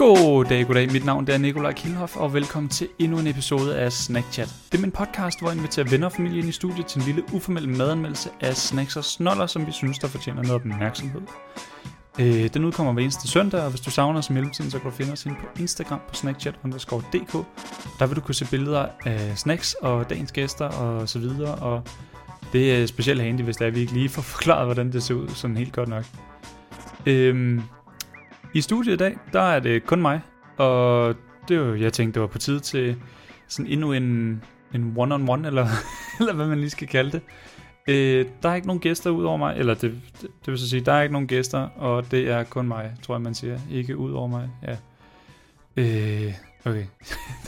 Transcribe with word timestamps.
Goddag, 0.00 0.66
goddag. 0.66 0.92
Mit 0.92 1.04
navn 1.04 1.28
er 1.30 1.38
Nikolaj 1.38 1.72
Kilhoff, 1.72 2.16
og 2.16 2.34
velkommen 2.34 2.68
til 2.68 2.88
endnu 2.98 3.18
en 3.18 3.26
episode 3.26 3.78
af 3.78 3.92
Snack 3.92 4.32
Chat. 4.32 4.54
Det 4.72 4.78
er 4.78 4.82
min 4.82 4.90
podcast, 4.90 5.40
hvor 5.40 5.48
jeg 5.48 5.56
inviterer 5.56 5.86
venner 5.90 6.06
og 6.06 6.12
familie 6.12 6.38
ind 6.38 6.48
i 6.48 6.52
studiet 6.52 6.86
til 6.86 7.00
en 7.00 7.06
lille 7.06 7.22
uformel 7.32 7.68
madanmeldelse 7.68 8.30
af 8.40 8.56
snacks 8.56 8.96
og 8.96 9.04
snoller, 9.04 9.46
som 9.46 9.66
vi 9.66 9.72
synes, 9.72 9.98
der 9.98 10.08
fortjener 10.08 10.42
noget 10.42 10.54
opmærksomhed. 10.54 11.20
Øh, 12.20 12.54
den 12.54 12.64
udkommer 12.64 12.92
hver 12.92 13.02
eneste 13.02 13.28
søndag, 13.28 13.62
og 13.62 13.70
hvis 13.70 13.80
du 13.80 13.90
savner 13.90 14.18
os 14.18 14.30
i 14.30 14.32
mellemtiden, 14.32 14.70
så 14.70 14.78
kan 14.78 14.90
du 14.90 14.96
finde 14.96 15.12
os 15.12 15.26
ind 15.26 15.36
på 15.36 15.60
Instagram 15.60 16.00
på 16.08 16.14
snackchat.dk. 16.14 17.32
Der 17.98 18.06
vil 18.06 18.16
du 18.16 18.20
kunne 18.20 18.34
se 18.34 18.46
billeder 18.50 18.86
af 19.04 19.38
snacks 19.38 19.74
og 19.74 20.10
dagens 20.10 20.32
gæster 20.32 20.68
og 20.68 21.08
så 21.08 21.18
videre, 21.18 21.54
og 21.54 21.82
det 22.52 22.82
er 22.82 22.86
specielt 22.86 23.22
handy, 23.22 23.40
hvis 23.40 23.56
det 23.56 23.66
er, 23.66 23.70
vi 23.70 23.80
ikke 23.80 23.92
lige 23.92 24.08
får 24.08 24.22
forklaret, 24.22 24.66
hvordan 24.66 24.92
det 24.92 25.02
ser 25.02 25.14
ud 25.14 25.28
sådan 25.28 25.56
helt 25.56 25.72
godt 25.72 25.88
nok. 25.88 26.04
Øhm, 27.06 27.62
i 28.54 28.60
studiet 28.60 28.94
i 28.94 28.96
dag, 28.96 29.16
der 29.32 29.40
er 29.40 29.60
det 29.60 29.86
kun 29.86 30.02
mig, 30.02 30.20
og 30.56 31.14
det 31.48 31.60
var, 31.60 31.74
jeg 31.74 31.92
tænkte, 31.92 32.14
det 32.14 32.20
var 32.20 32.26
på 32.26 32.38
tide 32.38 32.60
til 32.60 32.96
sådan 33.48 33.72
endnu 33.72 33.92
en, 33.92 34.42
en 34.74 34.94
one-on-one, 34.96 35.46
eller, 35.46 35.66
eller 36.20 36.32
hvad 36.32 36.46
man 36.46 36.58
lige 36.58 36.70
skal 36.70 36.88
kalde 36.88 37.10
det. 37.10 37.22
Øh, 37.88 38.26
der 38.42 38.48
er 38.48 38.54
ikke 38.54 38.66
nogen 38.66 38.80
gæster 38.80 39.10
ud 39.10 39.24
over 39.24 39.36
mig, 39.36 39.56
eller 39.56 39.74
det, 39.74 40.00
det, 40.20 40.22
det 40.22 40.46
vil 40.46 40.58
så 40.58 40.68
sige, 40.68 40.80
der 40.80 40.92
er 40.92 41.02
ikke 41.02 41.12
nogen 41.12 41.28
gæster, 41.28 41.58
og 41.58 42.10
det 42.10 42.28
er 42.28 42.44
kun 42.44 42.68
mig, 42.68 42.92
tror 43.02 43.14
jeg 43.14 43.22
man 43.22 43.34
siger. 43.34 43.58
Ikke 43.70 43.96
ud 43.96 44.12
over 44.12 44.26
mig, 44.26 44.50
ja. 44.62 44.76
Øh, 45.76 46.34
okay. 46.64 46.84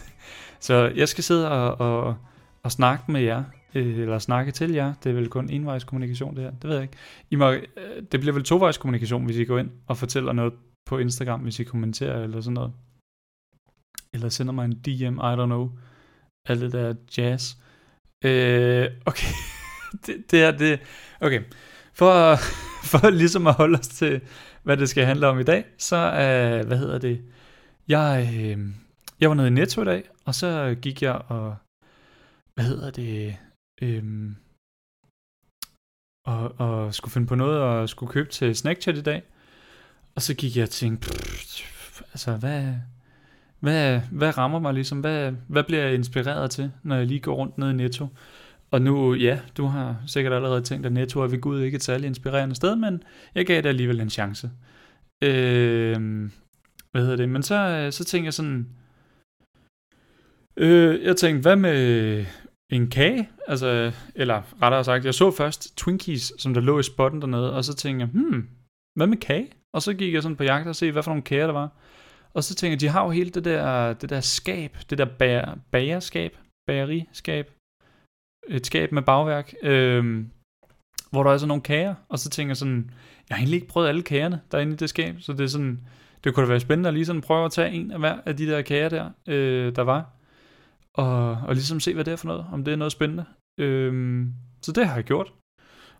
så 0.60 0.92
jeg 0.96 1.08
skal 1.08 1.24
sidde 1.24 1.50
og, 1.50 1.80
og, 1.80 2.16
og 2.62 2.72
snakke 2.72 3.12
med 3.12 3.20
jer, 3.20 3.42
øh, 3.74 3.98
eller 3.98 4.18
snakke 4.18 4.52
til 4.52 4.70
jer. 4.70 4.94
Det 5.04 5.10
er 5.10 5.14
vel 5.14 5.28
kun 5.28 5.50
envejskommunikation, 5.50 6.36
det 6.36 6.44
her, 6.44 6.50
det 6.50 6.64
ved 6.64 6.74
jeg 6.74 6.82
ikke. 6.82 6.96
I 7.30 7.36
må, 7.36 7.50
øh, 7.50 7.62
det 8.12 8.20
bliver 8.20 8.32
vel 8.34 8.44
tovejskommunikation, 8.44 9.24
hvis 9.24 9.36
I 9.36 9.44
går 9.44 9.58
ind 9.58 9.70
og 9.86 9.96
fortæller 9.96 10.32
noget 10.32 10.52
på 10.88 10.98
Instagram, 10.98 11.40
hvis 11.40 11.60
I 11.60 11.64
kommenterer 11.64 12.22
eller 12.22 12.40
sådan 12.40 12.54
noget. 12.54 12.72
Eller 14.14 14.28
sender 14.28 14.52
mig 14.52 14.64
en 14.64 14.72
DM, 14.72 15.16
I 15.18 15.32
don't 15.38 15.46
know. 15.46 15.70
Alt 16.48 16.60
det 16.60 16.72
der 16.72 16.94
jazz. 17.18 17.54
Øh, 18.24 18.86
okay. 19.06 19.32
det, 20.06 20.30
det 20.30 20.42
er 20.42 20.50
det. 20.50 20.80
Okay. 21.20 21.42
For, 21.92 22.36
for 22.90 23.10
ligesom 23.10 23.46
at 23.46 23.54
holde 23.54 23.78
os 23.78 23.88
til, 23.88 24.20
hvad 24.62 24.76
det 24.76 24.88
skal 24.88 25.04
handle 25.04 25.26
om 25.26 25.40
i 25.40 25.42
dag, 25.42 25.64
så 25.78 25.96
øh, 25.96 26.66
hvad 26.66 26.78
hedder 26.78 26.98
det? 26.98 27.24
Jeg, 27.88 28.30
øh, 28.34 28.58
jeg 29.20 29.28
var 29.28 29.34
nede 29.34 29.48
i 29.48 29.50
Netto 29.50 29.82
i 29.82 29.84
dag, 29.84 30.10
og 30.24 30.34
så 30.34 30.76
gik 30.82 31.02
jeg 31.02 31.14
og, 31.14 31.56
hvad 32.54 32.64
hedder 32.64 32.90
det, 32.90 33.36
øh, 33.82 34.32
og, 36.26 36.60
og 36.60 36.94
skulle 36.94 37.12
finde 37.12 37.26
på 37.26 37.34
noget 37.34 37.60
og 37.60 37.88
skulle 37.88 38.12
købe 38.12 38.30
til 38.30 38.56
Snackchat 38.56 38.96
i 38.96 39.02
dag. 39.02 39.22
Og 40.14 40.22
så 40.22 40.34
gik 40.34 40.56
jeg 40.56 40.62
og 40.62 40.70
tænkte, 40.70 41.08
pff, 41.08 42.02
altså 42.12 42.36
hvad, 42.36 42.74
hvad, 43.60 44.00
hvad 44.12 44.38
rammer 44.38 44.58
mig 44.58 44.74
ligesom? 44.74 45.00
Hvad, 45.00 45.32
hvad 45.48 45.64
bliver 45.64 45.82
jeg 45.82 45.94
inspireret 45.94 46.50
til, 46.50 46.72
når 46.82 46.96
jeg 46.96 47.06
lige 47.06 47.20
går 47.20 47.34
rundt 47.34 47.58
ned 47.58 47.70
i 47.70 47.72
Netto? 47.72 48.06
Og 48.70 48.82
nu, 48.82 49.14
ja, 49.14 49.40
du 49.56 49.66
har 49.66 50.02
sikkert 50.06 50.32
allerede 50.32 50.62
tænkt, 50.62 50.86
at 50.86 50.92
Netto 50.92 51.20
er 51.20 51.26
ved 51.26 51.40
Gud 51.40 51.60
ikke 51.60 51.76
et 51.76 51.82
særligt 51.82 52.08
inspirerende 52.08 52.54
sted, 52.54 52.76
men 52.76 53.02
jeg 53.34 53.46
gav 53.46 53.62
det 53.62 53.68
alligevel 53.68 54.00
en 54.00 54.10
chance. 54.10 54.50
Øh, 55.24 56.30
hvad 56.90 57.02
hedder 57.02 57.16
det? 57.16 57.28
Men 57.28 57.42
så, 57.42 57.88
så 57.90 58.04
tænkte 58.04 58.26
jeg 58.26 58.34
sådan, 58.34 58.68
øh, 60.56 61.02
jeg 61.02 61.16
tænkte, 61.16 61.42
hvad 61.42 61.56
med 61.56 62.26
en 62.72 62.90
kage? 62.90 63.28
Altså, 63.48 63.92
eller 64.14 64.62
rettere 64.62 64.84
sagt, 64.84 65.04
jeg 65.04 65.14
så 65.14 65.30
først 65.30 65.76
Twinkies, 65.76 66.32
som 66.38 66.54
der 66.54 66.60
lå 66.60 66.78
i 66.78 66.82
spotten 66.82 67.20
dernede, 67.20 67.56
og 67.56 67.64
så 67.64 67.74
tænkte 67.74 68.00
jeg, 68.00 68.10
hmm, 68.12 68.48
hvad 68.96 69.06
med 69.06 69.16
kage? 69.16 69.48
Og 69.74 69.82
så 69.82 69.94
gik 69.94 70.14
jeg 70.14 70.22
sådan 70.22 70.36
på 70.36 70.44
jagt 70.44 70.68
og 70.68 70.76
se, 70.76 70.92
hvad 70.92 71.02
for 71.02 71.10
nogle 71.10 71.22
kager 71.22 71.46
der 71.46 71.52
var. 71.52 71.70
Og 72.34 72.44
så 72.44 72.54
tænkte 72.54 72.72
jeg, 72.72 72.80
de 72.80 72.88
har 72.88 73.04
jo 73.04 73.10
hele 73.10 73.30
det 73.30 73.44
der, 73.44 73.92
det 73.92 74.10
der 74.10 74.20
skab, 74.20 74.76
det 74.90 74.98
der 74.98 75.04
bager, 75.04 75.54
bagerskab, 75.70 76.36
bageriskab, 76.66 77.50
et 78.48 78.66
skab 78.66 78.92
med 78.92 79.02
bagværk, 79.02 79.54
øh, 79.62 80.24
hvor 81.10 81.22
der 81.22 81.30
er 81.30 81.36
sådan 81.36 81.48
nogle 81.48 81.62
kager, 81.62 81.94
og 82.08 82.18
så 82.18 82.30
tænker 82.30 82.50
jeg 82.50 82.56
sådan, 82.56 82.90
jeg 83.28 83.36
har 83.36 83.40
egentlig 83.40 83.56
ikke 83.56 83.68
prøvet 83.68 83.88
alle 83.88 84.02
kagerne, 84.02 84.40
der 84.50 84.58
er 84.58 84.62
inde 84.62 84.72
i 84.72 84.76
det 84.76 84.88
skab, 84.88 85.20
så 85.20 85.32
det 85.32 85.40
er 85.40 85.46
sådan, 85.46 85.80
det 86.24 86.34
kunne 86.34 86.46
da 86.46 86.48
være 86.48 86.60
spændende 86.60 86.88
at 86.88 86.94
lige 86.94 87.06
sådan 87.06 87.22
prøve 87.22 87.44
at 87.44 87.52
tage 87.52 87.70
en 87.70 87.90
af 87.90 87.98
hver 87.98 88.20
af 88.26 88.36
de 88.36 88.46
der 88.46 88.62
kager 88.62 88.88
der, 88.88 89.10
øh, 89.28 89.76
der 89.76 89.82
var, 89.82 90.10
og, 90.94 91.30
og 91.30 91.54
ligesom 91.54 91.80
se, 91.80 91.94
hvad 91.94 92.04
det 92.04 92.12
er 92.12 92.16
for 92.16 92.26
noget, 92.26 92.46
om 92.52 92.64
det 92.64 92.72
er 92.72 92.76
noget 92.76 92.92
spændende. 92.92 93.24
Øh, 93.60 94.26
så 94.62 94.72
det 94.72 94.86
har 94.86 94.94
jeg 94.94 95.04
gjort. 95.04 95.32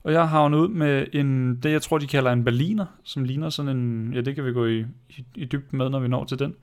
Og 0.05 0.13
jeg 0.13 0.21
har 0.21 0.27
havnet 0.27 0.59
ud 0.59 0.69
med 0.69 1.07
en, 1.13 1.57
det 1.63 1.73
jeg 1.73 1.83
tror, 1.83 1.99
de 1.99 2.07
kalder 2.07 2.33
en 2.33 2.45
berliner, 2.45 2.87
som 3.05 3.25
ligner 3.25 3.51
sådan 3.51 3.77
en, 3.77 4.15
ja 4.15 4.21
det 4.21 4.35
kan 4.35 4.45
vi 4.45 4.53
gå 4.53 4.67
i, 4.67 4.81
i, 5.09 5.25
i 5.35 5.45
dybden 5.45 5.79
med, 5.79 5.91
når 5.91 6.01
vi 6.01 6.09
når 6.09 6.25
til 6.25 6.39
den, 6.39 6.55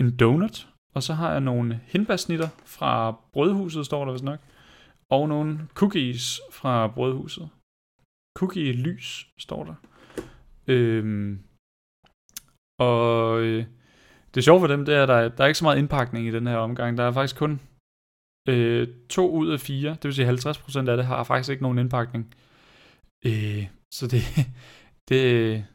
en 0.00 0.16
donut. 0.16 0.68
Og 0.94 1.02
så 1.02 1.14
har 1.14 1.32
jeg 1.32 1.40
nogle 1.40 1.80
hindbærsnitter 1.86 2.48
fra 2.64 3.16
brødhuset, 3.32 3.86
står 3.86 4.04
der 4.04 4.12
vist 4.12 4.24
nok 4.24 4.40
og 5.10 5.28
nogle 5.28 5.68
cookies 5.74 6.40
fra 6.52 6.86
brødhuset. 6.86 7.48
Cookie 8.38 8.72
lys, 8.72 9.28
står 9.38 9.64
der. 9.64 9.74
Øhm, 10.66 11.38
og 12.78 13.40
øh, 13.40 13.64
det 14.34 14.44
sjove 14.44 14.60
for 14.60 14.66
dem, 14.66 14.84
det 14.84 14.94
er, 14.94 15.02
at 15.02 15.08
der, 15.08 15.28
der 15.28 15.44
er 15.44 15.48
ikke 15.48 15.58
så 15.58 15.64
meget 15.64 15.78
indpakning 15.78 16.26
i 16.26 16.30
den 16.30 16.46
her 16.46 16.56
omgang. 16.56 16.98
Der 16.98 17.04
er 17.04 17.12
faktisk 17.12 17.36
kun 17.36 17.60
øh, 18.48 18.88
to 19.08 19.30
ud 19.30 19.48
af 19.50 19.60
fire, 19.60 19.90
det 19.90 20.04
vil 20.04 20.14
sige 20.14 20.30
50% 20.30 20.78
af 20.78 20.96
det, 20.96 21.06
har 21.06 21.24
faktisk 21.24 21.50
ikke 21.50 21.62
nogen 21.62 21.78
indpakning. 21.78 22.34
Øh, 23.26 23.66
så 23.94 24.06
det, 24.06 24.22
det, 25.08 25.66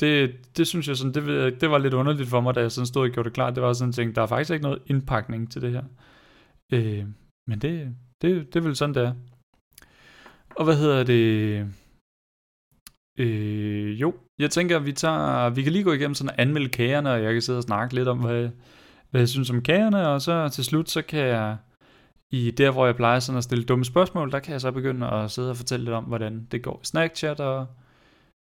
det, 0.00 0.36
det 0.56 0.66
synes 0.66 0.88
jeg 0.88 0.96
sådan, 0.96 1.14
det, 1.14 1.60
det 1.60 1.70
var 1.70 1.78
lidt 1.78 1.94
underligt 1.94 2.28
for 2.28 2.40
mig, 2.40 2.54
da 2.54 2.60
jeg 2.60 2.72
sådan 2.72 2.86
stod 2.86 3.08
og 3.08 3.10
gjorde 3.10 3.28
det 3.28 3.34
klart. 3.34 3.54
Det 3.54 3.62
var 3.62 3.72
sådan, 3.72 3.88
en 3.88 3.92
ting, 3.92 4.14
der 4.14 4.22
er 4.22 4.26
faktisk 4.26 4.50
ikke 4.50 4.62
noget 4.62 4.82
indpakning 4.86 5.52
til 5.52 5.62
det 5.62 5.72
her. 5.72 5.84
Øh, 6.72 7.06
men 7.48 7.58
det, 7.58 7.96
det, 8.22 8.54
det 8.54 8.56
er 8.56 8.64
vel 8.64 8.76
sådan, 8.76 8.94
det 8.94 9.02
er. 9.02 9.14
Og 10.56 10.64
hvad 10.64 10.76
hedder 10.76 11.04
det? 11.04 11.66
Øh, 13.18 14.00
jo, 14.00 14.14
jeg 14.38 14.50
tænker, 14.50 14.78
vi 14.78 14.92
tager, 14.92 15.50
vi 15.50 15.62
kan 15.62 15.72
lige 15.72 15.84
gå 15.84 15.92
igennem 15.92 16.14
sådan 16.14 16.34
anmelde 16.38 16.68
kagerne, 16.68 17.12
og 17.12 17.22
jeg 17.22 17.32
kan 17.32 17.42
sidde 17.42 17.58
og 17.58 17.62
snakke 17.62 17.94
lidt 17.94 18.08
om, 18.08 18.18
hvad, 18.18 18.48
hvad 19.10 19.20
jeg 19.20 19.28
synes 19.28 19.50
om 19.50 19.62
kagerne, 19.62 20.08
og 20.08 20.22
så 20.22 20.48
til 20.48 20.64
slut, 20.64 20.90
så 20.90 21.02
kan 21.02 21.20
jeg, 21.20 21.56
i 22.34 22.50
der 22.50 22.70
hvor 22.70 22.86
jeg 22.86 22.96
plejer 22.96 23.20
sådan 23.20 23.38
at 23.38 23.44
stille 23.44 23.64
dumme 23.64 23.84
spørgsmål, 23.84 24.32
der 24.32 24.38
kan 24.38 24.52
jeg 24.52 24.60
så 24.60 24.70
begynde 24.72 25.10
at 25.10 25.30
sidde 25.30 25.50
og 25.50 25.56
fortælle 25.56 25.84
lidt 25.84 25.94
om, 25.94 26.04
hvordan 26.04 26.46
det 26.52 26.62
går 26.62 26.80
i 26.82 26.86
Snackchat, 26.86 27.40
og 27.40 27.66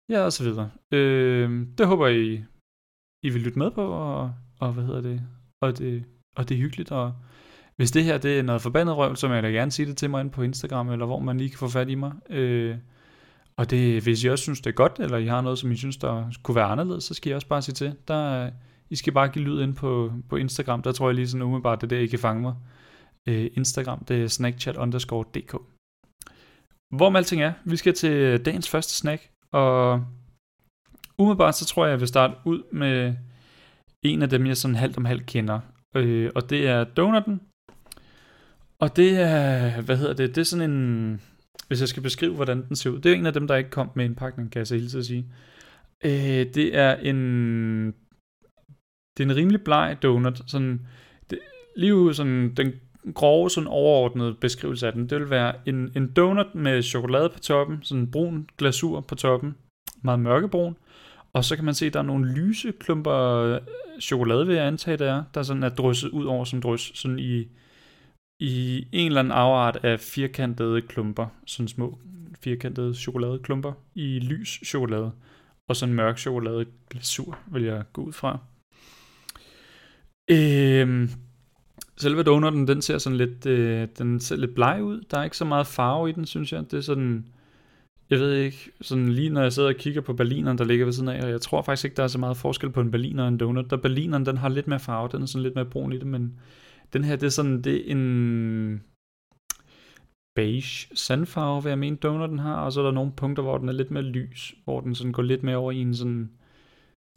ja, 0.08 0.20
og 0.20 0.32
så 0.32 0.44
videre. 0.44 0.70
Øh, 0.92 1.66
det 1.78 1.86
håber 1.86 2.08
I, 2.08 2.44
I 3.22 3.28
vil 3.30 3.42
lytte 3.42 3.58
med 3.58 3.70
på, 3.70 3.86
og, 3.86 4.32
og 4.60 4.72
hvad 4.72 4.84
hedder 4.84 5.00
det, 5.00 5.22
og 5.62 5.78
det, 5.78 6.04
og 6.36 6.48
det 6.48 6.54
er 6.54 6.58
hyggeligt, 6.58 6.92
og 6.92 7.12
hvis 7.76 7.90
det 7.90 8.04
her 8.04 8.18
det 8.18 8.38
er 8.38 8.42
noget 8.42 8.62
forbandet 8.62 8.96
røv, 8.96 9.16
så 9.16 9.28
må 9.28 9.34
jeg 9.34 9.42
da 9.42 9.48
gerne 9.48 9.70
sige 9.70 9.86
det 9.86 9.96
til 9.96 10.10
mig 10.10 10.20
ind 10.20 10.30
på 10.30 10.42
Instagram, 10.42 10.90
eller 10.90 11.06
hvor 11.06 11.18
man 11.18 11.38
lige 11.38 11.50
kan 11.50 11.58
få 11.58 11.68
fat 11.68 11.88
i 11.88 11.94
mig. 11.94 12.12
Øh, 12.30 12.76
og 13.56 13.70
det, 13.70 14.02
hvis 14.02 14.24
I 14.24 14.28
også 14.28 14.42
synes, 14.42 14.60
det 14.60 14.70
er 14.70 14.74
godt, 14.74 14.98
eller 14.98 15.18
I 15.18 15.26
har 15.26 15.40
noget, 15.40 15.58
som 15.58 15.72
I 15.72 15.76
synes, 15.76 15.96
der 15.96 16.30
kunne 16.42 16.54
være 16.54 16.64
anderledes, 16.64 17.04
så 17.04 17.14
skal 17.14 17.32
I 17.32 17.34
også 17.34 17.46
bare 17.46 17.62
sige 17.62 17.74
til. 17.74 17.94
Der, 18.08 18.50
I 18.90 18.96
skal 18.96 19.12
bare 19.12 19.28
give 19.28 19.44
lyd 19.44 19.62
ind 19.62 19.74
på, 19.74 20.12
på 20.28 20.36
Instagram. 20.36 20.82
Der 20.82 20.92
tror 20.92 21.08
jeg 21.08 21.14
lige 21.14 21.28
sådan 21.28 21.42
umiddelbart, 21.42 21.80
det 21.80 21.86
er 21.86 21.96
der, 21.96 22.02
I 22.02 22.06
kan 22.06 22.18
fange 22.18 22.42
mig. 22.42 22.54
Øh, 23.28 23.50
Instagram, 23.54 24.04
det 24.04 24.22
er 24.22 24.28
snackchat 24.28 24.76
underscore 24.76 25.24
dk. 25.34 25.52
Hvor 26.96 27.16
alting 27.16 27.42
er, 27.42 27.52
vi 27.64 27.76
skal 27.76 27.94
til 27.94 28.44
dagens 28.44 28.70
første 28.70 28.94
snack, 28.94 29.30
og 29.52 30.04
umiddelbart 31.18 31.56
så 31.56 31.64
tror 31.66 31.84
jeg, 31.84 31.90
jeg 31.90 32.00
vil 32.00 32.08
starte 32.08 32.34
ud 32.44 32.62
med 32.72 33.14
en 34.02 34.22
af 34.22 34.28
dem, 34.28 34.46
jeg 34.46 34.56
sådan 34.56 34.76
halvt 34.76 34.96
om 34.96 35.04
halvt 35.04 35.26
kender. 35.26 35.60
Øh, 35.96 36.30
og 36.34 36.50
det 36.50 36.68
er 36.68 36.84
Donutten 36.84 37.40
og 38.84 38.96
det 38.96 39.20
er, 39.20 39.82
hvad 39.82 39.96
hedder 39.96 40.14
det, 40.14 40.34
det 40.34 40.40
er 40.40 40.44
sådan 40.44 40.70
en, 40.70 41.20
hvis 41.68 41.80
jeg 41.80 41.88
skal 41.88 42.02
beskrive, 42.02 42.34
hvordan 42.34 42.68
den 42.68 42.76
ser 42.76 42.90
ud, 42.90 43.00
det 43.00 43.12
er 43.12 43.16
en 43.16 43.26
af 43.26 43.32
dem, 43.32 43.46
der 43.46 43.56
ikke 43.56 43.70
kom 43.70 43.90
med 43.94 44.04
en 44.04 44.14
pakning, 44.14 44.52
kan 44.52 44.58
jeg 44.58 44.66
så 44.66 44.74
hilse 44.74 44.98
at 44.98 45.06
sige. 45.06 45.26
Øh, 46.04 46.46
det 46.54 46.76
er 46.76 46.96
en, 46.96 47.86
det 49.16 49.20
er 49.20 49.24
en 49.24 49.36
rimelig 49.36 49.64
bleg 49.64 49.98
donut, 50.02 50.42
sådan, 50.46 50.86
det, 51.30 51.38
lige 51.76 52.14
sådan, 52.14 52.54
den 52.54 52.72
grove, 53.14 53.50
sådan 53.50 53.68
overordnede 53.68 54.34
beskrivelse 54.34 54.86
af 54.86 54.92
den, 54.92 55.10
det 55.10 55.20
vil 55.20 55.30
være 55.30 55.54
en, 55.66 55.92
en 55.96 56.12
donut 56.12 56.54
med 56.54 56.82
chokolade 56.82 57.28
på 57.28 57.38
toppen, 57.38 57.78
sådan 57.82 58.00
en 58.00 58.10
brun 58.10 58.48
glasur 58.58 59.00
på 59.00 59.14
toppen, 59.14 59.54
meget 60.02 60.20
mørkebrun, 60.20 60.76
og 61.32 61.44
så 61.44 61.56
kan 61.56 61.64
man 61.64 61.74
se, 61.74 61.86
at 61.86 61.92
der 61.92 61.98
er 61.98 62.04
nogle 62.04 62.32
lyse 62.32 62.72
klumper 62.72 63.14
øh, 63.14 63.60
chokolade, 64.00 64.46
vil 64.46 64.56
jeg 64.56 64.66
antage, 64.66 64.96
der 64.96 65.12
er, 65.12 65.22
der 65.34 65.42
sådan 65.42 65.62
er 65.62 65.68
drysset 65.68 66.08
ud 66.08 66.24
over 66.24 66.44
som 66.44 66.60
drys, 66.60 66.98
sådan 66.98 67.18
i, 67.18 67.48
i 68.40 68.86
en 68.92 69.06
eller 69.06 69.20
anden 69.20 69.32
afart 69.32 69.84
af 69.84 70.00
firkantede 70.00 70.82
klumper, 70.82 71.26
sådan 71.46 71.68
små 71.68 71.98
firkantede 72.40 72.94
chokoladeklumper 72.94 73.72
i 73.94 74.18
lys 74.18 74.60
chokolade, 74.64 75.12
og 75.68 75.76
sådan 75.76 75.94
mørk 75.94 76.18
chokolade 76.18 76.66
glasur, 76.90 77.38
vil 77.46 77.62
jeg 77.62 77.84
gå 77.92 78.02
ud 78.02 78.12
fra. 78.12 78.38
Øhm, 80.30 81.10
selve 81.96 82.22
donutten, 82.22 82.68
den 82.68 82.82
ser 82.82 82.98
sådan 82.98 83.16
lidt, 83.16 83.46
øh, 83.46 83.88
den 83.98 84.20
ser 84.20 84.36
lidt 84.36 84.54
bleg 84.54 84.82
ud. 84.82 85.00
Der 85.10 85.18
er 85.18 85.24
ikke 85.24 85.36
så 85.36 85.44
meget 85.44 85.66
farve 85.66 86.08
i 86.08 86.12
den, 86.12 86.26
synes 86.26 86.52
jeg. 86.52 86.70
Det 86.70 86.76
er 86.76 86.80
sådan, 86.80 87.26
jeg 88.10 88.18
ved 88.18 88.34
ikke, 88.34 88.70
sådan 88.80 89.08
lige 89.08 89.30
når 89.30 89.42
jeg 89.42 89.52
sidder 89.52 89.68
og 89.68 89.74
kigger 89.74 90.00
på 90.00 90.12
berlineren, 90.12 90.58
der 90.58 90.64
ligger 90.64 90.84
ved 90.84 90.92
siden 90.92 91.08
af, 91.08 91.24
og 91.24 91.30
jeg 91.30 91.40
tror 91.40 91.62
faktisk 91.62 91.84
ikke, 91.84 91.96
der 91.96 92.02
er 92.02 92.08
så 92.08 92.18
meget 92.18 92.36
forskel 92.36 92.70
på 92.70 92.80
en 92.80 92.90
berliner 92.90 93.22
og 93.22 93.28
en 93.28 93.38
donut. 93.38 93.70
Der 93.70 93.76
berlineren, 93.76 94.26
den 94.26 94.36
har 94.36 94.48
lidt 94.48 94.66
mere 94.66 94.80
farve, 94.80 95.08
den 95.12 95.22
er 95.22 95.26
sådan 95.26 95.42
lidt 95.42 95.54
mere 95.54 95.64
brun 95.64 95.92
i 95.92 95.98
det, 95.98 96.06
men 96.06 96.40
den 96.92 97.04
her, 97.04 97.16
det 97.16 97.26
er 97.26 97.30
sådan, 97.30 97.62
det 97.62 97.76
er 97.76 97.92
en 97.92 98.82
beige 100.34 100.88
sandfarve, 100.94 101.62
vil 101.62 101.70
jeg 101.70 101.78
mene, 101.78 101.96
donuten 101.96 102.38
har, 102.38 102.64
og 102.64 102.72
så 102.72 102.80
er 102.80 102.84
der 102.84 102.92
nogle 102.92 103.12
punkter, 103.16 103.42
hvor 103.42 103.58
den 103.58 103.68
er 103.68 103.72
lidt 103.72 103.90
mere 103.90 104.02
lys, 104.02 104.54
hvor 104.64 104.80
den 104.80 104.94
sådan 104.94 105.12
går 105.12 105.22
lidt 105.22 105.42
mere 105.42 105.56
over 105.56 105.72
i 105.72 105.78
en 105.78 105.94
sådan, 105.94 106.30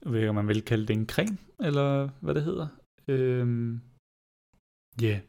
jeg 0.06 0.12
ved 0.12 0.20
ikke, 0.20 0.30
om 0.30 0.36
man 0.36 0.48
vil 0.48 0.62
kalde 0.62 0.86
det 0.86 0.94
en 0.94 1.08
creme, 1.08 1.38
eller 1.64 2.10
hvad 2.22 2.36
det 2.36 2.44
hedder. 2.44 2.68
Øhm, 3.08 3.82
ja. 5.02 5.08
Yeah. 5.08 5.22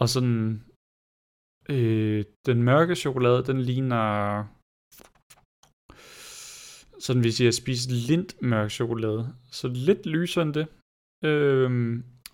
Og 0.00 0.08
sådan, 0.08 0.64
øh, 1.68 2.24
den 2.46 2.62
mørke 2.62 2.94
chokolade, 2.94 3.44
den 3.44 3.60
ligner, 3.60 4.44
sådan 7.00 7.22
hvis 7.22 7.40
jeg 7.40 7.54
spiser 7.54 7.90
lindt 8.08 8.42
mørk 8.42 8.70
chokolade, 8.70 9.34
så 9.50 9.68
lidt 9.68 10.06
lysere 10.06 10.44
end 10.44 10.54
det. 10.54 10.66
Øh, 11.24 11.70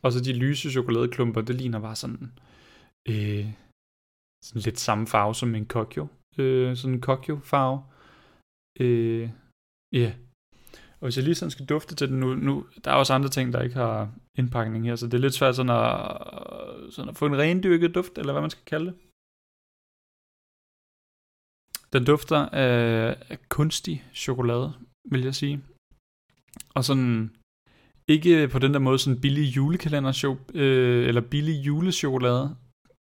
og 0.03 0.12
så 0.12 0.20
de 0.20 0.32
lyse 0.32 0.70
chokoladeklumper, 0.70 1.41
det 1.41 1.55
ligner 1.55 1.81
bare 1.81 1.97
sådan, 1.97 2.32
øh, 3.08 3.47
sådan 4.44 4.62
lidt 4.62 4.79
samme 4.79 5.06
farve 5.06 5.35
som 5.35 5.55
en 5.55 5.67
kokjo. 5.67 6.06
Øh, 6.38 6.76
sådan 6.76 6.94
en 6.94 7.00
kokjo 7.00 7.38
farve. 7.38 7.85
Øh, 8.81 9.31
ja. 9.93 9.99
Yeah. 9.99 10.25
Og 11.06 11.08
hvis 11.08 11.17
jeg 11.17 11.25
lige 11.25 11.35
sådan 11.35 11.50
skal 11.50 11.67
dufte 11.67 11.94
til 11.94 12.08
den 12.08 12.20
nu, 12.20 12.35
nu, 12.35 12.67
der 12.85 12.91
er 12.91 12.94
også 12.94 13.12
andre 13.14 13.29
ting, 13.29 13.53
der 13.53 13.62
ikke 13.62 13.76
har 13.76 14.12
indpakning 14.38 14.85
her, 14.85 14.97
så 14.97 15.06
det 15.06 15.14
er 15.14 15.19
lidt 15.19 15.35
svært 15.35 15.56
sådan 15.56 15.76
at, 15.82 16.94
sådan 16.94 17.08
at 17.08 17.17
få 17.17 17.26
en 17.26 17.38
rendyrket 17.38 17.94
duft, 17.94 18.19
eller 18.19 18.32
hvad 18.32 18.43
man 18.43 18.50
skal 18.50 18.64
kalde 18.64 18.87
det. 18.87 18.94
Den 21.93 22.05
dufter 22.05 22.37
af, 22.37 23.17
af 23.32 23.38
kunstig 23.49 24.05
chokolade, 24.14 24.73
vil 25.11 25.23
jeg 25.23 25.35
sige. 25.35 25.56
Og 26.75 26.85
sådan, 26.85 27.37
ikke 28.08 28.49
på 28.49 28.58
den 28.58 28.75
der 28.75 28.81
måde 28.81 28.99
sådan 28.99 29.20
billig 29.20 29.56
julekalender 29.56 30.37
øh, 30.55 31.08
eller 31.08 31.20
billig 31.20 31.67
julechokolade, 31.67 32.56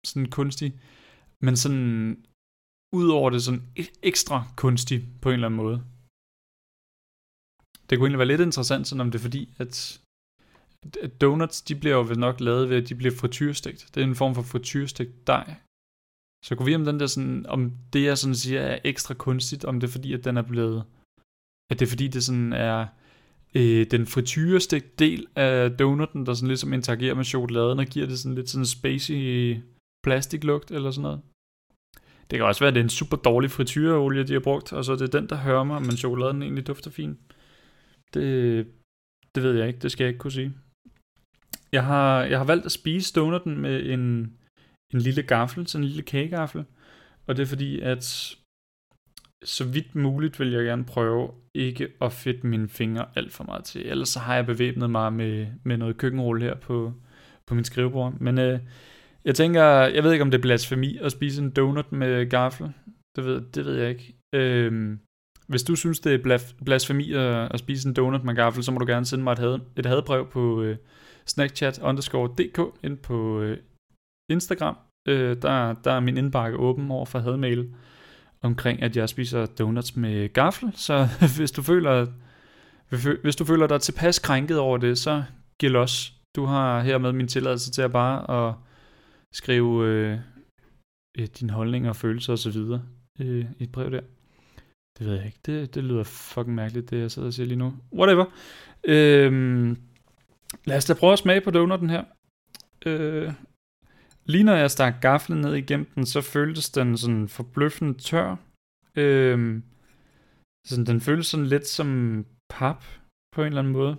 sådan 0.06 0.30
kunstig, 0.30 0.80
men 1.42 1.56
sådan 1.58 2.26
ud 3.00 3.08
over 3.10 3.30
det 3.30 3.44
sådan 3.44 3.64
e- 3.80 4.00
ekstra 4.04 4.38
kunstig 4.56 5.00
på 5.22 5.30
en 5.30 5.34
eller 5.34 5.48
anden 5.48 5.64
måde. 5.64 5.84
Det 7.89 7.97
kunne 7.97 8.06
egentlig 8.06 8.19
være 8.19 8.27
lidt 8.27 8.41
interessant, 8.41 8.88
sådan 8.88 9.01
om 9.01 9.12
det 9.12 9.19
er 9.19 9.24
fordi, 9.24 9.50
at 9.59 10.01
donuts, 11.21 11.62
de 11.62 11.75
bliver 11.75 11.95
jo 11.95 12.01
vel 12.01 12.19
nok 12.19 12.39
lavet 12.39 12.69
ved, 12.69 12.77
at 12.77 12.89
de 12.89 12.95
bliver 12.95 13.15
frityrestegt. 13.15 13.89
Det 13.95 14.01
er 14.01 14.07
en 14.07 14.15
form 14.15 14.35
for 14.35 14.41
frityrestegt 14.41 15.27
dej. 15.27 15.56
Så 16.45 16.56
kunne 16.56 16.65
vi 16.65 16.75
om 16.75 16.85
den 16.85 17.00
der 17.00 17.07
sådan, 17.07 17.45
om 17.45 17.71
det 17.94 18.03
jeg 18.03 18.18
sådan 18.18 18.35
siger 18.35 18.62
er 18.62 18.80
ekstra 18.83 19.13
kunstigt, 19.13 19.65
om 19.65 19.80
det 19.80 19.88
er 19.88 19.91
fordi, 19.91 20.13
at 20.13 20.25
den 20.25 20.38
er 20.38 20.41
blevet, 20.41 20.83
at 21.71 21.80
det 21.80 21.85
er 21.85 21.89
fordi, 21.89 22.07
det 22.07 22.24
sådan 22.24 22.53
er 22.53 22.88
øh, 23.56 23.85
den 23.91 24.07
frityrestegt 24.07 25.00
del 25.00 25.27
af 25.35 25.71
donuten, 25.71 26.25
der 26.25 26.33
sådan 26.33 26.47
ligesom 26.47 26.74
interagerer 26.74 27.15
med 27.15 27.24
chokoladen 27.24 27.80
og 27.80 27.85
giver 27.85 28.07
det 28.07 28.19
sådan 28.19 28.35
lidt 28.35 28.50
sådan 28.50 28.65
spacey 28.65 29.57
plastiklugt 30.03 30.71
eller 30.71 30.91
sådan 30.91 31.01
noget. 31.01 31.21
Det 32.31 32.39
kan 32.39 32.45
også 32.45 32.59
være, 32.59 32.68
at 32.68 32.74
det 32.74 32.80
er 32.80 32.83
en 32.83 32.89
super 32.89 33.18
dårlig 33.18 33.51
frityreolie, 33.51 34.24
de 34.24 34.33
har 34.33 34.39
brugt, 34.39 34.74
og 34.74 34.85
så 34.85 34.91
er 34.91 34.95
det 34.95 35.13
den, 35.13 35.30
der 35.30 35.35
hører 35.35 35.63
mig, 35.63 35.81
men 35.81 35.97
chokoladen 35.97 36.41
egentlig 36.41 36.68
dufter 36.68 36.91
fint. 36.91 37.19
Det, 38.13 38.68
det 39.36 39.44
ved 39.44 39.57
jeg 39.57 39.68
ikke, 39.68 39.80
det 39.80 39.92
skal 39.92 40.04
jeg 40.04 40.10
ikke 40.10 40.19
kunne 40.19 40.31
sige. 40.31 40.54
Jeg 41.71 41.86
har, 41.86 42.24
jeg 42.24 42.38
har 42.38 42.45
valgt 42.45 42.65
at 42.65 42.71
spise 42.71 43.13
donuten 43.13 43.57
med 43.57 43.86
en, 43.86 44.33
en 44.94 45.00
lille 45.00 45.24
gaffel, 45.24 45.68
sådan 45.68 45.83
en 45.83 45.88
lille 45.88 46.04
kagegaffel. 46.04 46.65
Og 47.27 47.38
det 47.38 47.44
er 47.44 47.48
fordi, 47.48 47.80
at 47.80 48.36
så 49.44 49.65
vidt 49.65 49.95
muligt 49.95 50.39
vil 50.39 50.51
jeg 50.51 50.63
gerne 50.63 50.86
prøve 50.86 51.31
ikke 51.56 51.88
at 52.01 52.13
fedte 52.13 52.48
mine 52.48 52.69
fingre 52.69 53.06
alt 53.15 53.33
for 53.33 53.44
meget 53.44 53.63
til. 53.63 53.86
Ellers 53.86 54.10
så 54.10 54.19
har 54.19 54.36
jeg 54.36 54.45
bevæbnet 54.45 54.89
mig 54.89 55.13
med, 55.13 55.48
med 55.63 55.77
noget 55.77 55.98
køkkenrulle 55.98 56.45
her 56.45 56.56
på, 56.56 56.94
på 57.48 57.56
min 57.56 57.63
skrivebord. 57.63 58.13
Men 58.19 58.39
øh, 58.39 58.59
jeg 59.25 59.36
tænker, 59.36 59.63
jeg 59.63 60.04
ved 60.04 60.12
ikke 60.12 60.21
om 60.21 60.31
det 60.31 60.38
er 60.38 60.42
blasfemi 60.42 60.98
at 60.98 61.12
spise 61.12 61.42
en 61.42 61.51
donut 61.51 61.92
med 61.92 62.30
gaffel. 62.30 62.74
Det 63.16 63.25
ved, 63.25 63.42
det 63.42 63.66
ved 63.66 63.75
jeg 63.75 63.89
ikke. 63.89 64.16
Øh, 64.36 64.98
hvis 65.48 65.63
du 65.63 65.75
synes, 65.75 66.00
det 66.00 66.13
er 66.13 66.40
blasfemi 66.66 67.13
at, 67.13 67.54
at 67.54 67.60
spise 67.60 67.88
en 67.88 67.94
donut 67.94 68.24
med 68.24 68.36
gaffel, 68.36 68.63
så 68.63 68.72
må 68.72 68.80
du 68.80 68.86
gerne 68.86 69.06
sende 69.06 69.24
mig 69.24 69.31
et, 69.31 69.40
had, 69.40 69.60
et 69.78 69.86
hadbrev 69.86 70.28
på 70.31 70.62
øh, 70.62 70.78
snackchat 71.25 71.80
underscore 71.84 72.30
dk 72.38 72.60
ind 72.84 72.98
på 72.98 73.40
øh, 73.42 73.57
Instagram. 74.30 74.78
Øh, 75.07 75.38
der, 75.42 75.74
der 75.74 75.92
er 75.92 76.00
min 76.00 76.18
indbakke 76.18 76.57
åben 76.57 76.92
over 76.92 77.06
for 77.06 77.19
hadmail 77.19 77.74
omkring, 78.42 78.81
at 78.81 78.98
jeg 78.98 79.10
spiser 79.10 79.45
donuts 79.45 79.95
med 79.95 80.34
gaffel. 80.34 80.72
Så 80.75 81.07
hvis 81.38 81.51
du 81.51 81.62
føler, 81.62 82.07
hvis 83.22 83.36
du 83.36 83.45
føler 83.45 83.68
dig 83.68 83.81
tilpas 83.81 84.19
krænket 84.19 84.60
over 84.60 84.78
det, 84.78 84.98
så 84.98 85.24
giv 85.60 85.69
los. 85.69 86.13
Du 86.36 86.45
har 86.45 86.81
hermed 86.81 87.12
min 87.12 87.28
tilladelse 87.28 87.72
til 87.72 87.81
at 87.81 87.92
bare 87.92 88.48
at 88.48 88.56
skrive 89.34 89.88
øh, 89.88 90.19
øh 91.18 91.28
din 91.40 91.50
holdning 91.50 91.90
og 91.90 91.95
følelser 91.95 92.34
osv. 92.34 92.57
Øh, 93.19 93.45
i 93.60 93.63
et 93.63 93.72
brev 93.72 93.92
der. 93.92 94.01
Det 94.98 95.07
ved 95.07 95.16
jeg 95.16 95.25
ikke. 95.25 95.40
Det, 95.45 95.75
det 95.75 95.84
lyder 95.84 96.04
fucking 96.04 96.56
mærkeligt, 96.56 96.90
det 96.90 97.00
jeg 97.00 97.12
sidder 97.12 97.28
og 97.28 97.34
siger 97.34 97.48
lige 97.48 97.57
nu. 97.57 97.74
Whatever. 97.94 98.25
Øhm, 98.84 99.78
lad 100.66 100.78
os 100.78 100.86
da 100.86 100.94
prøve 100.94 101.13
at 101.13 101.19
smage 101.19 101.42
på 101.42 101.51
donutten 101.51 101.90
her. 101.90 102.04
Øh, 102.86 103.34
lige 104.25 104.44
når 104.44 104.56
jeg 104.56 104.72
stak 104.72 105.01
gaflen 105.01 105.42
ned 105.42 105.54
igennem 105.56 105.86
den, 105.95 106.06
så 106.06 106.22
føltes 106.22 106.69
den 106.69 106.98
sådan 106.98 107.28
forbløffende 107.28 108.00
tør. 108.00 108.36
Øhm, 108.95 109.63
sådan, 110.66 110.86
den 110.86 111.01
føltes 111.01 111.28
sådan 111.28 111.45
lidt 111.45 111.68
som 111.68 112.25
pap 112.50 112.84
på 113.31 113.42
en 113.42 113.48
eller 113.48 113.60
anden 113.60 113.74
måde. 113.74 113.98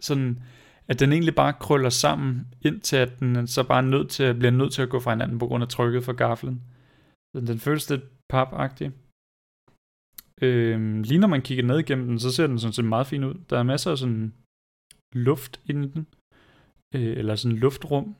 Sådan, 0.00 0.42
at 0.88 1.00
den 1.00 1.12
egentlig 1.12 1.34
bare 1.34 1.52
krøller 1.52 1.90
sammen, 1.90 2.46
indtil 2.62 2.96
at 2.96 3.20
den 3.20 3.46
så 3.46 3.62
bare 3.62 3.78
er 3.78 3.82
nødt 3.82 4.10
til 4.10 4.22
at, 4.22 4.38
bliver 4.38 4.50
nødt 4.50 4.72
til 4.72 4.82
at 4.82 4.88
gå 4.88 5.00
fra 5.00 5.10
hinanden 5.10 5.38
på 5.38 5.46
grund 5.46 5.62
af 5.62 5.68
trykket 5.68 6.04
fra 6.04 6.12
gaflen. 6.12 6.62
Så 7.34 7.40
den 7.40 7.58
føles 7.58 7.90
lidt 7.90 8.28
papagtig. 8.28 8.92
Øh, 10.42 11.02
lige 11.02 11.18
når 11.18 11.28
man 11.28 11.42
kigger 11.42 11.64
ned 11.64 11.78
igennem 11.78 12.06
den, 12.06 12.18
så 12.18 12.32
ser 12.32 12.46
den 12.46 12.58
sådan 12.58 12.72
set 12.72 12.84
meget 12.84 13.06
fin 13.06 13.24
ud. 13.24 13.34
Der 13.50 13.58
er 13.58 13.62
masser 13.62 13.90
af 13.90 13.98
sådan 13.98 14.34
luft 15.12 15.60
inde 15.66 15.88
i 15.88 15.90
den. 15.90 16.06
Øh, 16.94 17.16
eller 17.16 17.34
sådan 17.34 17.56
luftrum. 17.56 18.16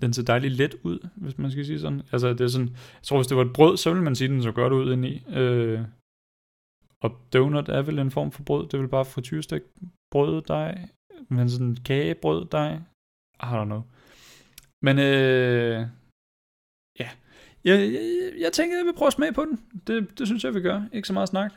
Den 0.00 0.12
ser 0.12 0.22
dejligt 0.22 0.54
let 0.54 0.74
ud, 0.82 1.08
hvis 1.16 1.38
man 1.38 1.50
skal 1.50 1.66
sige 1.66 1.80
sådan. 1.80 2.02
Altså, 2.12 2.28
det 2.28 2.40
er 2.40 2.48
sådan, 2.48 2.68
jeg 2.68 3.02
tror, 3.02 3.18
hvis 3.18 3.26
det 3.26 3.36
var 3.36 3.44
et 3.44 3.52
brød, 3.52 3.76
så 3.76 3.90
ville 3.90 4.04
man 4.04 4.16
sige, 4.16 4.28
at 4.28 4.32
den 4.32 4.42
så 4.42 4.52
godt 4.52 4.72
ud 4.72 4.92
indeni. 4.92 5.24
Øh, 5.28 5.80
og 7.02 7.18
donut 7.32 7.68
er 7.68 7.82
vel 7.82 7.98
en 7.98 8.10
form 8.10 8.30
for 8.32 8.42
brød. 8.42 8.64
Det 8.64 8.74
er 8.74 8.78
vel 8.78 8.88
bare 8.88 9.04
frityrstek 9.04 9.62
brød 10.12 10.42
dig. 10.42 10.88
Men 11.28 11.50
sådan 11.50 11.76
kagebrød 11.76 12.46
dig. 12.52 12.84
I 13.42 13.46
don't 13.46 13.64
know. 13.64 13.82
Men 14.82 14.98
øh, 14.98 15.86
jeg, 17.64 17.92
jeg, 17.92 18.32
jeg 18.44 18.52
tænker, 18.52 18.76
jeg 18.76 18.86
vil 18.86 18.94
prøve 18.98 19.06
at 19.06 19.12
smage 19.12 19.32
på 19.32 19.44
den. 19.44 19.56
Det, 19.86 20.18
det 20.18 20.26
synes 20.26 20.44
jeg, 20.44 20.54
vi 20.54 20.60
gør. 20.60 20.88
Ikke 20.92 21.08
så 21.08 21.12
meget 21.12 21.28
snak. 21.28 21.52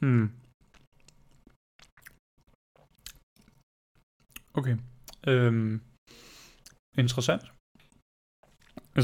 Hmm. 0.00 0.28
Okay. 4.54 4.76
Øhm, 5.26 5.80
interessant. 6.98 7.42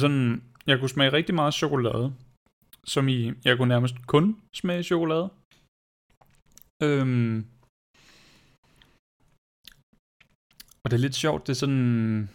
Sådan, 0.02 0.42
jeg 0.66 0.78
kunne 0.78 0.88
smage 0.88 1.12
rigtig 1.12 1.34
meget 1.34 1.54
chokolade. 1.54 2.14
Som 2.84 3.08
i, 3.08 3.32
jeg 3.44 3.56
kunne 3.56 3.68
nærmest 3.68 3.94
kun 4.06 4.40
smage 4.54 4.82
chokolade. 4.82 5.28
Øhm, 6.82 7.46
og 10.88 10.92
det 10.92 10.96
er 10.96 11.06
lidt 11.06 11.14
sjovt, 11.14 11.46
det 11.46 11.52
er 11.52 11.56
sådan... 11.56 12.28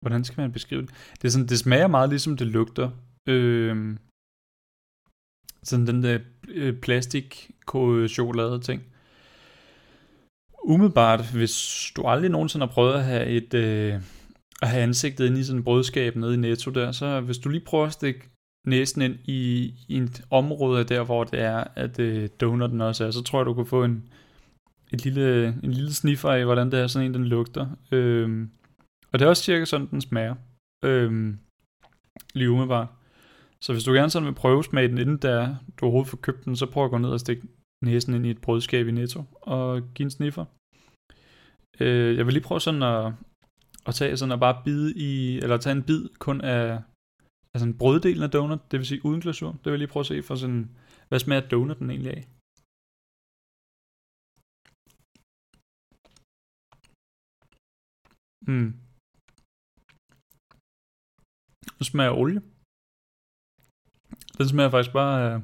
Hvordan 0.00 0.24
skal 0.24 0.40
man 0.40 0.52
beskrive 0.52 0.82
det? 0.82 0.90
Det, 1.22 1.24
er 1.24 1.32
sådan, 1.32 1.46
det 1.46 1.58
smager 1.58 1.86
meget 1.86 2.08
ligesom 2.08 2.36
det 2.36 2.46
lugter. 2.46 2.90
Øh, 3.28 3.96
sådan 5.62 5.86
den 5.86 6.02
der 6.02 6.18
øh, 6.48 6.80
plastik 6.80 7.50
chokolade 8.08 8.60
ting. 8.60 8.82
Umiddelbart, 10.64 11.32
hvis 11.32 11.92
du 11.96 12.02
aldrig 12.02 12.30
nogensinde 12.30 12.66
har 12.66 12.72
prøvet 12.72 12.94
at 12.94 13.04
have 13.04 13.26
et... 13.26 13.54
Øh, 13.54 13.94
at 14.62 14.68
have 14.68 14.82
ansigtet 14.82 15.26
ind 15.26 15.38
i 15.38 15.44
sådan 15.44 15.58
en 15.58 15.64
brødskab 15.64 16.16
nede 16.16 16.34
i 16.34 16.36
Netto 16.36 16.70
der, 16.70 16.92
så 16.92 17.20
hvis 17.20 17.38
du 17.38 17.48
lige 17.48 17.64
prøver 17.64 17.86
at 17.86 17.92
stikke 17.92 18.30
næsen 18.66 19.02
ind 19.02 19.18
i, 19.24 19.72
i 19.88 19.98
et 19.98 20.24
område 20.30 20.84
der, 20.84 21.04
hvor 21.04 21.24
det 21.24 21.40
er, 21.40 21.64
at 21.74 21.98
øh, 21.98 22.28
donuten 22.40 22.80
også 22.80 23.04
er, 23.04 23.10
så 23.10 23.22
tror 23.22 23.38
jeg, 23.38 23.46
du 23.46 23.54
kan 23.54 23.66
få 23.66 23.84
en, 23.84 24.08
et 24.94 25.04
lille, 25.04 25.48
en 25.62 25.72
lille 25.72 25.94
sniffer 25.94 26.30
af, 26.30 26.44
hvordan 26.44 26.70
det 26.70 26.80
er 26.80 26.86
sådan 26.86 27.06
en, 27.06 27.14
den 27.14 27.24
lugter. 27.24 27.66
Øhm, 27.92 28.50
og 29.12 29.18
det 29.18 29.24
er 29.24 29.28
også 29.28 29.42
cirka 29.42 29.64
sådan, 29.64 29.86
den 29.90 30.00
smager. 30.00 30.34
Øhm, 30.84 31.38
lige 32.34 32.50
umiddelbart. 32.50 32.88
Så 33.64 33.72
hvis 33.72 33.84
du 33.84 33.92
gerne 33.92 34.10
sådan 34.10 34.26
vil 34.26 34.34
prøve 34.34 34.64
smage 34.64 34.88
den, 34.88 34.98
inden 34.98 35.16
der 35.16 35.56
du 35.76 35.84
overhovedet 35.84 36.10
får 36.10 36.16
købt 36.16 36.44
den, 36.44 36.56
så 36.56 36.66
prøv 36.66 36.84
at 36.84 36.90
gå 36.90 36.98
ned 36.98 37.10
og 37.10 37.20
stikke 37.20 37.42
næsen 37.84 38.14
ind 38.14 38.26
i 38.26 38.30
et 38.30 38.40
brødskab 38.40 38.86
i 38.86 38.90
Netto 38.90 39.22
og 39.32 39.82
give 39.94 40.04
en 40.04 40.10
sniffer. 40.10 40.44
Øh, 41.80 42.16
jeg 42.16 42.26
vil 42.26 42.32
lige 42.32 42.44
prøve 42.44 42.60
sådan 42.60 42.82
at, 42.82 43.12
at 43.86 43.94
tage 43.94 44.16
sådan 44.16 44.32
at 44.32 44.40
bare 44.40 44.62
bide 44.64 44.94
i, 44.96 45.38
eller 45.38 45.56
tage 45.56 45.76
en 45.76 45.82
bid 45.82 46.08
kun 46.18 46.40
af, 46.40 46.80
altså 47.54 47.66
en 47.66 47.78
brøddelen 47.78 48.22
af 48.22 48.30
donut, 48.30 48.70
det 48.70 48.78
vil 48.78 48.86
sige 48.86 49.04
uden 49.04 49.20
glasur. 49.20 49.50
Det 49.52 49.64
vil 49.64 49.70
jeg 49.72 49.78
lige 49.78 49.88
prøve 49.88 50.02
at 50.02 50.06
se 50.06 50.22
for 50.22 50.34
sådan, 50.34 50.70
hvad 51.08 51.18
smager 51.18 51.48
donuten 51.48 51.90
egentlig 51.90 52.16
af? 52.16 52.28
Mm. 58.48 58.70
Det 61.78 61.86
smager 61.86 62.10
af 62.10 62.18
olie. 62.22 62.40
Den 64.38 64.48
smager 64.48 64.70
faktisk 64.70 64.92
bare 65.00 65.16
af, 65.28 65.36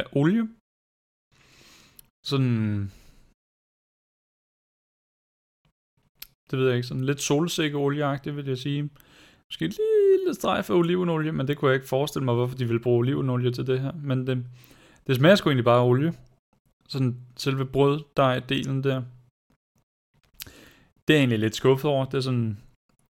af 0.00 0.06
olie. 0.20 0.44
Sådan... 2.30 2.90
Det 6.50 6.58
ved 6.58 6.66
jeg 6.66 6.76
ikke, 6.76 6.88
sådan 6.88 7.04
lidt 7.04 7.20
solsikkeolieagtigt 7.20 8.36
vil 8.36 8.46
jeg 8.46 8.58
sige. 8.58 8.82
Måske 9.48 9.64
en 9.64 9.72
lille 10.14 10.34
streg 10.34 10.64
for 10.64 10.74
olivenolie, 10.74 11.32
men 11.32 11.48
det 11.48 11.56
kunne 11.56 11.70
jeg 11.70 11.74
ikke 11.74 11.88
forestille 11.88 12.24
mig, 12.24 12.34
hvorfor 12.34 12.56
de 12.56 12.64
ville 12.64 12.82
bruge 12.82 12.98
olivenolie 12.98 13.52
til 13.52 13.66
det 13.66 13.80
her. 13.80 13.92
Men 13.92 14.26
det, 14.26 14.46
det 15.06 15.16
smager 15.16 15.36
sgu 15.36 15.48
egentlig 15.48 15.64
bare 15.64 15.80
af 15.80 15.88
olie. 15.90 16.12
Sådan 16.88 17.12
selve 17.36 17.64
brøddej-delen 17.74 18.82
der. 18.88 18.98
Det 21.08 21.14
er 21.14 21.18
jeg 21.18 21.22
egentlig 21.22 21.38
lidt 21.38 21.56
skuffet 21.56 21.90
over. 21.90 22.04
Det 22.04 22.14
er 22.14 22.20
sådan, 22.20 22.58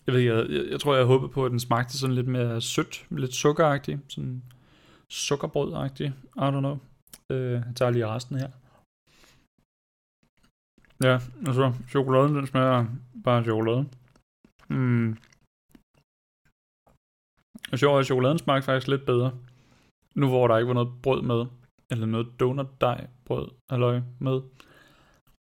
jeg 0.07 0.15
ved 0.15 0.21
ikke, 0.21 0.35
jeg, 0.35 0.51
jeg, 0.51 0.71
jeg 0.71 0.81
tror, 0.81 0.97
jeg 0.97 1.07
håbede 1.07 1.33
på, 1.33 1.45
at 1.45 1.51
den 1.51 1.61
smagte 1.61 1.99
sådan 1.99 2.15
lidt 2.15 2.29
mere 2.29 2.61
sødt, 2.61 3.07
lidt 3.11 3.35
sukkeragtig, 3.35 3.99
sådan 4.09 4.43
sukkerbrødagtig, 5.11 6.07
I 6.37 6.39
don't 6.39 6.59
know. 6.59 6.79
Øh, 7.33 7.53
jeg 7.53 7.73
tager 7.77 7.91
lige 7.91 8.07
resten 8.07 8.37
her. 8.37 8.51
Ja, 11.05 11.15
altså, 11.47 11.73
chokoladen, 11.89 12.37
den 12.37 12.47
smager 12.47 12.87
bare 13.25 13.45
chokolade. 13.45 13.89
Mm. 14.69 15.17
Og 17.73 17.79
sjovt, 17.79 18.01
at 18.01 18.07
chokoladen 18.07 18.39
smagte 18.39 18.65
faktisk 18.65 18.89
lidt 18.89 19.07
bedre. 19.07 19.39
Nu 20.15 20.29
hvor 20.29 20.49
der 20.49 20.59
ikke 20.59 20.69
var 20.69 20.75
noget 20.75 21.03
brød 21.03 21.23
med. 21.23 21.47
Eller 21.91 22.07
noget 22.07 22.41
donut 22.41 22.81
dej 22.81 23.07
brød 23.25 23.49
halløj 23.71 24.01
med. 24.21 24.41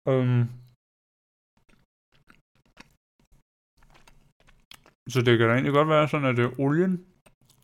Um, 0.10 0.50
så 5.10 5.22
det 5.22 5.38
kan 5.38 5.48
da 5.48 5.54
egentlig 5.54 5.74
godt 5.74 5.88
være 5.88 6.08
sådan, 6.08 6.28
at 6.28 6.38
det 6.38 6.46
er 6.46 6.60
olien 6.60 7.06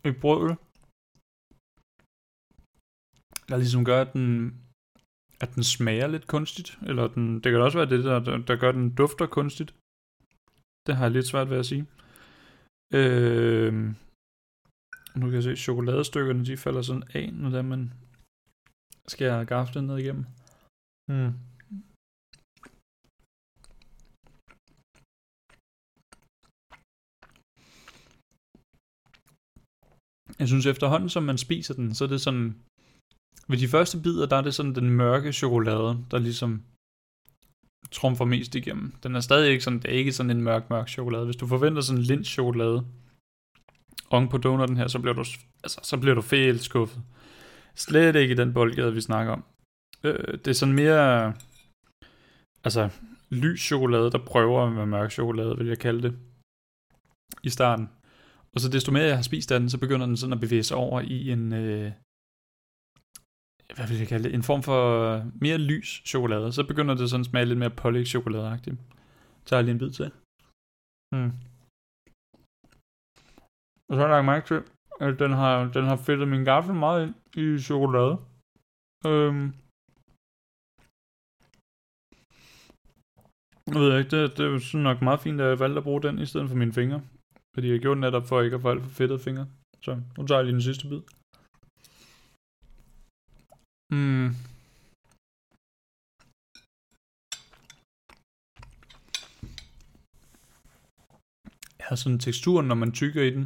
i 0.04 0.12
brødet, 0.22 0.56
der 3.48 3.56
ligesom 3.56 3.84
gør, 3.84 4.00
at 4.00 4.12
den, 4.12 4.54
at 5.40 5.54
den 5.54 5.64
smager 5.64 6.06
lidt 6.06 6.26
kunstigt. 6.26 6.78
Eller 6.88 7.08
den, 7.08 7.34
det 7.34 7.52
kan 7.52 7.60
også 7.60 7.78
være 7.78 7.90
det, 7.90 8.04
der, 8.04 8.18
der 8.48 8.56
gør, 8.56 8.68
at 8.68 8.74
den 8.74 8.94
dufter 8.94 9.26
kunstigt. 9.26 9.74
Det 10.86 10.96
har 10.96 11.04
jeg 11.04 11.10
lidt 11.12 11.26
svært 11.26 11.50
ved 11.50 11.58
at 11.58 11.66
sige. 11.66 11.86
Øh, 12.94 13.72
nu 15.18 15.24
kan 15.26 15.34
jeg 15.34 15.42
se, 15.42 15.50
at 15.50 15.58
chokoladestykkerne 15.58 16.44
de 16.44 16.56
falder 16.56 16.82
sådan 16.82 17.08
af, 17.14 17.32
når 17.32 17.62
man 17.62 17.92
skærer 19.08 19.44
gaflen 19.44 19.84
ned 19.86 19.98
igennem. 19.98 20.24
Hmm. 21.10 21.32
Jeg 30.38 30.48
synes 30.48 30.66
efterhånden, 30.66 31.08
som 31.08 31.22
man 31.22 31.38
spiser 31.38 31.74
den, 31.74 31.94
så 31.94 32.04
er 32.04 32.08
det 32.08 32.20
sådan... 32.20 32.56
Ved 33.48 33.58
de 33.58 33.68
første 33.68 34.00
bidder, 34.02 34.26
der 34.26 34.36
er 34.36 34.42
det 34.42 34.54
sådan 34.54 34.74
den 34.74 34.90
mørke 34.90 35.32
chokolade, 35.32 36.04
der 36.10 36.18
ligesom 36.18 36.62
trumfer 37.90 38.24
mest 38.24 38.54
igennem. 38.54 38.94
Den 39.02 39.16
er 39.16 39.20
stadig 39.20 39.50
ikke 39.50 39.64
sådan, 39.64 39.78
det 39.78 39.90
er 39.90 39.98
ikke 39.98 40.12
sådan 40.12 40.30
en 40.30 40.42
mørk, 40.42 40.70
mørk 40.70 40.88
chokolade. 40.88 41.24
Hvis 41.24 41.36
du 41.36 41.46
forventer 41.46 41.82
sådan 41.82 42.00
en 42.00 42.06
lint 42.06 42.26
chokolade 42.26 42.86
oven 44.10 44.28
på 44.28 44.38
donuten 44.38 44.76
her, 44.76 44.88
så 44.88 44.98
bliver 44.98 45.14
du, 45.14 45.24
altså, 45.62 45.80
så 45.82 45.96
bliver 45.96 46.14
du 46.14 46.22
fælt 46.22 46.62
skuffet. 46.62 47.02
Slet 47.74 48.16
ikke 48.16 48.32
i 48.32 48.36
den 48.36 48.52
boldgade, 48.52 48.94
vi 48.94 49.00
snakker 49.00 49.32
om. 49.32 49.44
Øh, 50.04 50.38
det 50.38 50.48
er 50.48 50.52
sådan 50.52 50.74
mere, 50.74 51.34
altså, 52.64 52.90
lys 53.30 53.60
chokolade, 53.60 54.10
der 54.10 54.18
prøver 54.18 54.70
med 54.70 54.86
mørk 54.86 55.10
chokolade, 55.10 55.56
vil 55.58 55.66
jeg 55.66 55.78
kalde 55.78 56.02
det, 56.02 56.18
i 57.42 57.50
starten. 57.50 57.88
Og 58.56 58.60
så 58.60 58.68
desto 58.68 58.92
mere 58.92 59.10
jeg 59.12 59.16
har 59.16 59.28
spist 59.30 59.52
af 59.52 59.60
den, 59.60 59.70
så 59.70 59.78
begynder 59.78 60.06
den 60.06 60.16
sådan 60.16 60.32
at 60.32 60.40
bevæge 60.40 60.62
sig 60.62 60.76
over 60.76 61.00
i 61.00 61.30
en, 61.30 61.52
øh, 61.52 61.92
hvad 63.76 63.86
vil 63.88 63.98
jeg 63.98 64.08
kalde 64.08 64.24
det, 64.24 64.34
en 64.34 64.42
form 64.42 64.62
for 64.62 64.80
mere 65.44 65.58
lys 65.58 66.02
chokolade. 66.06 66.52
Så 66.52 66.66
begynder 66.70 66.94
det 66.94 67.10
sådan 67.10 67.24
at 67.24 67.30
smage 67.30 67.46
lidt 67.46 67.58
mere 67.58 67.78
pålæg 67.80 68.06
chokoladeagtigt. 68.06 68.76
Så 69.46 69.56
jeg 69.56 69.64
lige 69.64 69.72
en 69.72 69.78
bid 69.78 69.90
til. 69.90 70.08
Mm. 71.14 71.30
Og 73.88 73.92
så 73.94 74.00
har 74.00 74.06
jeg 74.06 74.14
lagt 74.16 74.30
mærke 74.32 74.46
til, 74.50 74.60
at 75.00 75.18
den 75.18 75.32
har, 75.40 75.54
den 75.76 75.84
har 75.84 75.96
fedtet 75.96 76.28
min 76.28 76.44
gaffel 76.44 76.74
meget 76.74 77.00
ind 77.06 77.14
i 77.42 77.62
chokolade. 77.68 78.14
Øhm. 79.10 79.46
Jeg 83.72 83.80
ved 83.80 83.98
ikke, 83.98 84.10
det, 84.16 84.36
det 84.36 84.44
er 84.46 84.58
sådan 84.58 84.88
nok 84.90 85.02
meget 85.02 85.20
fint, 85.20 85.40
at 85.40 85.48
jeg 85.48 85.58
valgte 85.58 85.78
at 85.78 85.84
bruge 85.88 86.02
den 86.02 86.18
i 86.18 86.26
stedet 86.26 86.48
for 86.48 86.56
mine 86.56 86.72
fingre. 86.72 87.02
Fordi 87.56 87.70
jeg 87.70 87.80
gjorde 87.80 88.00
netop 88.00 88.26
for 88.28 88.42
ikke 88.42 88.56
at 88.56 88.62
få 88.62 88.70
alt 88.70 88.82
for 88.82 88.90
fedtede 88.90 89.18
fingre. 89.18 89.46
Så 89.84 90.02
nu 90.18 90.26
tager 90.26 90.38
jeg 90.38 90.44
lige 90.44 90.58
den 90.58 90.68
sidste 90.68 90.88
bid. 90.90 91.02
Mm. 93.94 94.28
Jeg 101.78 101.86
har 101.88 101.96
sådan 101.96 102.18
teksturen, 102.18 102.66
når 102.68 102.78
man 102.82 102.92
tykker 102.92 103.22
i 103.22 103.30
den. 103.36 103.44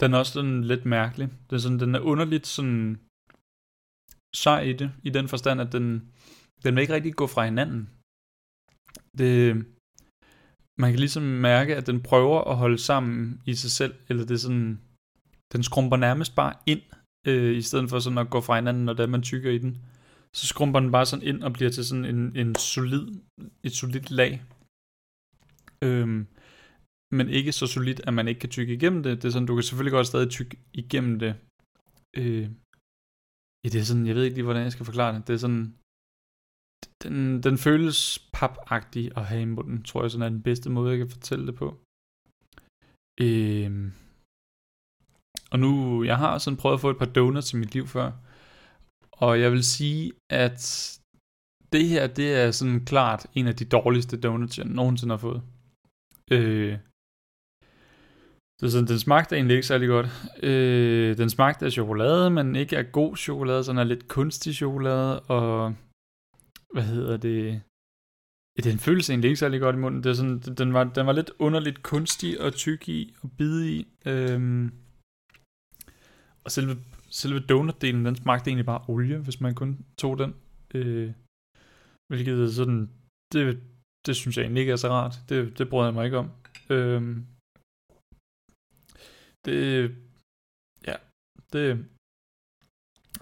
Den 0.00 0.14
er 0.14 0.18
også 0.18 0.32
sådan 0.32 0.64
lidt 0.64 0.84
mærkelig. 0.84 1.28
Det 1.46 1.56
er 1.56 1.64
sådan, 1.64 1.80
den 1.84 1.94
er 1.94 2.00
underligt 2.00 2.46
sådan 2.46 3.00
sej 4.44 4.60
i 4.60 4.72
det, 4.72 4.88
i 5.08 5.10
den 5.10 5.28
forstand, 5.28 5.60
at 5.60 5.72
den, 5.72 5.86
den 6.64 6.74
vil 6.74 6.82
ikke 6.82 6.94
rigtig 6.94 7.14
gå 7.14 7.26
fra 7.26 7.44
hinanden. 7.44 7.82
Det, 9.18 9.34
man 10.80 10.90
kan 10.90 10.98
ligesom 10.98 11.22
mærke, 11.22 11.76
at 11.76 11.86
den 11.86 12.02
prøver 12.02 12.40
at 12.50 12.56
holde 12.56 12.78
sammen 12.78 13.40
i 13.46 13.54
sig 13.54 13.70
selv, 13.70 13.94
eller 14.08 14.24
det 14.24 14.34
er 14.34 14.44
sådan, 14.46 14.80
den 15.52 15.62
skrumper 15.62 15.96
nærmest 15.96 16.34
bare 16.34 16.54
ind, 16.66 16.82
øh, 17.26 17.56
i 17.56 17.62
stedet 17.62 17.90
for 17.90 17.98
sådan 17.98 18.18
at 18.18 18.30
gå 18.30 18.40
fra 18.40 18.54
hinanden, 18.56 18.84
når 18.84 18.92
det 18.92 19.02
er, 19.02 19.06
man 19.06 19.22
tykker 19.22 19.50
i 19.50 19.58
den. 19.58 19.72
Så 20.36 20.46
skrumper 20.46 20.80
den 20.80 20.92
bare 20.92 21.06
sådan 21.06 21.26
ind 21.26 21.42
og 21.42 21.52
bliver 21.52 21.70
til 21.70 21.84
sådan 21.84 22.04
en, 22.04 22.36
en 22.36 22.54
solid, 22.54 23.06
et 23.62 23.72
solidt 23.72 24.10
lag. 24.10 24.42
Øhm, 25.84 26.26
men 27.16 27.28
ikke 27.28 27.52
så 27.52 27.66
solidt, 27.66 28.00
at 28.06 28.14
man 28.14 28.28
ikke 28.28 28.40
kan 28.40 28.50
tykke 28.50 28.74
igennem 28.74 29.02
det. 29.02 29.22
Det 29.22 29.28
er 29.28 29.32
sådan, 29.32 29.46
du 29.46 29.54
kan 29.54 29.62
selvfølgelig 29.62 29.92
godt 29.92 30.06
stadig 30.06 30.30
tykke 30.30 30.56
igennem 30.72 31.18
det. 31.18 31.32
Øh, 32.16 32.44
ja, 33.62 33.68
det 33.72 33.80
er 33.80 33.84
sådan, 33.84 34.06
jeg 34.06 34.14
ved 34.14 34.24
ikke 34.24 34.36
lige, 34.36 34.44
hvordan 34.44 34.62
jeg 34.62 34.72
skal 34.72 34.86
forklare 34.86 35.14
det. 35.14 35.26
Det 35.26 35.34
er 35.34 35.42
sådan, 35.46 35.74
den, 37.02 37.42
den 37.42 37.58
føles 37.58 38.28
papagtig 38.32 39.10
at 39.16 39.24
have 39.24 39.42
i 39.42 39.44
munden, 39.44 39.82
tror 39.82 40.02
jeg 40.02 40.10
sådan 40.10 40.26
er 40.26 40.28
den 40.28 40.42
bedste 40.42 40.70
måde, 40.70 40.90
jeg 40.90 40.98
kan 40.98 41.10
fortælle 41.10 41.46
det 41.46 41.54
på. 41.54 41.76
Øhm. 43.20 43.92
og 45.50 45.58
nu, 45.58 46.02
jeg 46.04 46.18
har 46.18 46.38
sådan 46.38 46.56
prøvet 46.56 46.74
at 46.74 46.80
få 46.80 46.90
et 46.90 46.98
par 46.98 47.06
donuts 47.06 47.52
i 47.52 47.56
mit 47.56 47.74
liv 47.74 47.86
før. 47.86 48.12
Og 49.12 49.40
jeg 49.40 49.52
vil 49.52 49.64
sige, 49.64 50.12
at 50.30 50.60
det 51.72 51.88
her, 51.88 52.06
det 52.06 52.34
er 52.34 52.50
sådan 52.50 52.84
klart 52.84 53.26
en 53.34 53.46
af 53.46 53.56
de 53.56 53.64
dårligste 53.64 54.20
donuts, 54.20 54.58
jeg 54.58 54.66
nogensinde 54.66 55.12
har 55.12 55.18
fået. 55.18 55.42
Øh, 56.30 56.78
så 58.60 58.70
sådan, 58.70 58.88
den 58.88 58.98
smagte 58.98 59.36
egentlig 59.36 59.54
ikke 59.54 59.66
særlig 59.66 59.88
godt. 59.88 60.06
Øh, 60.42 61.16
den 61.16 61.30
smagte 61.30 61.66
af 61.66 61.72
chokolade, 61.72 62.30
men 62.30 62.56
ikke 62.56 62.78
af 62.78 62.92
god 62.92 63.16
chokolade, 63.16 63.64
sådan 63.64 63.78
er 63.78 63.84
lidt 63.84 64.08
kunstig 64.08 64.54
chokolade, 64.54 65.20
og 65.20 65.74
hvad 66.74 66.86
hedder 66.92 67.16
det? 67.16 67.62
Ja, 68.56 68.60
den 68.70 68.78
føles 68.86 69.10
egentlig 69.10 69.28
ikke 69.28 69.42
særlig 69.44 69.60
godt 69.60 69.76
i 69.76 69.78
munden. 69.84 70.02
Det 70.02 70.10
er 70.10 70.14
sådan, 70.14 70.38
den, 70.60 70.72
var, 70.76 70.84
den 70.84 71.06
var 71.06 71.12
lidt 71.12 71.30
underligt 71.38 71.82
kunstig 71.82 72.40
og 72.40 72.50
tyk 72.64 72.88
i 72.88 73.14
og 73.22 73.28
bide 73.38 73.62
i. 73.76 73.78
Øhm, 74.06 74.66
og 76.44 76.50
selve, 76.56 76.74
selve 77.20 77.40
donutdelen, 77.40 78.04
den 78.04 78.16
smagte 78.16 78.48
egentlig 78.50 78.66
bare 78.66 78.84
olie, 78.88 79.18
hvis 79.18 79.40
man 79.40 79.54
kun 79.54 79.70
tog 79.98 80.18
den. 80.18 80.34
Øh, 80.74 81.12
hvilket 82.08 82.34
er 82.44 82.50
sådan, 82.60 82.90
det, 83.32 83.44
det 84.06 84.16
synes 84.16 84.36
jeg 84.36 84.42
egentlig 84.42 84.60
ikke 84.60 84.72
er 84.72 84.82
så 84.84 84.88
rart. 84.88 85.14
Det, 85.28 85.58
det 85.58 85.68
brød 85.70 85.84
jeg 85.84 85.94
mig 85.94 86.04
ikke 86.04 86.18
om. 86.18 86.30
Øhm, 86.70 87.26
det, 89.44 89.56
ja, 90.88 90.96
det, 91.52 91.64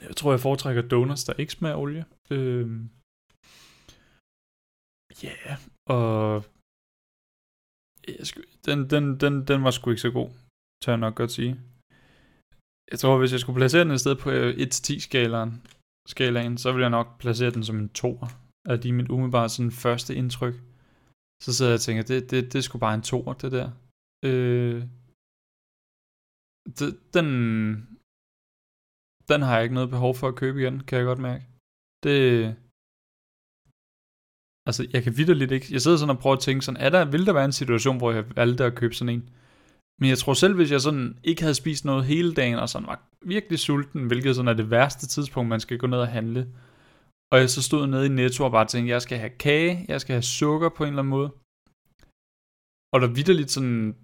jeg 0.06 0.16
tror, 0.16 0.32
jeg 0.32 0.40
foretrækker 0.40 0.82
donuts, 0.82 1.24
der 1.24 1.32
ikke 1.32 1.52
smager 1.52 1.76
olie. 1.76 2.04
Øhm, 2.30 2.90
ja, 5.22 5.34
yeah, 5.46 5.58
og 5.96 6.44
jeg 8.08 8.26
skulle, 8.26 8.48
den, 8.66 8.78
den, 8.92 9.04
den, 9.22 9.34
den 9.48 9.58
var 9.64 9.70
sgu 9.70 9.90
ikke 9.90 10.06
så 10.06 10.10
god, 10.10 10.30
tør 10.82 10.92
jeg 10.92 11.04
nok 11.04 11.14
godt 11.14 11.32
sige. 11.38 11.54
Jeg 12.92 12.98
tror, 12.98 13.18
hvis 13.18 13.32
jeg 13.32 13.40
skulle 13.40 13.60
placere 13.60 13.84
den 13.84 13.96
et 13.96 14.00
sted 14.04 14.16
på 14.22 14.30
øh, 14.30 14.50
1-10 14.54 15.00
skalaen, 15.08 15.52
skalaen, 16.14 16.58
så 16.58 16.72
ville 16.72 16.86
jeg 16.86 16.96
nok 16.98 17.08
placere 17.22 17.54
den 17.56 17.64
som 17.64 17.78
en 17.78 17.88
2. 17.88 18.18
Er 18.72 18.76
de 18.76 18.92
mit 18.92 19.10
umiddelbare 19.10 19.48
sådan 19.48 19.70
første 19.84 20.14
indtryk. 20.14 20.54
Så 21.44 21.50
sidder 21.52 21.70
jeg 21.72 21.80
og 21.80 21.86
tænker, 21.86 22.02
det, 22.02 22.30
det, 22.30 22.52
det 22.52 22.58
er 22.58 22.66
sgu 22.66 22.78
bare 22.78 22.94
en 22.94 23.02
2, 23.02 23.32
det 23.42 23.52
der. 23.52 23.68
Øh, 24.28 24.80
det, 26.78 26.88
den, 27.14 27.28
den 29.30 29.40
har 29.42 29.54
jeg 29.54 29.62
ikke 29.62 29.74
noget 29.74 29.90
behov 29.90 30.14
for 30.14 30.28
at 30.28 30.36
købe 30.42 30.60
igen, 30.60 30.76
kan 30.86 30.98
jeg 30.98 31.06
godt 31.06 31.18
mærke. 31.18 31.44
Det, 32.04 32.56
altså 34.68 34.86
jeg 34.92 35.02
kan 35.02 35.16
vidderligt 35.16 35.52
ikke, 35.52 35.66
jeg 35.70 35.80
sidder 35.80 35.96
sådan 35.96 36.16
og 36.16 36.22
prøver 36.22 36.36
at 36.36 36.42
tænke 36.42 36.64
sådan, 36.64 36.80
er 36.80 36.90
der, 36.90 37.04
vil 37.04 37.26
der 37.26 37.32
være 37.32 37.44
en 37.44 37.52
situation, 37.52 37.98
hvor 37.98 38.12
jeg 38.12 38.24
valgte 38.36 38.64
at 38.64 38.74
købe 38.74 38.94
sådan 38.94 39.14
en? 39.14 39.30
Men 40.00 40.08
jeg 40.10 40.18
tror 40.18 40.34
selv, 40.34 40.54
hvis 40.54 40.70
jeg 40.70 40.80
sådan 40.80 41.18
ikke 41.24 41.42
havde 41.42 41.54
spist 41.54 41.84
noget 41.84 42.04
hele 42.04 42.34
dagen, 42.34 42.58
og 42.58 42.68
sådan 42.68 42.88
var 42.88 43.00
virkelig 43.26 43.58
sulten, 43.58 44.06
hvilket 44.06 44.36
sådan 44.36 44.48
er 44.48 44.54
det 44.54 44.70
værste 44.70 45.06
tidspunkt, 45.06 45.48
man 45.48 45.60
skal 45.60 45.78
gå 45.78 45.86
ned 45.86 45.98
og 45.98 46.08
handle, 46.08 46.42
og 47.32 47.38
jeg 47.38 47.50
så 47.50 47.62
stod 47.62 47.86
nede 47.86 48.06
i 48.06 48.08
Netto 48.08 48.44
og 48.44 48.50
bare 48.50 48.66
tænkte, 48.66 48.90
jeg 48.90 49.02
skal 49.02 49.18
have 49.18 49.30
kage, 49.30 49.84
jeg 49.88 50.00
skal 50.00 50.12
have 50.12 50.22
sukker 50.22 50.68
på 50.68 50.84
en 50.84 50.88
eller 50.88 51.02
anden 51.02 51.10
måde, 51.10 51.30
og 52.92 53.00
der 53.00 53.14
vidderligt 53.16 53.50
sådan 53.50 53.96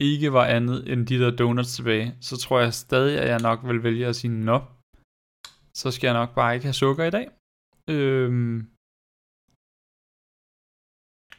ikke 0.00 0.32
var 0.32 0.44
andet 0.44 0.92
end 0.92 1.06
de 1.06 1.18
der 1.18 1.30
donuts 1.30 1.74
tilbage, 1.76 2.14
så 2.20 2.36
tror 2.36 2.60
jeg 2.60 2.74
stadig, 2.74 3.18
at 3.18 3.28
jeg 3.28 3.40
nok 3.40 3.60
vil 3.64 3.82
vælge 3.82 4.06
at 4.06 4.16
sige, 4.16 4.30
nå, 4.30 4.58
så 5.80 5.90
skal 5.90 6.06
jeg 6.08 6.14
nok 6.20 6.34
bare 6.34 6.54
ikke 6.54 6.66
have 6.66 6.80
sukker 6.84 7.04
i 7.04 7.10
dag. 7.10 7.26
Øhm, 7.90 8.66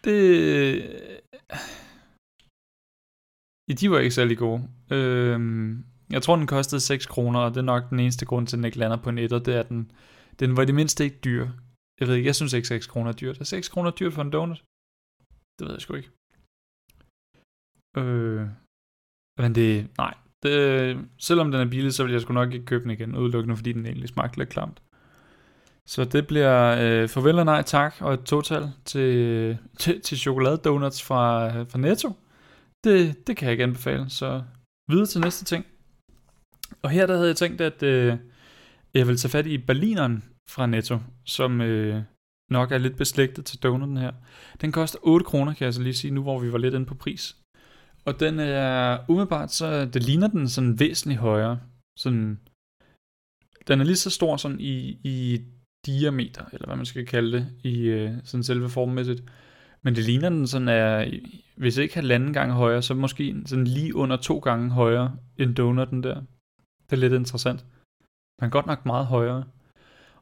det... 0.07 0.19
De 3.79 3.91
var 3.91 3.99
ikke 3.99 4.15
særlig 4.15 4.37
gode. 4.37 4.61
Øhm, 4.91 5.85
jeg 6.09 6.21
tror, 6.21 6.35
den 6.35 6.47
kostede 6.47 6.81
6 6.81 7.05
kroner, 7.05 7.39
og 7.39 7.49
det 7.53 7.57
er 7.57 7.71
nok 7.73 7.89
den 7.89 7.99
eneste 7.99 8.25
grund 8.25 8.47
til, 8.47 8.55
at 8.55 8.57
den 8.57 8.65
ikke 8.65 8.77
lander 8.77 8.97
på 8.97 9.09
en 9.09 9.17
etter, 9.17 9.39
det 9.39 9.55
er, 9.55 9.59
at 9.59 9.69
den, 9.69 9.91
den 10.39 10.57
var 10.57 10.65
det 10.65 10.75
mindste 10.75 11.03
ikke 11.03 11.19
dyr. 11.23 11.47
Jeg 11.99 12.07
ved 12.07 12.15
ikke, 12.15 12.27
jeg 12.27 12.35
synes 12.35 12.53
ikke 12.53 12.67
6 12.67 12.87
kroner 12.87 13.11
er 13.11 13.15
dyrt. 13.15 13.39
Er 13.39 13.43
6 13.43 13.69
kroner 13.69 13.91
dyrt 13.91 14.13
for 14.13 14.21
en 14.21 14.31
donut? 14.31 14.63
Det 15.59 15.63
ved 15.65 15.73
jeg 15.73 15.81
sgu 15.81 15.93
ikke. 15.93 16.11
Øh, 17.97 18.47
men 19.41 19.55
det, 19.55 19.97
nej. 19.97 20.13
Det, 20.43 20.53
øh, 20.69 21.03
selvom 21.17 21.51
den 21.51 21.61
er 21.61 21.69
billig, 21.69 21.93
så 21.93 22.03
vil 22.03 22.11
jeg 22.11 22.21
sgu 22.21 22.33
nok 22.33 22.53
ikke 22.53 22.65
købe 22.65 22.83
den 22.83 22.91
igen, 22.91 23.15
udelukkende 23.15 23.55
fordi 23.55 23.71
den 23.73 23.85
egentlig 23.85 24.09
smagte 24.09 24.37
lidt 24.37 24.49
klamt. 24.49 24.81
Så 25.87 26.05
det 26.05 26.27
bliver 26.27 26.77
øh, 26.81 27.09
farvel 27.09 27.39
og 27.39 27.45
nej 27.45 27.61
tak, 27.61 27.95
og 27.99 28.13
et 28.13 28.23
total 28.23 28.71
til, 28.85 29.57
til, 29.79 30.01
til 30.01 30.17
chokoladedonuts 30.17 31.03
fra, 31.03 31.49
fra 31.63 31.79
Netto. 31.79 32.09
Det, 32.83 33.27
det 33.27 33.37
kan 33.37 33.45
jeg 33.45 33.51
ikke 33.51 33.63
anbefale, 33.63 34.09
så 34.09 34.43
videre 34.89 35.05
til 35.05 35.21
næste 35.21 35.45
ting. 35.45 35.65
Og 36.81 36.89
her 36.89 37.05
der 37.05 37.15
havde 37.15 37.27
jeg 37.27 37.35
tænkt, 37.35 37.61
at 37.61 37.83
øh, 37.83 38.17
jeg 38.93 39.07
vil 39.07 39.17
tage 39.17 39.31
fat 39.31 39.47
i 39.47 39.57
Berlineren 39.57 40.23
fra 40.49 40.65
Netto, 40.65 40.99
som 41.25 41.61
øh, 41.61 42.01
nok 42.51 42.71
er 42.71 42.77
lidt 42.77 42.97
beslægtet 42.97 43.45
til 43.45 43.63
donuten 43.63 43.97
her. 43.97 44.11
Den 44.61 44.71
koster 44.71 44.99
8 45.01 45.25
kroner, 45.25 45.53
kan 45.53 45.65
jeg 45.65 45.73
så 45.73 45.81
lige 45.81 45.93
sige, 45.93 46.11
nu 46.11 46.21
hvor 46.21 46.39
vi 46.39 46.51
var 46.51 46.57
lidt 46.57 46.73
inde 46.73 46.85
på 46.85 46.95
pris. 46.95 47.37
Og 48.05 48.19
den 48.19 48.39
er 48.39 48.99
umiddelbart, 49.09 49.51
så 49.51 49.85
det 49.85 50.03
ligner 50.03 50.27
den 50.27 50.49
sådan 50.49 50.79
væsentligt 50.79 51.19
højere. 51.19 51.59
Sådan, 51.97 52.39
den 53.67 53.79
er 53.81 53.83
lige 53.83 53.95
så 53.95 54.09
stor 54.09 54.37
sådan 54.37 54.59
i, 54.59 54.99
i 55.03 55.41
diameter, 55.85 56.45
eller 56.53 56.67
hvad 56.67 56.75
man 56.75 56.85
skal 56.85 57.05
kalde 57.05 57.37
det, 57.37 57.47
i 57.63 57.79
øh, 57.79 58.11
sådan 58.23 58.43
selve 58.43 58.69
formmæssigt. 58.69 59.23
Men 59.81 59.95
det 59.95 60.03
ligner 60.03 60.29
den 60.29 60.47
sådan 60.47 60.67
er, 60.67 61.11
hvis 61.55 61.77
ikke 61.77 61.95
halvanden 61.95 62.33
gang 62.33 62.51
højere, 62.51 62.81
så 62.81 62.93
måske 62.93 63.35
sådan 63.45 63.67
lige 63.67 63.95
under 63.95 64.17
to 64.17 64.39
gange 64.39 64.71
højere 64.71 65.15
end 65.37 65.55
donuten 65.55 66.03
der. 66.03 66.21
Det 66.89 66.93
er 66.93 66.95
lidt 66.95 67.13
interessant. 67.13 67.65
Men 68.41 68.49
godt 68.49 68.65
nok 68.65 68.85
meget 68.85 69.05
højere. 69.05 69.43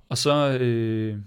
Og 0.10 0.18
så 0.18 0.58
øh, 0.60 1.18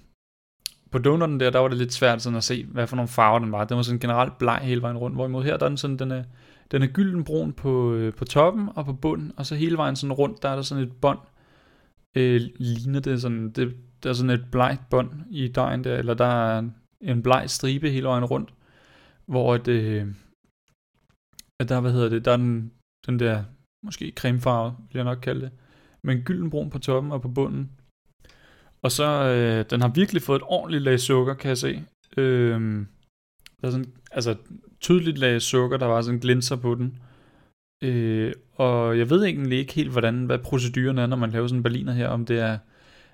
på 0.90 0.99
donuten 0.99 1.40
der, 1.40 1.50
der 1.50 1.58
var 1.58 1.68
det 1.68 1.78
lidt 1.78 1.92
svært 1.92 2.23
sådan 2.23 2.37
at 2.37 2.44
se, 2.44 2.64
hvad 2.64 2.87
for 2.87 2.97
nogle 2.97 3.08
farver 3.08 3.38
den 3.38 3.52
var. 3.52 3.64
Den 3.64 3.76
var 3.76 3.82
sådan 3.82 4.00
generelt 4.00 4.38
bleg 4.38 4.61
hele 4.62 4.82
vejen 4.82 4.97
rundt, 4.97 5.16
hvorimod 5.16 5.44
her 5.44 5.56
der 5.56 5.64
er 5.64 5.68
den 5.68 5.76
sådan, 5.76 5.99
den 5.99 6.11
er, 6.11 6.25
den 6.70 6.82
er 6.82 6.87
gyldenbrun 6.87 7.52
på, 7.52 7.92
øh, 7.92 8.14
på 8.14 8.25
toppen 8.25 8.68
og 8.75 8.85
på 8.85 8.92
bunden, 8.92 9.32
og 9.37 9.47
så 9.47 9.54
hele 9.54 9.76
vejen 9.76 9.97
sådan 9.97 10.12
rundt, 10.12 10.42
der 10.42 10.48
er 10.48 10.55
der 10.55 10.62
sådan 10.62 10.85
et 10.85 10.92
bånd, 10.92 11.18
øh, 12.16 12.40
ligner 12.57 13.00
det 13.00 13.22
sådan, 13.22 13.50
det, 13.50 13.74
der 14.02 14.08
er 14.08 14.14
sådan 14.14 14.30
et 14.30 14.50
blegt 14.50 14.90
bånd 14.90 15.11
i 15.30 15.48
dejen 15.48 15.84
der, 15.84 15.96
eller 15.96 16.14
der 16.14 16.24
er 16.24 16.70
en 17.00 17.22
bleg 17.22 17.50
stribe 17.50 17.90
hele 17.90 18.06
vejen 18.06 18.24
rundt, 18.24 18.54
hvor 19.26 19.56
det, 19.56 19.82
øh, 19.82 20.06
at 21.61 21.68
der, 21.68 21.80
hvad 21.80 21.92
hedder 21.92 22.08
det, 22.08 22.24
der 22.24 22.32
er 22.32 22.37
den, 22.37 22.72
den 23.06 23.18
der, 23.18 23.44
måske 23.84 24.12
cremefarve, 24.16 24.76
vil 24.78 24.98
jeg 24.98 25.04
nok 25.04 25.18
kalde 25.22 25.40
det, 25.40 25.50
men 26.02 26.22
gyldenbrun 26.22 26.70
på 26.70 26.78
toppen 26.78 27.12
og 27.12 27.22
på 27.22 27.28
bunden. 27.28 27.70
Og 28.82 28.92
så, 28.92 29.04
øh, 29.04 29.64
den 29.70 29.80
har 29.80 29.88
virkelig 29.88 30.22
fået 30.22 30.37
et 30.37 30.46
ordentligt 30.46 30.82
lag 30.82 31.00
sukker, 31.00 31.34
kan 31.34 31.48
jeg 31.48 31.58
se. 31.58 31.84
Øh, 32.16 32.87
der 33.61 33.66
er 33.66 33.70
sådan, 33.70 33.92
altså 34.11 34.37
tydeligt 34.80 35.18
lag 35.18 35.42
sukker, 35.42 35.76
der 35.76 35.87
var 35.87 36.00
sådan 36.00 36.20
glinser 36.20 36.56
på 36.56 36.74
den. 36.74 36.98
Øh, 37.82 38.32
og 38.54 38.98
jeg 38.98 39.11
ved 39.11 39.24
egentlig 39.24 39.58
ikke 39.58 39.72
helt, 39.72 39.90
hvordan, 39.90 40.26
hvad 40.26 40.38
proceduren 40.38 40.98
er, 40.98 41.06
når 41.06 41.16
man 41.16 41.30
laver 41.30 41.46
sådan 41.46 41.58
en 41.58 41.62
berliner 41.62 41.92
her, 41.92 42.08
om 42.08 42.26
det 42.26 42.38
er, 42.38 42.58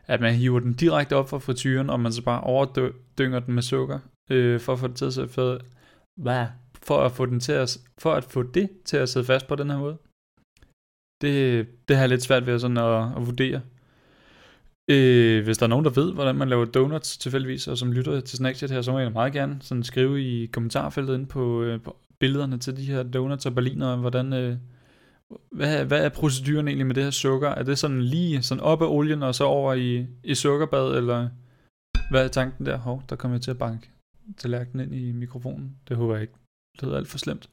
at 0.07 0.21
man 0.21 0.35
hiver 0.35 0.61
den 0.61 0.73
direkte 0.73 1.17
op 1.17 1.29
fra 1.29 1.39
frityren, 1.39 1.91
og 1.91 2.01
man 2.01 2.13
så 2.13 2.23
bare 2.23 2.41
overdynger 2.41 3.39
den 3.41 3.55
med 3.55 3.63
sukker, 3.63 3.99
øh, 4.31 4.61
for 4.61 4.73
at 4.73 4.79
få 4.79 4.87
det 4.87 4.97
til 4.97 5.05
at 5.05 5.13
sidde 5.13 5.29
for, 5.29 5.61
hvad? 6.17 6.47
For 6.83 6.99
at 6.99 7.13
få 7.13 7.27
den 7.27 7.41
til 7.41 7.53
at, 7.53 7.79
for 7.99 8.13
at 8.13 8.25
få 8.25 8.43
det 8.43 8.71
til 8.85 8.97
at 8.97 9.09
sidde 9.09 9.27
fast 9.27 9.47
på 9.47 9.55
den 9.55 9.71
her 9.71 9.79
måde. 9.79 9.99
Det, 11.21 11.67
det 11.89 11.97
har 11.97 12.03
jeg 12.03 12.09
lidt 12.09 12.23
svært 12.23 12.47
ved 12.47 12.59
sådan 12.59 12.77
at, 12.77 13.17
at 13.17 13.27
vurdere. 13.27 13.61
Øh, 14.91 15.45
hvis 15.45 15.59
der 15.59 15.67
er 15.67 15.69
nogen, 15.69 15.85
der 15.85 15.91
ved, 15.91 16.13
hvordan 16.13 16.37
man 16.37 16.49
laver 16.49 16.65
donuts 16.65 17.19
tilfældigvis, 17.19 17.69
og 17.69 17.79
som 17.79 17.93
lytter 17.93 18.21
til 18.21 18.39
Snackchat 18.39 18.71
her, 18.71 18.83
så 18.83 18.93
må 18.93 18.99
jeg 18.99 19.13
meget 19.13 19.33
gerne 19.33 19.59
sådan 19.61 19.83
skrive 19.83 20.23
i 20.23 20.47
kommentarfeltet 20.47 21.15
ind 21.15 21.27
på, 21.27 21.63
øh, 21.63 21.81
på 21.81 21.97
billederne 22.21 22.59
til 22.59 22.77
de 22.77 22.85
her 22.85 23.03
donuts 23.03 23.47
og 23.47 23.55
berliner, 23.55 23.97
hvordan, 23.97 24.33
øh, 24.33 24.57
hvad, 25.51 25.85
hvad 25.85 26.05
er 26.05 26.09
proceduren 26.09 26.69
egentlig 26.69 26.87
med 26.87 26.95
det 26.95 27.05
her 27.05 27.11
sukker? 27.11 27.49
Er 27.49 27.63
det 27.63 27.79
sådan 27.79 28.03
lige 28.03 28.43
sådan 28.43 28.63
op 28.63 28.83
af 28.83 28.87
olien 28.87 29.23
og 29.23 29.35
så 29.35 29.45
over 29.45 29.75
i, 29.75 30.07
i 30.25 30.35
sukkerbad, 30.35 30.97
eller 30.97 31.29
hvad 32.11 32.25
er 32.25 32.29
tanken 32.29 32.67
der? 32.67 32.77
Hov, 32.77 33.03
der 33.09 33.17
kommer 33.17 33.37
jeg 33.37 33.43
til 33.43 33.51
at 33.51 33.59
banke 33.59 33.91
tallerkenen 34.37 34.93
ind 34.93 34.95
i 34.95 35.13
mikrofonen. 35.13 35.77
Det 35.89 35.97
håber 35.97 36.15
jeg 36.15 36.23
ikke. 36.23 36.35
Det 36.77 36.83
lyder 36.83 36.97
alt 36.97 37.09
for 37.09 37.19
slemt. 37.19 37.51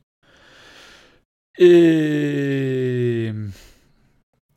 Øh, 1.59 3.35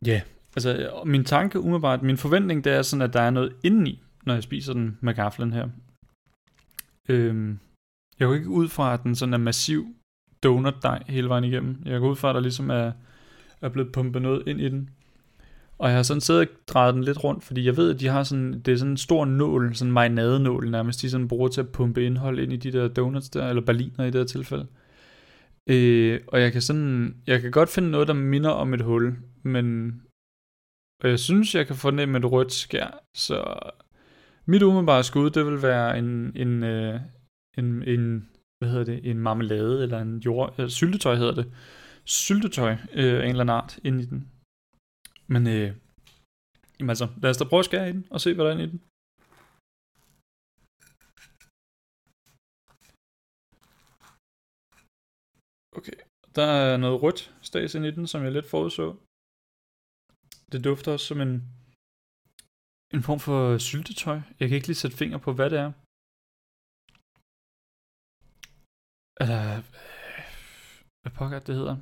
ja, 0.06 0.12
yeah. 0.12 0.22
altså 0.56 1.02
min 1.06 1.24
tanke 1.24 1.60
umiddelbart, 1.60 2.02
min 2.02 2.16
forventning 2.16 2.64
det 2.64 2.72
er 2.72 2.82
sådan, 2.82 3.02
at 3.02 3.12
der 3.12 3.20
er 3.20 3.30
noget 3.30 3.56
indeni, 3.64 4.02
når 4.26 4.34
jeg 4.34 4.42
spiser 4.42 4.72
den 4.72 4.98
med 5.00 5.14
gaflen 5.14 5.52
her. 5.52 5.68
Øh, 7.08 7.56
jeg 8.18 8.26
går 8.26 8.34
ikke 8.34 8.48
ud 8.48 8.68
fra, 8.68 8.94
at 8.94 9.02
den 9.02 9.14
sådan 9.14 9.34
er 9.34 9.38
massiv 9.38 9.94
donutdej 10.44 11.02
hele 11.06 11.28
vejen 11.28 11.44
igennem. 11.44 11.82
Jeg 11.84 12.00
går 12.00 12.10
ud 12.10 12.16
fra, 12.16 12.28
at 12.28 12.34
der 12.34 12.40
ligesom 12.40 12.70
er, 12.70 12.92
er 13.60 13.68
blevet 13.68 13.92
pumpet 13.92 14.22
noget 14.22 14.42
ind 14.46 14.60
i 14.60 14.68
den. 14.68 14.90
Og 15.78 15.88
jeg 15.88 15.96
har 15.96 16.02
sådan 16.02 16.20
siddet 16.20 16.48
og 16.48 16.54
drejet 16.68 16.94
den 16.94 17.04
lidt 17.04 17.24
rundt, 17.24 17.44
fordi 17.44 17.66
jeg 17.66 17.76
ved, 17.76 17.94
at 17.94 18.00
de 18.00 18.08
har 18.08 18.22
sådan, 18.22 18.60
det 18.60 18.72
er 18.72 18.76
sådan 18.76 18.90
en 18.90 18.96
stor 18.96 19.24
nål, 19.24 19.74
sådan 19.74 19.88
en 19.88 19.94
marinadenål 19.94 20.70
nærmest, 20.70 21.02
de 21.02 21.10
sådan 21.10 21.28
bruger 21.28 21.48
til 21.48 21.60
at 21.60 21.68
pumpe 21.68 22.04
indhold 22.04 22.38
ind 22.38 22.52
i 22.52 22.56
de 22.56 22.72
der 22.72 22.88
donuts 22.88 23.30
der, 23.30 23.48
eller 23.48 23.62
berliner 23.62 24.04
i 24.04 24.10
det 24.10 24.14
her 24.14 24.24
tilfælde. 24.24 24.66
Øh, 25.66 26.20
og 26.28 26.40
jeg 26.40 26.52
kan 26.52 26.62
sådan, 26.62 27.16
jeg 27.26 27.40
kan 27.40 27.50
godt 27.50 27.68
finde 27.68 27.90
noget, 27.90 28.08
der 28.08 28.14
minder 28.14 28.50
om 28.50 28.74
et 28.74 28.80
hul, 28.80 29.16
men 29.42 29.92
og 31.02 31.10
jeg 31.10 31.18
synes, 31.18 31.54
jeg 31.54 31.66
kan 31.66 31.76
fornemme 31.76 32.18
et 32.18 32.32
rødt 32.32 32.52
skær, 32.52 33.00
så 33.14 33.54
mit 34.46 34.62
umiddelbare 34.62 35.04
skud, 35.04 35.30
det 35.30 35.46
vil 35.46 35.62
være 35.62 35.98
en, 35.98 36.32
en, 36.36 36.62
øh, 36.62 37.00
en, 37.58 37.82
en 37.82 38.28
hvad 38.64 38.72
hedder 38.72 38.92
det, 38.92 39.10
en 39.10 39.18
marmelade 39.18 39.82
eller 39.82 39.98
en 39.98 40.18
jord, 40.18 40.48
øh, 40.58 40.68
syltetøj 40.68 41.14
hedder 41.14 41.34
det. 41.40 41.46
Syltetøj 42.04 42.72
øh, 42.72 43.14
af 43.20 43.24
en 43.24 43.34
eller 43.34 43.44
anden 43.44 43.56
art 43.60 43.78
ind 43.84 44.00
i 44.00 44.06
den. 44.12 44.20
Men 45.26 45.42
øh, 45.46 45.68
jamen 46.78 46.90
altså, 46.94 47.06
lad 47.22 47.30
os 47.30 47.36
da 47.36 47.44
prøve 47.44 47.64
at 47.64 47.70
skære 47.70 47.88
i 47.88 47.92
den 47.92 48.04
og 48.10 48.20
se, 48.20 48.34
hvad 48.34 48.44
der 48.44 48.50
er 48.50 48.54
inde 48.54 48.68
i 48.68 48.72
den. 48.74 48.80
Okay, 55.78 55.98
der 56.36 56.46
er 56.60 56.76
noget 56.76 57.02
rødt 57.02 57.20
stas 57.48 57.74
ind 57.74 57.86
i 57.86 57.96
den, 57.96 58.06
som 58.06 58.22
jeg 58.22 58.32
lidt 58.32 58.50
forudså. 58.54 58.86
Det 60.52 60.64
dufter 60.64 60.92
også 60.92 61.06
som 61.06 61.20
en, 61.20 61.34
en 62.94 63.02
form 63.08 63.20
for 63.26 63.58
syltetøj. 63.58 64.18
Jeg 64.38 64.46
kan 64.48 64.56
ikke 64.56 64.68
lige 64.68 64.82
sætte 64.82 64.96
finger 64.96 65.18
på, 65.18 65.32
hvad 65.32 65.50
det 65.50 65.58
er. 65.58 65.70
Øh, 69.22 69.58
hvad 71.02 71.12
pokker 71.18 71.38
det 71.38 71.54
hedder? 71.54 71.76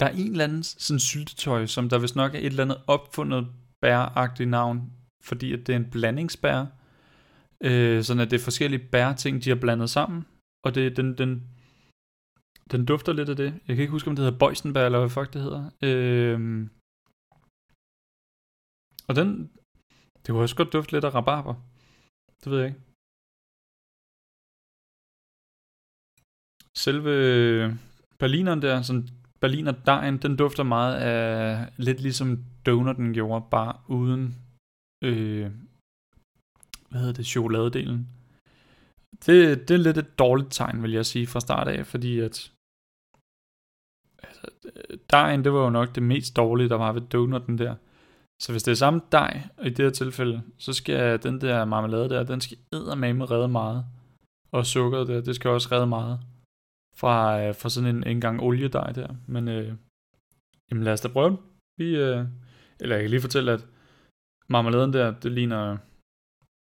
Der 0.00 0.06
er 0.06 0.16
en 0.22 0.30
eller 0.30 0.44
anden 0.44 0.62
sådan 0.62 1.00
syltetøj, 1.00 1.66
som 1.66 1.88
der 1.88 1.98
vist 1.98 2.16
nok 2.16 2.34
er 2.34 2.38
et 2.38 2.46
eller 2.46 2.64
andet 2.64 2.82
opfundet 2.86 3.42
bæragtigt 3.82 4.50
navn, 4.50 4.92
fordi 5.24 5.52
at 5.52 5.66
det 5.66 5.72
er 5.72 5.76
en 5.76 5.90
blandingsbær. 5.90 6.66
Øh, 7.68 8.02
sådan 8.02 8.22
at 8.22 8.30
det 8.30 8.36
er 8.40 8.44
forskellige 8.44 8.88
bærting, 8.88 9.44
de 9.44 9.50
har 9.50 9.60
blandet 9.60 9.90
sammen. 9.90 10.26
Og 10.64 10.74
det, 10.74 10.96
den, 10.96 11.18
den, 11.18 11.30
den 12.72 12.86
dufter 12.86 13.12
lidt 13.12 13.28
af 13.28 13.36
det. 13.36 13.50
Jeg 13.66 13.76
kan 13.76 13.82
ikke 13.82 13.96
huske, 13.96 14.10
om 14.10 14.16
det 14.16 14.24
hedder 14.24 14.38
bøjsenbær, 14.38 14.86
eller 14.86 14.98
hvad 14.98 15.10
fuck 15.10 15.32
det 15.32 15.42
hedder. 15.42 15.62
Øh, 15.82 16.68
og 19.08 19.16
den, 19.16 19.28
det 20.22 20.28
kunne 20.28 20.42
også 20.42 20.56
godt 20.56 20.72
dufte 20.72 20.92
lidt 20.92 21.04
af 21.04 21.14
rabarber. 21.14 21.54
Det 22.44 22.52
ved 22.52 22.58
jeg 22.58 22.68
ikke. 22.68 22.91
Selve 26.78 27.78
berlineren 28.18 28.62
der, 28.62 28.82
sådan 28.82 29.08
berliner 29.40 29.72
dejen, 29.72 30.18
den 30.18 30.36
dufter 30.36 30.62
meget 30.62 30.96
af, 30.96 31.68
lidt 31.76 32.00
ligesom 32.00 32.44
donutten 32.66 33.14
gjorde, 33.14 33.44
bare 33.50 33.74
uden, 33.88 34.36
øh, 35.04 35.50
hvad 36.90 37.00
hedder 37.00 37.12
det, 37.12 37.26
chokoladedelen. 37.26 38.08
Det, 39.26 39.68
det 39.68 39.74
er 39.74 39.78
lidt 39.78 39.98
et 39.98 40.18
dårligt 40.18 40.52
tegn, 40.52 40.82
vil 40.82 40.92
jeg 40.92 41.06
sige, 41.06 41.26
fra 41.26 41.40
start 41.40 41.68
af, 41.68 41.86
fordi 41.86 42.18
at 42.18 42.52
altså, 44.22 44.46
dejen, 45.10 45.44
det 45.44 45.52
var 45.52 45.64
jo 45.64 45.70
nok 45.70 45.94
det 45.94 46.02
mest 46.02 46.36
dårlige, 46.36 46.68
der 46.68 46.76
var 46.76 46.92
ved 46.92 47.00
donutten 47.00 47.58
der. 47.58 47.74
Så 48.42 48.52
hvis 48.52 48.62
det 48.62 48.70
er 48.70 48.76
samme 48.76 49.00
dej, 49.12 49.42
og 49.56 49.66
i 49.66 49.70
det 49.70 49.84
her 49.84 49.90
tilfælde, 49.90 50.42
så 50.58 50.72
skal 50.72 51.22
den 51.22 51.40
der 51.40 51.64
marmelade 51.64 52.08
der, 52.08 52.22
den 52.22 52.40
skal 52.40 52.58
med 52.96 53.30
redde 53.30 53.48
meget. 53.48 53.84
Og 54.52 54.66
sukkeret 54.66 55.08
der, 55.08 55.20
det 55.20 55.34
skal 55.34 55.50
også 55.50 55.68
redde 55.72 55.86
meget. 55.86 56.20
Fra, 56.96 57.42
øh, 57.42 57.54
fra 57.54 57.68
sådan 57.68 57.96
en, 57.96 58.06
en 58.06 58.20
gang 58.20 58.40
oliedej 58.40 58.92
der. 58.92 59.08
Men 59.26 59.48
øh, 59.48 59.72
jamen 60.70 60.84
lad 60.84 60.92
os 60.92 61.00
da 61.00 61.08
prøve 61.08 61.38
Vi, 61.78 61.96
øh, 61.96 62.24
eller 62.80 62.96
jeg 62.96 63.02
kan 63.02 63.10
lige 63.10 63.20
fortælle, 63.20 63.52
at 63.52 63.66
marmeladen 64.48 64.92
der, 64.92 65.10
det 65.10 65.32
ligner 65.32 65.76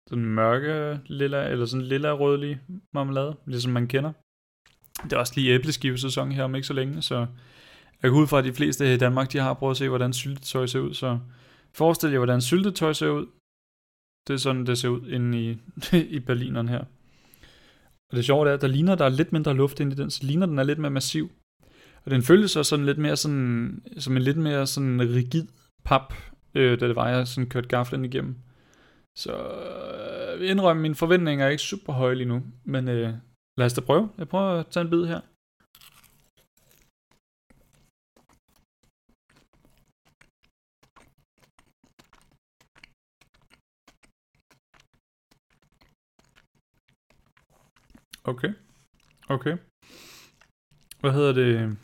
sådan 0.09 0.25
mørke 0.25 0.99
lilla, 1.05 1.49
eller 1.49 1.65
sådan 1.65 1.85
lilla 1.85 2.11
rødlig 2.11 2.59
marmelade, 2.93 3.35
ligesom 3.45 3.71
man 3.71 3.87
kender. 3.87 4.11
Det 5.03 5.13
er 5.13 5.17
også 5.17 5.33
lige 5.35 5.53
æbleskivesæson 5.53 6.31
her 6.31 6.43
om 6.43 6.55
ikke 6.55 6.67
så 6.67 6.73
længe, 6.73 7.01
så 7.01 7.27
jeg 8.03 8.11
går 8.11 8.17
ud 8.17 8.27
fra, 8.27 8.37
at 8.39 8.45
de 8.45 8.53
fleste 8.53 8.93
i 8.93 8.97
Danmark, 8.97 9.31
de 9.31 9.37
har 9.37 9.53
prøvet 9.53 9.71
at 9.73 9.77
se, 9.77 9.89
hvordan 9.89 10.13
syltetøj 10.13 10.65
ser 10.65 10.79
ud, 10.79 10.93
så 10.93 11.19
Forestil 11.73 12.11
jer, 12.11 12.17
hvordan 12.17 12.41
syltetøj 12.41 12.93
ser 12.93 13.09
ud. 13.09 13.27
Det 14.27 14.33
er 14.33 14.37
sådan, 14.37 14.65
det 14.65 14.77
ser 14.77 14.89
ud 14.89 15.07
inde 15.07 15.43
i, 15.43 15.57
i 16.15 16.19
Berlineren 16.19 16.69
her. 16.69 16.83
Og 18.09 18.17
det 18.17 18.25
sjove 18.25 18.49
er, 18.49 18.53
at 18.53 18.61
der 18.61 18.67
ligner, 18.67 18.95
der 18.95 19.05
er 19.05 19.09
lidt 19.09 19.33
mindre 19.33 19.53
luft 19.53 19.79
ind 19.79 19.93
i 19.93 19.95
den, 19.95 20.09
så 20.09 20.19
ligner 20.23 20.45
den 20.45 20.59
er 20.59 20.63
lidt 20.63 20.79
mere 20.79 20.91
massiv. 20.91 21.31
Og 22.05 22.11
den 22.11 22.21
føles 22.21 22.51
så 22.51 22.63
sådan 22.63 22.85
lidt 22.85 22.97
mere 22.97 23.15
sådan, 23.15 23.83
som 23.97 24.17
en 24.17 24.23
lidt 24.23 24.37
mere 24.37 24.67
sådan 24.67 25.01
rigid 25.01 25.47
pap, 25.83 26.13
øh, 26.55 26.79
da 26.79 26.87
det 26.87 26.95
var, 26.95 27.09
jeg 27.09 27.27
sådan 27.27 27.49
kørte 27.49 27.67
gaflen 27.67 28.05
igennem. 28.05 28.35
Så 29.15 29.31
øh, 29.31 30.49
indrømme, 30.49 30.81
mine 30.81 30.95
forventninger 30.95 31.45
er 31.45 31.49
ikke 31.49 31.63
super 31.63 31.93
høje 31.93 32.15
lige 32.15 32.27
nu, 32.27 32.43
men 32.65 32.87
øh, 32.87 33.13
lad 33.57 33.65
os 33.65 33.73
da 33.73 33.81
prøve. 33.81 34.09
Jeg 34.17 34.27
prøver 34.27 34.59
at 34.59 34.67
tage 34.67 34.83
en 34.83 34.89
bid 34.89 35.05
her. 35.05 35.19
Okay. 48.29 48.53
Okay. 49.29 49.57
Hvad 50.99 51.11
hedder 51.11 51.33
det? 51.33 51.77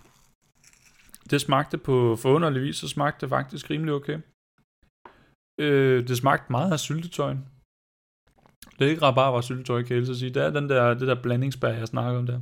Det 1.29 1.41
smagte 1.41 1.77
på 1.77 2.15
forunderlig 2.15 2.61
vis, 2.61 2.75
så 2.75 2.87
smagte 2.87 3.21
det 3.21 3.29
faktisk 3.29 3.69
rimelig 3.69 3.93
okay. 3.93 4.19
Øh, 5.59 6.07
det 6.07 6.17
smagte 6.17 6.51
meget 6.51 6.71
af 6.71 6.79
syltetøjen. 6.79 7.45
Det 8.79 8.85
er 8.85 8.89
ikke 8.89 9.01
rabarber 9.01 9.41
syltetøj, 9.41 9.83
kan 9.83 9.97
jeg 9.97 10.15
sige. 10.15 10.33
Det 10.33 10.43
er 10.43 10.49
den 10.49 10.69
der, 10.69 10.93
det 10.93 11.07
der 11.07 11.21
blandingsbær, 11.21 11.69
jeg 11.69 11.87
snakker 11.87 12.19
om 12.19 12.25
der. 12.25 12.41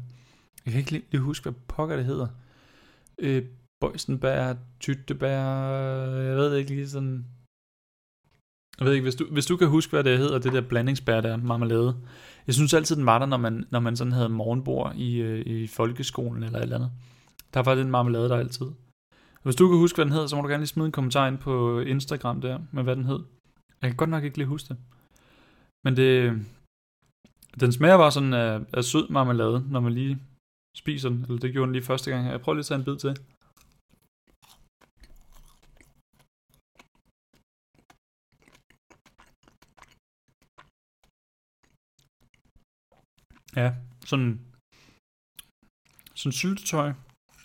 Jeg 0.65 0.71
kan 0.73 0.79
ikke 0.79 0.91
lige 0.91 1.21
huske, 1.21 1.43
hvad 1.43 1.61
pokker 1.67 1.95
det 1.95 2.05
hedder. 2.05 2.27
Øh, 3.19 3.45
bøjsenbær, 3.81 4.53
tyttebær, 4.79 5.39
jeg 6.29 6.35
ved 6.37 6.55
ikke 6.55 6.71
lige 6.75 6.89
sådan... 6.89 7.25
Jeg 8.79 8.85
ved 8.85 8.93
ikke, 8.93 9.03
hvis 9.03 9.15
du, 9.15 9.25
hvis 9.31 9.45
du 9.45 9.57
kan 9.57 9.67
huske, 9.67 9.91
hvad 9.91 10.03
det 10.03 10.17
hedder, 10.17 10.39
det 10.39 10.53
der 10.53 10.61
blandingsbær 10.61 11.21
der, 11.21 11.37
marmelade. 11.37 11.95
Jeg 12.47 12.55
synes 12.55 12.73
altid, 12.73 12.95
den 12.95 13.05
var 13.05 13.19
der, 13.19 13.25
når 13.25 13.37
man, 13.37 13.65
når 13.69 13.79
man 13.79 13.95
sådan 13.95 14.13
havde 14.13 14.29
morgenbord 14.29 14.95
i, 14.95 15.21
øh, 15.21 15.45
i 15.45 15.67
folkeskolen 15.67 16.43
eller 16.43 16.59
et 16.59 16.63
eller 16.63 16.75
andet. 16.75 16.91
Der 17.53 17.63
var 17.63 17.75
den 17.75 17.91
marmelade 17.91 18.29
der 18.29 18.37
altid. 18.37 18.65
Hvis 19.43 19.55
du 19.55 19.67
kan 19.67 19.77
huske, 19.77 19.97
hvad 19.97 20.05
den 20.05 20.13
hed, 20.13 20.27
så 20.27 20.35
må 20.35 20.41
du 20.41 20.47
gerne 20.47 20.61
lige 20.61 20.67
smide 20.67 20.85
en 20.85 20.91
kommentar 20.91 21.27
ind 21.27 21.37
på 21.37 21.79
Instagram 21.79 22.41
der, 22.41 22.59
med 22.71 22.83
hvad 22.83 22.95
den 22.95 23.05
hed. 23.05 23.19
Jeg 23.81 23.89
kan 23.89 23.97
godt 23.97 24.09
nok 24.09 24.23
ikke 24.23 24.37
lige 24.37 24.47
huske 24.47 24.69
det. 24.69 24.77
Men 25.83 25.97
det, 25.97 26.39
den 27.59 27.71
smager 27.71 27.97
bare 27.97 28.11
sådan 28.11 28.33
af, 28.33 28.59
af 28.73 28.83
sød 28.83 29.09
marmelade, 29.09 29.63
når 29.69 29.79
man 29.79 29.93
lige 29.93 30.19
spiser 30.77 31.09
den. 31.09 31.25
Eller 31.27 31.39
det 31.39 31.53
gjorde 31.53 31.65
den 31.65 31.73
lige 31.73 31.85
første 31.85 32.11
gang. 32.11 32.27
Jeg 32.27 32.41
prøver 32.41 32.55
lige 32.55 32.59
at 32.61 32.65
tage 32.65 32.79
en 32.79 32.85
bid 32.85 32.97
til. 32.97 33.17
Ja, 43.55 43.73
sådan, 44.05 44.39
sådan 46.15 46.31
syltetøj 46.31 46.93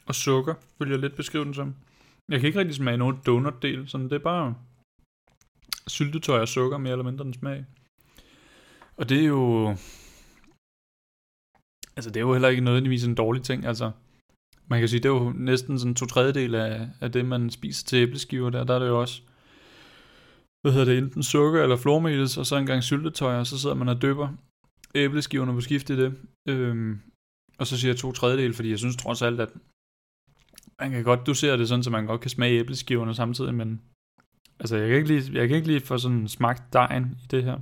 og 0.07 0.15
sukker, 0.15 0.55
vil 0.79 0.91
jeg 0.91 0.99
lidt 0.99 1.17
beskrive 1.17 1.45
den 1.45 1.55
som. 1.55 1.75
Jeg 2.29 2.41
kan 2.41 2.47
ikke 2.47 2.59
rigtig 2.59 2.77
smage 2.77 2.97
nogen 2.97 3.19
donut-del, 3.27 3.89
sådan 3.89 4.05
det 4.05 4.13
er 4.13 4.19
bare 4.19 4.55
syltetøj 5.87 6.41
og 6.41 6.49
sukker, 6.49 6.79
mere 6.79 6.93
eller 6.93 7.05
mindre 7.05 7.25
den 7.25 7.35
smag. 7.35 7.65
Og 8.97 9.09
det 9.09 9.21
er 9.21 9.27
jo... 9.27 9.69
Altså, 11.97 12.11
det 12.11 12.17
er 12.17 12.21
jo 12.21 12.33
heller 12.33 12.49
ikke 12.49 12.65
nødvendigvis 12.65 13.05
en 13.05 13.15
dårlig 13.15 13.43
ting, 13.43 13.67
altså. 13.67 13.91
Man 14.67 14.81
kan 14.81 14.89
sige, 14.89 15.01
det 15.01 15.09
er 15.09 15.13
jo 15.13 15.33
næsten 15.37 15.79
sådan 15.79 15.95
to 15.95 16.07
tredjedel 16.07 16.55
af, 16.55 16.89
af 17.01 17.13
det, 17.13 17.25
man 17.25 17.51
spiser 17.51 17.87
til 17.87 17.97
æbleskiver 17.97 18.51
der. 18.51 18.65
Der 18.65 18.75
er 18.75 18.79
det 18.79 18.87
jo 18.87 19.01
også, 19.01 19.23
hvad 20.61 20.73
hedder 20.73 20.85
det, 20.85 20.99
enten 20.99 21.23
sukker 21.23 21.63
eller 21.63 21.77
flormelis, 21.77 22.37
og 22.37 22.47
så 22.47 22.57
en 22.57 22.67
gang 22.67 22.83
syltetøj, 22.83 23.35
og 23.35 23.47
så 23.47 23.59
sidder 23.59 23.75
man 23.75 23.89
og 23.89 24.03
dypper 24.03 24.29
æbleskiverne 24.95 25.53
på 25.53 25.61
skift 25.61 25.91
i 25.91 25.97
det. 25.97 26.19
Øhm, 26.49 27.01
og 27.59 27.67
så 27.67 27.79
siger 27.79 27.93
jeg 27.93 27.99
to 27.99 28.13
tredjedel, 28.13 28.55
fordi 28.55 28.71
jeg 28.71 28.79
synes 28.79 28.97
trods 28.97 29.23
alt, 29.23 29.41
at 29.41 29.49
man 30.81 30.91
kan 30.91 31.05
godt 31.05 31.27
dosere 31.27 31.59
det 31.59 31.69
sådan, 31.69 31.83
så 31.83 31.91
man 31.91 32.07
godt 32.07 32.21
kan 32.21 32.31
smage 32.31 32.59
æbleskiverne 32.61 33.15
samtidig, 33.15 33.55
men 33.55 33.83
altså, 34.61 34.77
jeg 34.77 34.89
kan 34.89 34.97
ikke 34.97 35.09
lige, 35.09 35.33
jeg 35.33 35.49
kan 35.49 35.57
ikke 35.57 35.69
lige 35.69 35.81
få 35.81 35.99
sådan 35.99 36.29
smagt 36.29 36.73
dejen 36.73 37.05
i 37.25 37.27
det 37.31 37.45
her. 37.45 37.57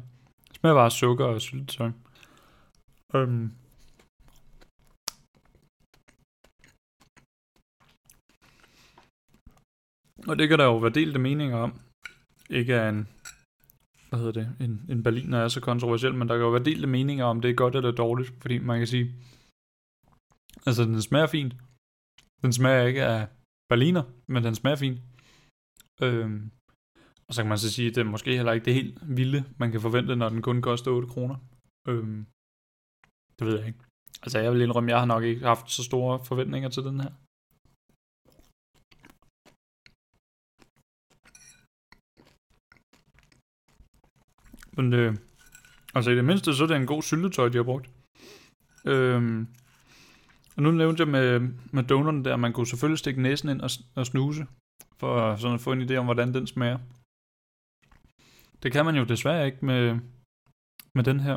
Det 0.49 0.57
smager 0.57 0.75
bare 0.75 0.91
sukker 0.91 1.25
og 1.25 1.41
syltetøj. 1.41 1.91
Øhm. 3.15 3.53
Og 10.29 10.39
det 10.39 10.49
kan 10.49 10.59
der 10.59 10.65
jo 10.65 10.79
være 10.79 10.91
delte 10.91 11.19
meninger 11.19 11.57
om. 11.57 11.81
Ikke 12.51 12.75
er 12.75 12.89
en 12.89 13.09
hvad 14.17 14.25
hedder 14.25 14.41
det, 14.43 14.67
en, 14.67 14.87
en 14.89 15.03
berliner 15.03 15.39
er 15.39 15.49
så 15.49 15.61
kontroversiel, 15.61 16.15
men 16.15 16.29
der 16.29 16.35
kan 16.35 16.45
jo 16.45 16.51
være 16.51 16.65
delte 16.65 16.87
meninger 16.87 17.25
om 17.25 17.41
det 17.41 17.51
er 17.51 17.55
godt 17.55 17.77
eller 17.77 17.91
dårligt, 17.91 18.35
fordi 18.43 18.59
man 18.59 18.79
kan 18.79 18.87
sige, 18.87 19.07
altså 20.67 20.83
den 20.85 21.03
smager 21.03 21.27
fint. 21.27 21.55
Den 22.43 22.53
smager 22.53 22.83
ikke 22.83 23.05
af 23.05 23.29
berliner, 23.69 24.03
men 24.27 24.45
den 24.45 24.55
smager 24.55 24.77
fint. 24.77 25.01
Øhm, 26.03 26.51
og 27.29 27.35
så 27.35 27.43
kan 27.43 27.49
man 27.49 27.59
så 27.59 27.73
sige, 27.73 27.89
at 27.89 27.95
det 27.95 28.01
er 28.01 28.15
måske 28.15 28.37
heller 28.37 28.53
ikke 28.53 28.65
det 28.65 28.75
helt 28.75 28.99
vilde, 29.19 29.45
man 29.59 29.71
kan 29.73 29.81
forvente, 29.81 30.17
når 30.17 30.29
den 30.29 30.43
kun 30.43 30.63
koster 30.63 30.91
8 30.91 31.09
kroner. 31.09 31.37
Øhm, 31.89 32.27
det 33.39 33.47
ved 33.47 33.59
jeg 33.59 33.67
ikke. 33.67 33.83
Altså 34.23 34.39
jeg 34.39 34.53
vil 34.53 34.61
indrømme, 34.61 34.91
jeg 34.91 34.99
har 34.99 35.07
nok 35.07 35.25
ikke 35.25 35.47
haft 35.47 35.71
så 35.71 35.83
store 35.85 36.25
forventninger 36.25 36.69
til 36.69 36.83
den 36.83 37.01
her. 37.01 37.13
Men 44.77 44.93
øh, 44.93 45.17
altså 45.95 46.11
i 46.11 46.17
det 46.17 46.25
mindste, 46.25 46.55
så 46.55 46.63
er 46.63 46.69
det 46.69 46.77
en 46.77 46.87
god 46.87 47.03
syltetøj, 47.03 47.49
de 47.49 47.57
har 47.57 47.65
brugt. 47.65 47.91
Øhm, 48.85 49.47
og 50.57 50.63
nu 50.63 50.71
nævnte 50.71 51.01
jeg 51.01 51.09
med, 51.09 51.41
med 51.73 51.83
donuten 51.85 52.25
der, 52.25 52.35
at 52.35 52.41
man 52.41 52.53
kunne 52.53 52.67
selvfølgelig 52.67 52.99
stikke 52.99 53.23
næsen 53.23 53.49
ind 53.49 53.61
og, 53.61 53.71
og 53.95 54.07
snuse, 54.07 54.47
for 55.01 55.37
sådan 55.37 55.55
at 55.55 55.61
få 55.61 55.73
en 55.73 55.83
idé 55.83 55.95
om, 55.97 56.05
hvordan 56.05 56.35
den 56.35 56.47
smager. 56.47 56.79
Det 58.63 58.73
kan 58.73 58.85
man 58.85 58.97
jo 58.97 59.05
desværre 59.05 59.47
ikke 59.47 59.67
med, 59.67 59.99
med 60.95 61.05
den 61.05 61.21
her. 61.21 61.37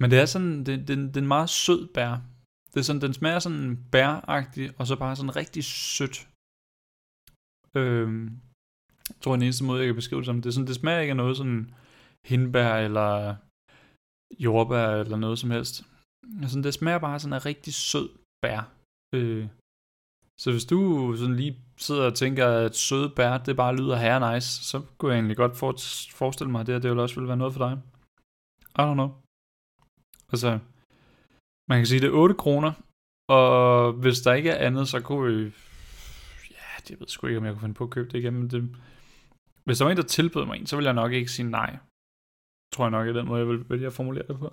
Men 0.00 0.10
det 0.10 0.18
er 0.18 0.26
sådan, 0.26 0.64
det, 0.66 0.88
det, 0.88 0.96
det 0.98 1.16
er 1.16 1.20
en 1.20 1.34
meget 1.36 1.50
sød 1.50 1.82
bær. 1.94 2.12
Det 2.72 2.78
er 2.80 2.82
sådan, 2.82 3.02
den 3.02 3.14
smager 3.14 3.38
sådan 3.38 3.84
bæragtig, 3.92 4.80
og 4.80 4.86
så 4.86 4.96
bare 4.96 5.16
sådan 5.16 5.36
rigtig 5.36 5.64
sødt. 5.64 6.28
Øhm, 7.74 8.40
jeg 9.22 9.24
tror, 9.24 9.36
den 9.36 9.42
eneste 9.42 9.64
måde, 9.64 9.78
jeg 9.78 9.86
kan 9.86 9.94
beskrive 9.94 10.20
det 10.20 10.26
som, 10.26 10.42
det, 10.42 10.46
er 10.46 10.52
sådan, 10.52 10.66
det 10.66 10.74
smager 10.74 11.00
ikke 11.00 11.10
af 11.10 11.16
noget 11.16 11.36
sådan 11.36 11.74
hindbær 12.26 12.74
eller 12.76 13.36
jordbær 14.44 14.88
eller 14.88 15.16
noget 15.16 15.38
som 15.38 15.50
helst. 15.50 15.84
Altså, 16.42 16.60
det 16.60 16.74
smager 16.74 16.98
bare 16.98 17.20
sådan 17.20 17.32
af 17.32 17.46
rigtig 17.46 17.74
sød 17.74 18.08
bær. 18.42 18.60
Øh. 19.14 19.48
Så 20.40 20.50
hvis 20.50 20.64
du 20.64 20.78
sådan 21.16 21.36
lige 21.36 21.56
sidder 21.76 22.06
og 22.06 22.14
tænker, 22.14 22.46
at 22.48 22.76
søde 22.76 23.10
bær, 23.16 23.38
det 23.38 23.56
bare 23.56 23.76
lyder 23.76 23.96
her 23.96 24.32
nice, 24.32 24.64
så 24.64 24.82
kunne 24.98 25.12
jeg 25.12 25.18
egentlig 25.18 25.36
godt 25.36 25.56
for, 25.56 25.74
forestille 26.12 26.50
mig, 26.50 26.60
at 26.60 26.66
det, 26.66 26.74
her 26.74 26.80
det 26.80 26.90
ville 26.90 27.02
også 27.02 27.14
ville 27.14 27.28
være 27.28 27.42
noget 27.42 27.54
for 27.54 27.68
dig. 27.68 27.72
I 28.78 28.82
don't 28.86 28.98
know. 29.00 29.10
Altså, 30.32 30.58
man 31.68 31.78
kan 31.78 31.86
sige, 31.86 32.00
det 32.00 32.08
er 32.08 32.22
8 32.24 32.34
kroner, 32.34 32.72
og 33.28 33.92
hvis 33.92 34.20
der 34.20 34.32
ikke 34.32 34.50
er 34.50 34.66
andet, 34.66 34.88
så 34.88 35.00
kunne 35.00 35.24
vi... 35.26 35.52
Ja, 36.50 36.68
det 36.88 37.00
ved 37.00 37.06
sgu 37.08 37.26
ikke, 37.26 37.38
om 37.38 37.44
jeg 37.44 37.52
kunne 37.52 37.60
finde 37.60 37.74
på 37.74 37.84
at 37.84 37.90
købe 37.90 38.08
det 38.10 38.18
igen, 38.18 38.34
men 38.34 38.50
det, 38.50 38.76
hvis 39.64 39.78
der 39.78 39.84
var 39.84 39.90
en, 39.90 39.96
der 39.96 40.12
tilbød 40.16 40.44
mig 40.46 40.56
en, 40.56 40.66
så 40.66 40.76
ville 40.76 40.90
jeg 40.90 41.00
nok 41.02 41.12
ikke 41.12 41.34
sige 41.36 41.50
nej. 41.50 41.70
Tror 42.72 42.84
jeg 42.84 42.90
nok 42.96 43.06
i 43.08 43.16
den 43.18 43.26
måde, 43.26 43.40
jeg 43.42 43.48
vil 43.48 43.70
vælge 43.70 43.86
at 43.86 43.92
formulere 43.92 44.26
det 44.30 44.38
på. 44.38 44.48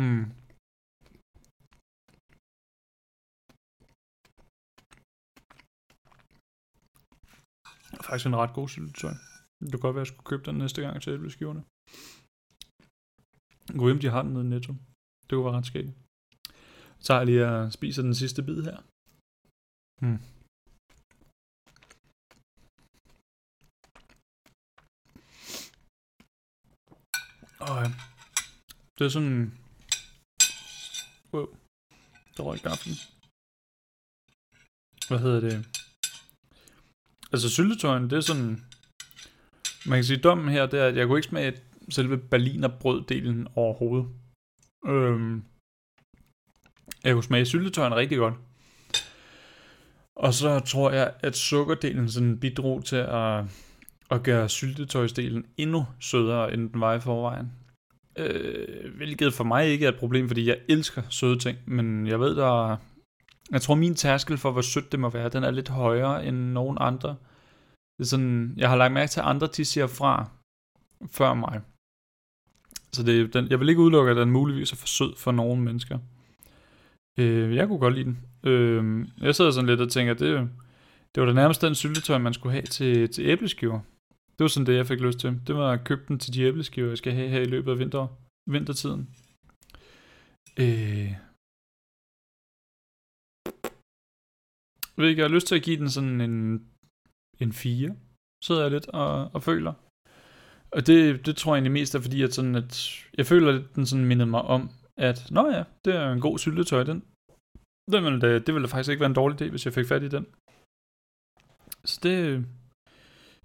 Mm. 0.00 0.24
Det 7.90 7.98
er 8.00 8.06
faktisk 8.08 8.26
en 8.26 8.40
ret 8.42 8.54
god 8.58 8.68
syltetøj. 8.68 9.14
Det 9.60 9.70
kan 9.70 9.80
godt 9.80 9.94
være, 9.94 10.02
at 10.02 10.06
jeg 10.06 10.12
skulle 10.12 10.30
købe 10.30 10.44
den 10.48 10.58
næste 10.62 10.80
gang 10.82 11.02
til 11.02 11.12
æbleskiverne. 11.16 11.62
Gå 13.78 13.84
hjem, 13.88 14.00
de 14.00 14.08
har 14.14 14.22
den 14.22 14.32
nede 14.32 14.46
i 14.46 14.48
Netto. 14.48 14.72
Det 15.26 15.32
kunne 15.32 15.44
være 15.48 15.58
ret 15.58 15.70
skægt. 15.70 15.92
Så 17.00 17.06
tager 17.06 17.20
jeg 17.20 17.26
lige 17.26 17.46
og 17.46 17.72
spiser 17.72 18.02
den 18.02 18.14
sidste 18.14 18.42
bid 18.42 18.62
her. 18.68 18.78
Mm. 20.04 20.18
Og. 27.60 27.84
Det 28.98 29.04
er 29.04 29.08
sådan... 29.08 29.58
Wow. 31.32 31.46
Der 32.36 32.42
røg 32.42 32.58
gaflen. 32.60 32.96
Hvad 35.08 35.18
hedder 35.18 35.40
det? 35.40 35.66
Altså 37.32 37.48
syltetøjen, 37.50 38.10
det 38.10 38.16
er 38.16 38.20
sådan... 38.20 38.64
Man 39.86 39.96
kan 39.96 40.04
sige, 40.04 40.20
dommen 40.20 40.48
her, 40.48 40.66
det 40.66 40.80
er, 40.80 40.86
at 40.86 40.96
jeg 40.96 41.06
kunne 41.06 41.18
ikke 41.18 41.28
smage 41.28 41.60
selve 41.90 42.18
berlinerbrøddelen 42.18 43.48
overhovedet. 43.54 44.08
Øhm, 44.86 45.44
jeg 47.04 47.14
kunne 47.14 47.24
smage 47.24 47.46
syltetøjen 47.46 47.94
rigtig 47.94 48.18
godt. 48.18 48.34
Og 50.16 50.34
så 50.34 50.60
tror 50.60 50.90
jeg, 50.90 51.14
at 51.20 51.36
sukkerdelen 51.36 52.10
sådan 52.10 52.40
bidrog 52.40 52.84
til 52.84 52.96
at, 52.96 53.44
og 54.08 54.22
gøre 54.22 54.48
syltetøjsdelen 54.48 55.46
endnu 55.56 55.86
sødere, 56.00 56.54
end 56.54 56.70
den 56.70 56.80
var 56.80 56.94
i 56.94 57.00
forvejen. 57.00 57.52
Øh, 58.18 58.96
hvilket 58.96 59.34
for 59.34 59.44
mig 59.44 59.66
ikke 59.66 59.84
er 59.84 59.88
et 59.88 59.98
problem, 59.98 60.28
fordi 60.28 60.48
jeg 60.48 60.58
elsker 60.68 61.02
søde 61.10 61.38
ting, 61.38 61.58
men 61.66 62.06
jeg 62.06 62.20
ved, 62.20 62.36
der 62.36 62.76
jeg 63.50 63.62
tror, 63.62 63.74
min 63.74 63.94
tærskel 63.94 64.38
for, 64.38 64.50
hvor 64.52 64.60
sødt 64.60 64.92
det 64.92 65.00
må 65.00 65.08
være, 65.10 65.28
den 65.28 65.44
er 65.44 65.50
lidt 65.50 65.68
højere 65.68 66.26
end 66.26 66.36
nogen 66.36 66.78
andre. 66.80 67.08
Det 67.98 68.04
er 68.04 68.08
sådan, 68.08 68.54
jeg 68.56 68.68
har 68.68 68.76
lagt 68.76 68.92
mærke 68.92 69.10
til, 69.10 69.20
at 69.20 69.26
andre 69.26 69.46
de 69.46 69.64
siger 69.64 69.86
fra 69.86 70.28
før 71.10 71.34
mig. 71.34 71.60
Så 72.92 73.02
det, 73.02 73.34
den, 73.34 73.48
jeg 73.50 73.60
vil 73.60 73.68
ikke 73.68 73.80
udelukke, 73.80 74.10
at 74.10 74.16
den 74.16 74.30
muligvis 74.30 74.72
er 74.72 74.76
for 74.76 74.86
sød 74.86 75.16
for 75.16 75.32
nogle 75.32 75.62
mennesker. 75.62 75.98
Øh, 77.18 77.56
jeg 77.56 77.66
kunne 77.68 77.78
godt 77.78 77.94
lide 77.94 78.04
den. 78.04 78.18
Øh, 78.42 79.06
jeg 79.20 79.34
sidder 79.34 79.50
sådan 79.50 79.66
lidt 79.66 79.80
og 79.80 79.90
tænker, 79.90 80.14
det, 80.14 80.50
det 81.14 81.20
var 81.20 81.26
da 81.26 81.32
nærmest 81.32 81.62
den 81.62 81.74
syltetøj, 81.74 82.18
man 82.18 82.34
skulle 82.34 82.52
have 82.52 82.66
til, 82.66 83.08
til 83.08 83.26
æbleskiver. 83.26 83.80
Det 84.38 84.44
var 84.44 84.48
sådan 84.48 84.66
det, 84.66 84.76
jeg 84.76 84.86
fik 84.86 85.00
lyst 85.00 85.18
til. 85.18 85.40
Det 85.46 85.54
var 85.54 85.72
at 85.72 85.84
købe 85.84 86.04
den 86.08 86.18
til 86.18 86.34
de 86.34 86.42
æbleskiver, 86.42 86.88
jeg 86.88 86.98
skal 86.98 87.12
have 87.12 87.28
her 87.28 87.40
i 87.40 87.52
løbet 87.54 87.70
af 87.72 87.78
vinter, 87.78 88.06
vintertiden. 88.54 89.02
Øh, 90.62 91.10
jeg 94.92 94.98
ved 95.02 95.08
ikke, 95.08 95.20
jeg 95.20 95.28
har 95.28 95.34
lyst 95.34 95.46
til 95.46 95.58
at 95.58 95.62
give 95.62 95.80
den 95.82 95.90
sådan 95.90 96.20
en, 96.20 96.34
en 97.40 97.52
4, 97.52 97.96
sidder 98.44 98.62
jeg 98.62 98.70
lidt 98.70 98.88
og, 98.88 99.30
og 99.34 99.42
føler. 99.42 99.74
Og 100.76 100.86
det, 100.86 101.26
det 101.26 101.36
tror 101.36 101.52
jeg 101.52 101.56
egentlig 101.56 101.72
mest 101.72 101.94
er 101.94 102.00
fordi, 102.00 102.22
at, 102.22 102.34
sådan, 102.34 102.54
at 102.54 102.72
jeg 103.18 103.26
føler, 103.26 103.48
at 103.52 103.74
den 103.74 103.86
sådan 103.86 104.04
mindede 104.04 104.30
mig 104.30 104.42
om, 104.42 104.70
at 104.96 105.18
nå 105.30 105.50
ja, 105.50 105.64
det 105.84 105.94
er 105.94 106.12
en 106.12 106.20
god 106.20 106.38
syltetøj, 106.38 106.82
den. 106.82 107.00
Det 107.92 108.02
ville, 108.04 108.20
det, 108.20 108.46
det 108.46 108.54
ville 108.54 108.68
faktisk 108.68 108.90
ikke 108.90 109.00
være 109.00 109.12
en 109.14 109.20
dårlig 109.20 109.42
idé, 109.42 109.50
hvis 109.50 109.64
jeg 109.66 109.74
fik 109.74 109.86
fat 109.86 110.02
i 110.02 110.08
den. 110.08 110.26
Så 111.84 112.00
det, 112.02 112.46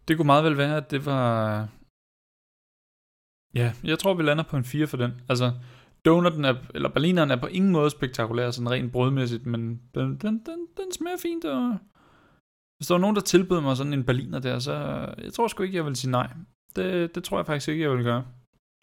det 0.07 0.17
kunne 0.17 0.25
meget 0.25 0.43
vel 0.43 0.57
være, 0.57 0.77
at 0.77 0.91
det 0.91 1.05
var... 1.05 1.67
Ja, 3.55 3.73
jeg 3.83 3.99
tror, 3.99 4.13
vi 4.13 4.23
lander 4.23 4.43
på 4.43 4.57
en 4.57 4.63
4 4.63 4.87
for 4.87 4.97
den. 4.97 5.21
Altså, 5.29 5.51
donuten 6.05 6.45
er, 6.45 6.55
eller 6.75 6.89
berlineren 6.89 7.31
er 7.31 7.35
på 7.35 7.47
ingen 7.47 7.71
måde 7.71 7.89
spektakulær, 7.89 8.51
sådan 8.51 8.71
rent 8.71 8.91
brødmæssigt, 8.91 9.45
men 9.45 9.81
den, 9.95 10.17
den, 10.17 10.45
den, 10.45 10.67
den 10.77 10.91
smager 10.91 11.17
fint, 11.17 11.45
og 11.45 11.77
hvis 12.77 12.87
der 12.87 12.93
var 12.93 13.01
nogen, 13.01 13.15
der 13.15 13.21
tilbød 13.21 13.61
mig 13.61 13.77
sådan 13.77 13.93
en 13.93 14.03
berliner 14.03 14.39
der, 14.39 14.59
så 14.59 14.73
jeg 15.23 15.33
tror 15.33 15.47
sgu 15.47 15.63
ikke, 15.63 15.77
jeg 15.77 15.85
vil 15.85 15.95
sige 15.95 16.11
nej. 16.11 16.33
Det, 16.75 17.15
det 17.15 17.23
tror 17.23 17.37
jeg 17.37 17.45
faktisk 17.45 17.69
ikke, 17.69 17.83
jeg 17.83 17.91
vil 17.91 18.03
gøre. 18.03 18.25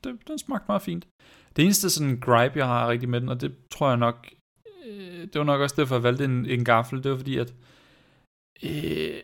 Det, 0.05 0.29
den 0.29 0.39
smagte 0.39 0.65
meget 0.69 0.83
fint. 0.83 1.07
Det 1.57 1.65
eneste 1.65 1.91
sådan 1.91 2.21
gripe, 2.21 2.59
jeg 2.59 2.67
har 2.67 2.89
rigtig 2.89 3.09
med 3.09 3.21
den, 3.21 3.29
og 3.29 3.41
det 3.41 3.55
tror 3.71 3.89
jeg 3.89 3.97
nok, 3.97 4.29
øh, 4.87 5.21
det 5.21 5.35
var 5.35 5.45
nok 5.45 5.61
også 5.61 5.75
derfor, 5.79 5.95
jeg 5.95 6.03
valgte 6.03 6.25
en, 6.25 6.47
en 6.47 6.65
gaffel, 6.65 7.03
det 7.05 7.11
var 7.11 7.17
fordi, 7.17 7.37
at 7.39 7.55
øh, 8.63 9.21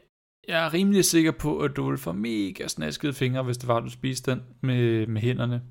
jeg 0.49 0.67
er 0.67 0.75
rimelig 0.75 1.05
sikker 1.05 1.33
på, 1.33 1.59
at 1.59 1.77
du 1.77 1.89
vil 1.89 1.99
få 1.99 2.13
mega 2.13 2.69
snaskede 2.69 3.13
fingre, 3.13 3.43
hvis 3.43 3.59
det 3.59 3.69
var, 3.69 3.77
at 3.77 3.85
du 3.85 3.91
spiste 3.91 4.31
den 4.31 4.43
med, 4.63 5.07
med 5.07 5.21
hænderne. 5.21 5.63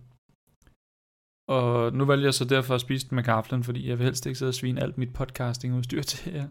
Og 1.47 1.93
nu 1.93 2.05
vælger 2.05 2.25
jeg 2.25 2.33
så 2.33 2.45
derfor 2.45 2.75
at 2.75 2.81
spise 2.81 3.09
den 3.09 3.15
med 3.15 3.23
gaflen, 3.23 3.63
fordi 3.63 3.89
jeg 3.89 3.97
vil 3.97 4.05
helst 4.05 4.25
ikke 4.25 4.37
sidde 4.37 4.49
og 4.49 4.53
svine 4.53 4.81
alt 4.81 4.97
mit 4.97 5.13
podcasting 5.13 5.75
udstyr 5.75 6.01
til 6.11 6.33
jer. 6.33 6.47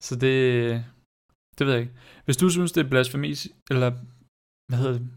Så 0.00 0.16
det, 0.16 0.84
det 1.58 1.66
ved 1.66 1.72
jeg 1.72 1.82
ikke. 1.82 1.94
Hvis 2.24 2.36
du 2.36 2.50
synes, 2.50 2.72
det 2.72 2.84
er 2.84 2.90
blasfemi, 2.90 3.34
eller 3.70 3.90
hvad 4.68 4.78
hedder 4.78 4.92
det? 4.92 5.10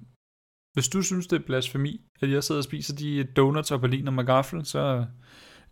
Hvis 0.73 0.89
du 0.89 1.01
synes, 1.01 1.27
det 1.27 1.41
er 1.41 1.45
blasfemi, 1.45 2.01
at 2.21 2.31
jeg 2.31 2.43
sidder 2.43 2.59
og 2.59 2.63
spiser 2.63 2.95
de 2.95 3.23
donuts 3.23 3.71
og 3.71 3.81
berliner 3.81 4.11
med 4.11 4.25
gaffel, 4.25 4.65
så 4.65 5.05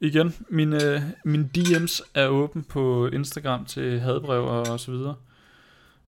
igen, 0.02 0.34
min, 0.50 0.74
øh, 0.74 1.02
min 1.26 1.52
DM's 1.58 2.12
er 2.13 2.28
åben 2.28 2.63
på 2.63 3.08
Instagram 3.08 3.65
til 3.65 4.00
hadbrev 4.00 4.44
og 4.44 4.80
så 4.80 4.92
videre. 4.92 5.15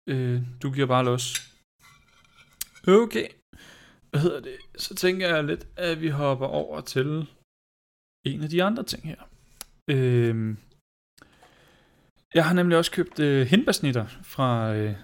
Øh, 0.09 0.41
du 0.61 0.71
giver 0.71 0.87
bare 0.87 1.05
los. 1.05 1.25
Okay. 2.87 3.27
Hvad 4.09 4.21
hedder 4.21 4.39
det? 4.39 4.57
Så 4.77 4.95
tænker 4.95 5.27
jeg 5.35 5.43
lidt, 5.43 5.67
at 5.75 6.01
vi 6.01 6.09
hopper 6.09 6.45
over 6.45 6.81
til 6.81 7.27
en 8.25 8.43
af 8.43 8.49
de 8.49 8.63
andre 8.63 8.83
ting 8.83 9.03
her. 9.03 9.21
Øh, 9.89 10.57
jeg 12.33 12.45
har 12.45 12.53
nemlig 12.53 12.77
også 12.77 12.91
købt 12.91 13.19
øh, 13.19 13.47
hindbærsnitter 13.47 14.07
fra 14.23 14.73
øh, 14.75 14.95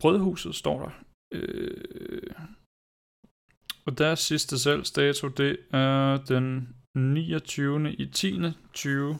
Brødhuset, 0.00 0.54
står 0.54 0.78
der. 0.82 0.90
Øh, 1.34 2.34
og 3.86 3.98
deres 3.98 4.20
sidste 4.20 4.58
salgsdato, 4.58 5.28
det 5.28 5.58
er 5.72 6.16
den 6.16 6.76
29. 6.94 7.92
i 7.92 8.06
10. 8.06 8.40
20. 8.72 9.18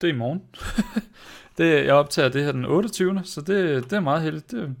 Det 0.00 0.08
er 0.08 0.14
i 0.14 0.16
morgen. 0.16 0.42
det, 1.62 1.86
jeg 1.86 1.94
optager 1.94 2.28
det 2.28 2.44
her 2.44 2.52
den 2.52 2.64
28. 2.64 3.20
Så 3.24 3.40
det, 3.40 3.84
det 3.84 3.92
er 3.92 4.00
meget 4.00 4.22
heldigt. 4.22 4.50
Det, 4.50 4.76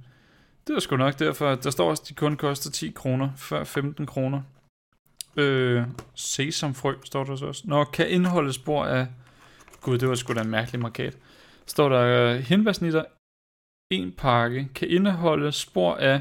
det 0.66 0.76
er 0.76 0.80
sgu 0.80 0.96
nok 0.96 1.18
derfor, 1.18 1.54
der 1.54 1.70
står 1.70 1.90
også, 1.90 2.02
at 2.02 2.08
de 2.08 2.14
kun 2.14 2.36
koster 2.36 2.70
10 2.70 2.90
kroner, 2.90 3.30
før 3.36 3.64
15 3.64 4.06
kroner. 4.06 4.42
Øh, 5.36 5.82
sesamfrø 6.14 6.94
står 7.04 7.24
der 7.24 7.36
så 7.36 7.46
også. 7.46 7.62
Nå, 7.66 7.84
kan 7.84 8.10
indeholde 8.10 8.52
spor 8.52 8.84
af... 8.84 9.06
Gud, 9.80 9.98
det 9.98 10.08
var 10.08 10.14
sgu 10.14 10.34
da 10.34 10.40
en 10.40 10.50
mærkelig 10.50 10.80
markat. 10.80 11.18
Står 11.66 11.88
der, 11.88 12.34
uh, 12.34 12.40
hindbærsnitter, 12.40 13.04
en 13.90 14.12
pakke, 14.12 14.68
kan 14.74 14.88
indeholde 14.88 15.52
spor 15.52 15.94
af... 15.94 16.20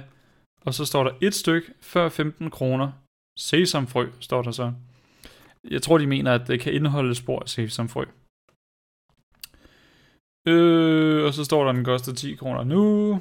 Og 0.65 0.74
så 0.74 0.86
står 0.86 1.04
der 1.04 1.12
et 1.21 1.34
stykke, 1.34 1.67
før 1.82 2.10
15 2.10 2.50
kroner. 2.50 2.91
Sesamfrø, 3.38 4.10
står 4.19 4.41
der 4.41 4.52
så. 4.52 4.74
Jeg 5.71 5.82
tror, 5.82 5.97
de 5.97 6.08
mener, 6.08 6.34
at 6.34 6.47
det 6.47 6.60
kan 6.60 6.74
indeholde 6.74 7.15
spor 7.15 7.39
af 7.39 7.50
sesamfrø. 7.50 8.06
Øh, 10.47 11.25
og 11.25 11.34
så 11.34 11.43
står 11.43 11.63
der, 11.63 11.69
at 11.69 11.75
den 11.75 11.86
koster 11.86 12.13
10 12.13 12.36
kroner 12.36 12.63
nu. 12.63 13.19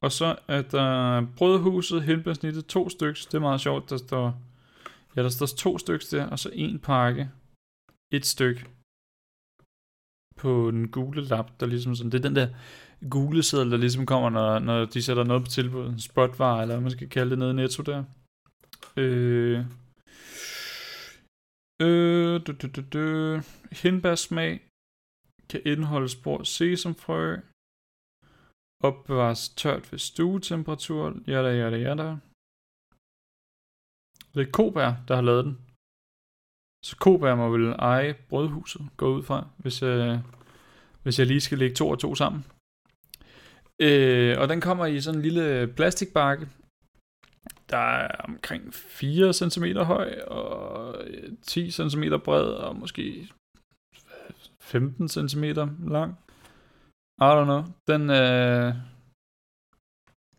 Og 0.00 0.12
så 0.12 0.36
er 0.48 0.62
der 0.62 1.26
brødhuset, 1.36 2.02
helbærsnittet, 2.02 2.66
to 2.66 2.88
stykker. 2.88 3.20
Det 3.24 3.34
er 3.34 3.40
meget 3.40 3.60
sjovt, 3.60 3.90
der 3.90 3.96
står... 3.96 4.42
Ja, 5.16 5.22
der 5.22 5.28
står 5.28 5.46
to 5.46 5.78
stykker 5.78 6.06
der, 6.10 6.26
og 6.26 6.38
så 6.38 6.50
en 6.52 6.78
pakke. 6.78 7.30
Et 8.12 8.26
stykke. 8.26 8.66
På 10.36 10.70
den 10.70 10.88
gule 10.88 11.24
lap, 11.24 11.60
der 11.60 11.66
ligesom 11.66 11.94
sådan... 11.94 12.12
Det 12.12 12.18
er 12.18 12.28
den 12.28 12.36
der 12.36 12.48
gule 13.10 13.42
seddel, 13.42 13.70
der 13.70 13.76
ligesom 13.76 14.06
kommer, 14.06 14.30
når, 14.30 14.58
når 14.58 14.84
de 14.84 15.02
sætter 15.02 15.24
noget 15.24 15.42
på 15.42 15.48
tilbud. 15.48 15.86
En 15.86 16.00
spotvar, 16.00 16.62
eller 16.62 16.74
hvad 16.74 16.82
man 16.82 16.90
skal 16.90 17.08
kalde 17.08 17.30
det 17.30 17.38
nede 17.38 17.50
i 17.50 17.54
Netto 17.54 17.82
der. 17.82 18.04
Øh... 18.96 19.64
Øh... 21.82 22.40
Du, 22.46 22.52
du, 22.52 22.68
du, 22.76 22.82
du. 22.92 23.40
Hindbærsmag 23.72 24.67
kan 25.50 25.60
indeholde 25.64 26.08
spor 26.08 26.42
sesamfrø, 26.42 27.36
opbevares 28.88 29.48
tørt 29.48 29.92
ved 29.92 29.98
stuetemperatur, 29.98 31.04
jada 31.26 31.50
jada 31.60 31.78
jada. 31.86 32.08
Det 34.34 34.42
er 34.46 34.50
Kobær, 34.52 34.90
der 35.08 35.14
har 35.14 35.22
lavet 35.22 35.44
den. 35.44 35.54
Så 36.86 36.96
Kobær 36.96 37.34
må 37.34 37.48
vel 37.48 37.66
eje 37.78 38.14
brødhuset, 38.28 38.82
gå 38.96 39.16
ud 39.16 39.22
fra, 39.22 39.48
hvis, 39.58 39.82
øh, 39.82 40.18
hvis 41.02 41.18
jeg 41.18 41.26
lige 41.26 41.40
skal 41.40 41.58
lægge 41.58 41.76
to 41.76 41.88
og 41.88 41.98
to 41.98 42.14
sammen. 42.14 42.44
Øh, 43.80 44.34
og 44.40 44.48
den 44.48 44.60
kommer 44.60 44.86
i 44.86 45.00
sådan 45.00 45.18
en 45.18 45.22
lille 45.22 45.72
plastikbakke, 45.76 46.48
der 47.70 47.76
er 47.76 48.08
omkring 48.28 48.74
4 48.74 49.32
cm 49.32 49.64
høj 49.64 50.20
og 50.20 51.04
øh, 51.04 51.32
10 51.42 51.70
cm 51.70 52.04
bred 52.24 52.44
og 52.44 52.76
måske 52.76 53.28
15 54.68 55.08
cm 55.08 55.44
lang. 55.96 56.12
I 57.20 57.30
don't 57.36 57.44
know. 57.44 57.62
Den, 57.88 58.02
øh, 58.10 58.74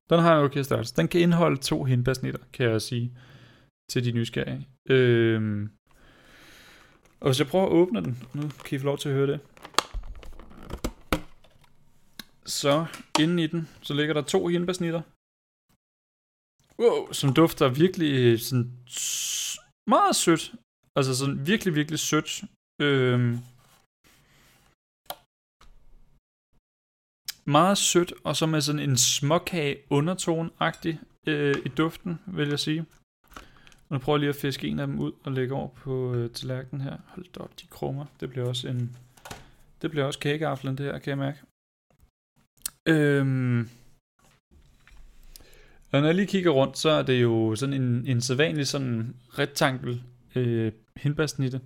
den 0.10 0.20
har 0.20 0.38
en 0.38 0.46
okay 0.46 0.62
størrelse. 0.62 0.96
Den 0.96 1.08
kan 1.08 1.22
indeholde 1.22 1.58
to 1.58 1.84
hindbærsnitter, 1.84 2.40
kan 2.54 2.70
jeg 2.70 2.82
sige 2.82 3.18
til 3.92 4.06
de 4.06 4.12
nysgerrige. 4.12 4.68
Øh, 4.90 5.70
og 7.22 7.28
hvis 7.28 7.40
jeg 7.40 7.48
prøver 7.48 7.66
at 7.66 7.72
åbne 7.72 8.04
den, 8.04 8.24
nu 8.34 8.42
kan 8.66 8.76
I 8.76 8.80
få 8.80 8.86
lov 8.86 8.98
til 8.98 9.10
at 9.10 9.16
høre 9.16 9.28
det. 9.28 9.40
Så 12.46 12.86
inde 13.20 13.44
i 13.44 13.48
den, 13.48 13.70
så 13.82 13.94
ligger 13.94 14.14
der 14.14 14.22
to 14.22 14.48
hindbærsnitter. 14.48 15.02
Wow, 16.82 17.12
som 17.12 17.34
dufter 17.34 17.70
virkelig 17.70 18.40
sådan 18.40 18.72
meget 19.88 20.16
sødt. 20.16 20.54
Altså 20.96 21.16
sådan 21.16 21.48
virkelig, 21.48 21.76
virkelig 21.76 22.00
sødt. 22.00 22.44
Øhm, 22.82 23.38
meget 27.50 27.78
sødt, 27.78 28.14
og 28.24 28.36
så 28.36 28.46
med 28.46 28.62
sådan 28.62 28.82
en 28.82 28.98
småkage 28.98 29.78
undertone-agtig 29.90 31.00
øh, 31.28 31.56
i 31.66 31.70
duften, 31.70 32.20
vil 32.26 32.50
jeg 32.50 32.60
sige. 32.60 32.86
Og 33.90 33.96
nu 33.96 33.98
prøver 33.98 34.18
jeg 34.18 34.20
lige 34.20 34.30
at 34.30 34.36
fiske 34.36 34.68
en 34.68 34.80
af 34.80 34.88
dem 34.88 35.00
ud 35.00 35.12
og 35.24 35.32
lægge 35.32 35.54
over 35.54 35.68
på 35.68 36.14
øh, 36.14 36.30
tallerkenen 36.30 36.82
her. 36.82 36.98
Hold 37.06 37.26
da 37.36 37.40
op, 37.40 37.60
de 37.62 37.68
krummer. 37.68 38.06
Det 38.20 38.30
bliver 38.30 38.48
også 38.48 38.68
en... 38.68 38.96
Det 39.82 39.92
bliver 39.92 40.06
også 40.06 40.20
kageaflen, 40.20 40.78
det 40.78 40.86
her, 40.86 41.00
kan 41.00 41.10
jeg 41.10 41.18
mærke. 41.18 41.40
Øhm, 42.88 43.70
og 45.92 46.00
når 46.00 46.06
jeg 46.06 46.16
lige 46.16 46.28
kigger 46.28 46.52
rundt, 46.52 46.78
så 46.78 46.90
er 46.90 47.02
det 47.02 47.22
jo 47.22 47.56
sådan 47.56 47.82
en, 47.82 48.08
en 48.08 48.22
sædvanlig 48.22 48.68
sådan 48.68 49.16
rektangel 49.30 50.04
øh, 50.36 50.72
hindbærsnitte, 50.96 51.62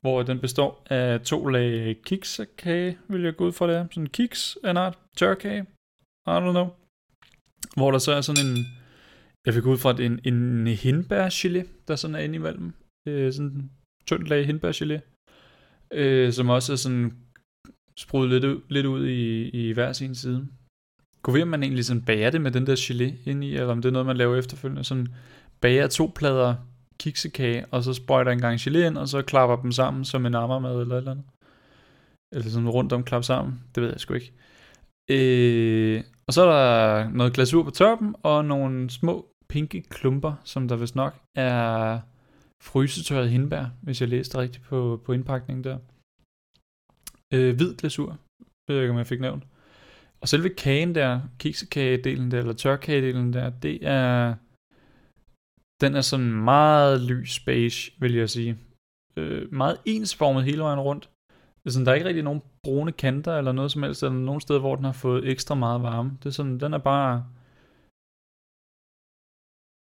hvor 0.00 0.22
den 0.22 0.38
består 0.40 0.86
af 0.90 1.20
to 1.20 1.46
lag 1.46 1.96
kiksekage, 2.04 2.98
vil 3.08 3.22
jeg 3.22 3.36
gå 3.36 3.46
ud 3.46 3.52
fra 3.52 3.66
det 3.66 3.76
er. 3.76 3.86
Sådan 3.90 4.02
en 4.02 4.08
kiks 4.08 4.58
af 4.64 4.70
en 4.70 4.76
art, 4.76 4.98
tørkage, 5.16 5.62
I 6.26 6.30
don't 6.30 6.50
know. 6.50 6.68
Hvor 7.76 7.90
der 7.90 7.98
så 7.98 8.12
er 8.12 8.20
sådan 8.20 8.46
en, 8.46 8.56
jeg 9.46 9.54
fik 9.54 9.66
ud 9.66 9.78
fra 9.78 9.92
det, 9.92 10.06
en, 10.06 10.20
en 10.24 10.66
hindbærgelé, 10.66 11.66
der 11.88 11.96
sådan 11.96 12.14
er 12.14 12.20
inde 12.20 12.34
imellem. 12.34 12.72
Øh, 13.08 13.32
sådan 13.32 13.50
en 13.50 13.70
tynd 14.06 14.26
lag 14.26 14.46
hindbærgelé, 14.48 15.00
øh, 15.92 16.32
som 16.32 16.48
også 16.48 16.72
er 16.72 16.76
sådan 16.76 17.12
sprudet 17.98 18.30
lidt 18.30 18.44
ud, 18.44 18.60
lidt 18.68 18.86
ud 18.86 19.06
i, 19.06 19.48
i 19.48 19.72
hver 19.72 19.92
sin 19.92 20.14
side. 20.14 20.48
Kunne 21.22 21.34
vi, 21.34 21.42
om 21.42 21.48
man 21.48 21.62
egentlig 21.62 21.84
sådan 21.84 22.04
bager 22.04 22.30
det 22.30 22.40
med 22.40 22.50
den 22.50 22.66
der 22.66 22.76
gelé 22.76 23.30
ind 23.30 23.44
i, 23.44 23.54
eller 23.54 23.66
om 23.66 23.82
det 23.82 23.88
er 23.88 23.92
noget, 23.92 24.06
man 24.06 24.16
laver 24.16 24.36
efterfølgende. 24.36 24.84
Sådan 24.84 25.08
bager 25.60 25.86
to 25.86 26.12
plader 26.14 26.54
kiksekage, 27.00 27.66
og 27.66 27.82
så 27.82 27.92
sprøjter 27.94 28.32
en 28.32 28.40
gang 28.40 28.60
gelé 28.60 28.78
ind, 28.78 28.98
og 28.98 29.08
så 29.08 29.22
klapper 29.22 29.56
dem 29.56 29.72
sammen 29.72 30.04
som 30.04 30.26
en 30.26 30.34
ammermad 30.34 30.80
eller 30.80 30.94
et 30.94 30.98
eller 30.98 31.10
andet. 31.10 31.24
Eller 32.34 32.50
sådan 32.50 32.68
rundt 32.68 32.92
om 32.92 33.04
klap 33.04 33.24
sammen. 33.24 33.60
Det 33.74 33.82
ved 33.82 33.90
jeg 33.90 34.00
sgu 34.00 34.14
ikke. 34.14 34.32
Øh, 35.10 36.04
og 36.26 36.32
så 36.32 36.42
er 36.42 36.50
der 36.52 37.10
noget 37.10 37.34
glasur 37.34 37.62
på 37.62 37.70
toppen, 37.70 38.14
og 38.22 38.44
nogle 38.44 38.90
små 38.90 39.26
pinke 39.48 39.82
klumper, 39.82 40.34
som 40.44 40.68
der 40.68 40.76
vist 40.76 40.96
nok 40.96 41.14
er 41.36 42.00
frysetørret 42.62 43.30
hindbær, 43.30 43.64
hvis 43.82 44.00
jeg 44.00 44.08
læste 44.08 44.38
rigtigt 44.38 44.64
på, 44.64 45.00
på 45.04 45.12
indpakningen 45.12 45.64
der. 45.64 45.78
Øh, 47.34 47.56
hvid 47.56 47.76
glasur, 47.76 48.18
ved 48.68 48.76
jeg 48.76 48.82
ikke, 48.82 48.92
om 48.92 48.98
jeg 48.98 49.06
fik 49.06 49.20
nævnt. 49.20 49.44
Og 50.20 50.28
selve 50.28 50.48
kagen 50.48 50.94
der, 50.94 51.20
kiksekagedelen 51.38 52.30
der, 52.30 52.38
eller 52.38 52.52
tørkagedelen 52.52 53.32
der, 53.32 53.50
det 53.50 53.78
er, 53.82 54.34
den 55.80 55.94
er 55.94 56.00
sådan 56.00 56.32
meget 56.32 57.00
lys 57.00 57.40
beige, 57.40 57.92
vil 58.00 58.14
jeg 58.14 58.30
sige. 58.30 58.58
Øh, 59.16 59.52
meget 59.52 59.78
ensformet 59.84 60.44
hele 60.44 60.62
vejen 60.62 60.80
rundt. 60.80 61.10
Det 61.64 61.72
sådan, 61.72 61.86
der 61.86 61.92
er 61.92 61.96
ikke 61.96 62.08
rigtig 62.08 62.24
nogen 62.24 62.42
brune 62.64 62.92
kanter 62.92 63.38
eller 63.38 63.52
noget 63.52 63.72
som 63.72 63.82
helst, 63.82 64.02
eller 64.02 64.18
nogen 64.18 64.40
steder, 64.40 64.60
hvor 64.60 64.76
den 64.76 64.84
har 64.84 64.92
fået 64.92 65.28
ekstra 65.28 65.54
meget 65.54 65.82
varme. 65.82 66.10
Det 66.18 66.26
er 66.26 66.30
sådan, 66.30 66.60
den 66.60 66.72
er 66.74 66.78
bare 66.78 67.26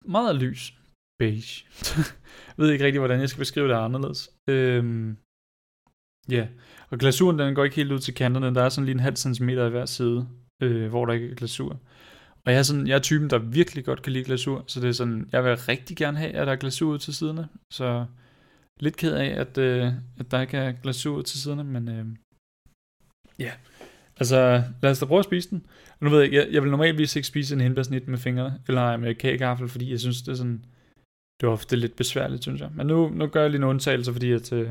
meget 0.05 0.37
lys 0.37 0.75
beige. 1.19 1.67
jeg 1.97 2.59
ved 2.59 2.71
ikke 2.71 2.85
rigtig, 2.85 3.01
hvordan 3.01 3.21
jeg 3.21 3.29
skal 3.29 3.45
beskrive 3.45 3.69
det 3.69 3.75
anderledes. 3.75 4.31
Øhm, 4.51 5.17
Ja, 6.31 6.37
yeah. 6.37 6.49
og 6.91 6.99
glasuren 6.99 7.39
den 7.39 7.55
går 7.55 7.65
ikke 7.65 7.77
helt 7.77 7.93
ud 7.93 7.99
til 7.99 8.15
kanterne. 8.15 8.55
Der 8.55 8.63
er 8.63 8.69
sådan 8.69 8.85
lige 8.85 8.95
en 8.95 9.01
halv 9.01 9.17
centimeter 9.17 9.67
i 9.67 9.71
hver 9.71 9.85
side, 9.85 10.29
øh, 10.63 10.89
hvor 10.91 11.07
der 11.07 11.13
ikke 11.13 11.31
er 11.31 11.35
glasur. 11.35 11.81
Og 12.47 12.53
jeg 12.53 12.59
er, 12.59 12.63
sådan, 12.63 12.87
jeg 12.87 12.95
er 12.95 13.01
typen, 13.01 13.31
der 13.31 13.39
virkelig 13.39 13.85
godt 13.85 14.03
kan 14.03 14.13
lide 14.13 14.25
glasur, 14.25 14.65
så 14.67 14.81
det 14.81 14.89
er 14.89 14.93
sådan, 14.93 15.29
jeg 15.33 15.45
vil 15.45 15.57
rigtig 15.57 15.97
gerne 15.97 16.19
have, 16.19 16.33
at 16.33 16.47
der 16.47 16.53
er 16.53 16.57
glasur 16.57 16.93
ud 16.93 16.99
til 16.99 17.15
siderne. 17.15 17.49
Så 17.73 18.07
lidt 18.81 18.97
ked 18.97 19.15
af, 19.15 19.41
at, 19.41 19.59
øh, 19.59 19.93
at 20.19 20.31
der 20.31 20.41
ikke 20.41 20.57
er 20.57 20.73
glasur 20.73 21.17
ud 21.17 21.23
til 21.23 21.41
siderne, 21.41 21.65
men 21.65 21.89
øh, 21.89 22.07
ja. 23.39 23.45
Yeah. 23.45 23.55
Altså, 24.17 24.63
lad 24.83 24.91
os 24.91 24.99
da 24.99 25.07
prøve 25.07 25.19
at 25.19 25.25
spise 25.25 25.51
den. 25.51 25.67
Nu 26.01 26.11
ved 26.11 26.21
jeg, 26.23 26.33
jeg, 26.33 26.49
jeg 26.51 26.63
vil 26.63 26.71
normalvis 26.71 27.17
ikke 27.17 27.29
spise 27.29 27.55
en 27.55 27.61
hindbærsnit 27.61 28.09
med 28.09 28.19
fingre, 28.19 28.59
eller 28.69 28.97
med 28.97 29.15
kagegaffel, 29.15 29.69
fordi 29.69 29.91
jeg 29.91 30.01
synes, 30.01 30.23
det 30.23 30.33
er 30.33 30.37
sådan, 30.37 30.65
det 31.41 31.47
er 31.47 31.51
ofte 31.51 31.77
lidt 31.77 31.97
besværligt, 31.97 32.43
synes 32.43 32.61
jeg. 32.61 32.71
Men 32.75 32.87
nu, 32.87 33.09
nu 33.09 33.27
gør 33.27 33.41
jeg 33.41 33.51
lige 33.51 33.59
en 33.59 33.65
undtagelse, 33.65 34.13
fordi 34.13 34.33
at, 34.33 34.53
øh, 34.53 34.71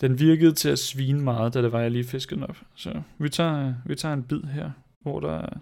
den 0.00 0.18
virkede 0.18 0.52
til 0.52 0.68
at 0.68 0.78
svine 0.78 1.22
meget, 1.22 1.54
da 1.54 1.62
det 1.62 1.72
var, 1.72 1.80
jeg 1.80 1.90
lige 1.90 2.04
fiskede 2.04 2.40
den 2.40 2.50
op. 2.50 2.56
Så 2.74 3.02
vi 3.18 3.28
tager, 3.28 3.68
øh, 3.68 3.74
vi 3.86 3.94
tager 3.94 4.14
en 4.14 4.22
bid 4.22 4.42
her, 4.42 4.70
hvor 5.00 5.20
der. 5.20 5.58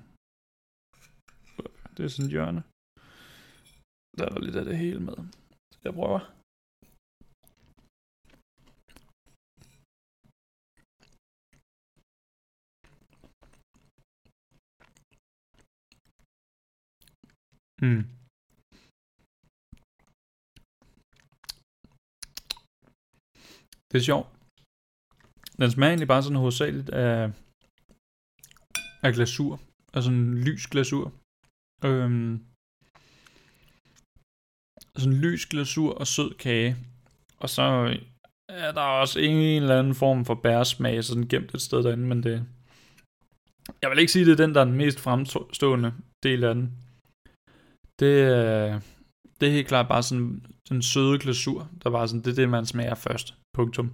Det 2.00 2.06
er 2.06 2.14
sådan 2.14 2.26
et 2.26 2.36
hjørne. 2.36 2.62
Der 4.18 4.24
er 4.24 4.32
der 4.34 4.40
lidt 4.40 4.56
af 4.56 4.64
det 4.64 4.78
hele 4.78 5.00
med. 5.08 5.16
Jeg 5.84 5.92
prøver. 5.98 6.20
Mm. 17.82 18.02
Det 23.90 23.96
er 23.98 24.06
sjovt. 24.10 24.28
Den 25.60 25.70
smager 25.70 25.90
egentlig 25.90 26.08
bare 26.08 26.22
sådan 26.22 26.42
hovedsageligt 26.44 26.90
af, 26.90 27.16
af 29.06 29.12
glasur. 29.16 29.52
Altså 29.94 30.10
en 30.10 30.38
lys 30.46 30.66
glasur. 30.66 31.19
Øhm, 31.84 32.44
sådan 34.96 35.12
en 35.12 35.20
lys 35.20 35.46
glasur 35.46 35.92
og 35.94 36.06
sød 36.06 36.34
kage. 36.34 36.76
Og 37.38 37.50
så 37.50 37.62
er 38.48 38.72
der 38.72 38.80
også 38.80 39.20
en 39.20 39.62
eller 39.62 39.78
anden 39.78 39.94
form 39.94 40.24
for 40.24 40.34
bærsmag, 40.34 41.04
sådan 41.04 41.28
gemt 41.28 41.54
et 41.54 41.60
sted 41.60 41.82
derinde, 41.82 42.06
men 42.06 42.22
det... 42.22 42.46
Jeg 43.82 43.90
vil 43.90 43.98
ikke 43.98 44.12
sige, 44.12 44.24
det 44.24 44.32
er 44.32 44.44
den, 44.44 44.54
der 44.54 44.60
er 44.60 44.64
den 44.64 44.76
mest 44.76 45.00
fremstående 45.00 45.94
del 46.22 46.44
af 46.44 46.54
den. 46.54 46.72
Det 48.00 48.22
er, 48.22 48.80
det 49.40 49.48
er 49.48 49.52
helt 49.52 49.68
klart 49.68 49.88
bare 49.88 50.02
sådan 50.02 50.46
den 50.68 50.82
søde 50.82 51.18
glasur, 51.18 51.70
der 51.82 51.90
var 51.90 52.06
sådan, 52.06 52.22
det 52.22 52.30
er 52.30 52.34
det, 52.34 52.48
man 52.48 52.66
smager 52.66 52.94
først. 52.94 53.34
Punktum. 53.56 53.92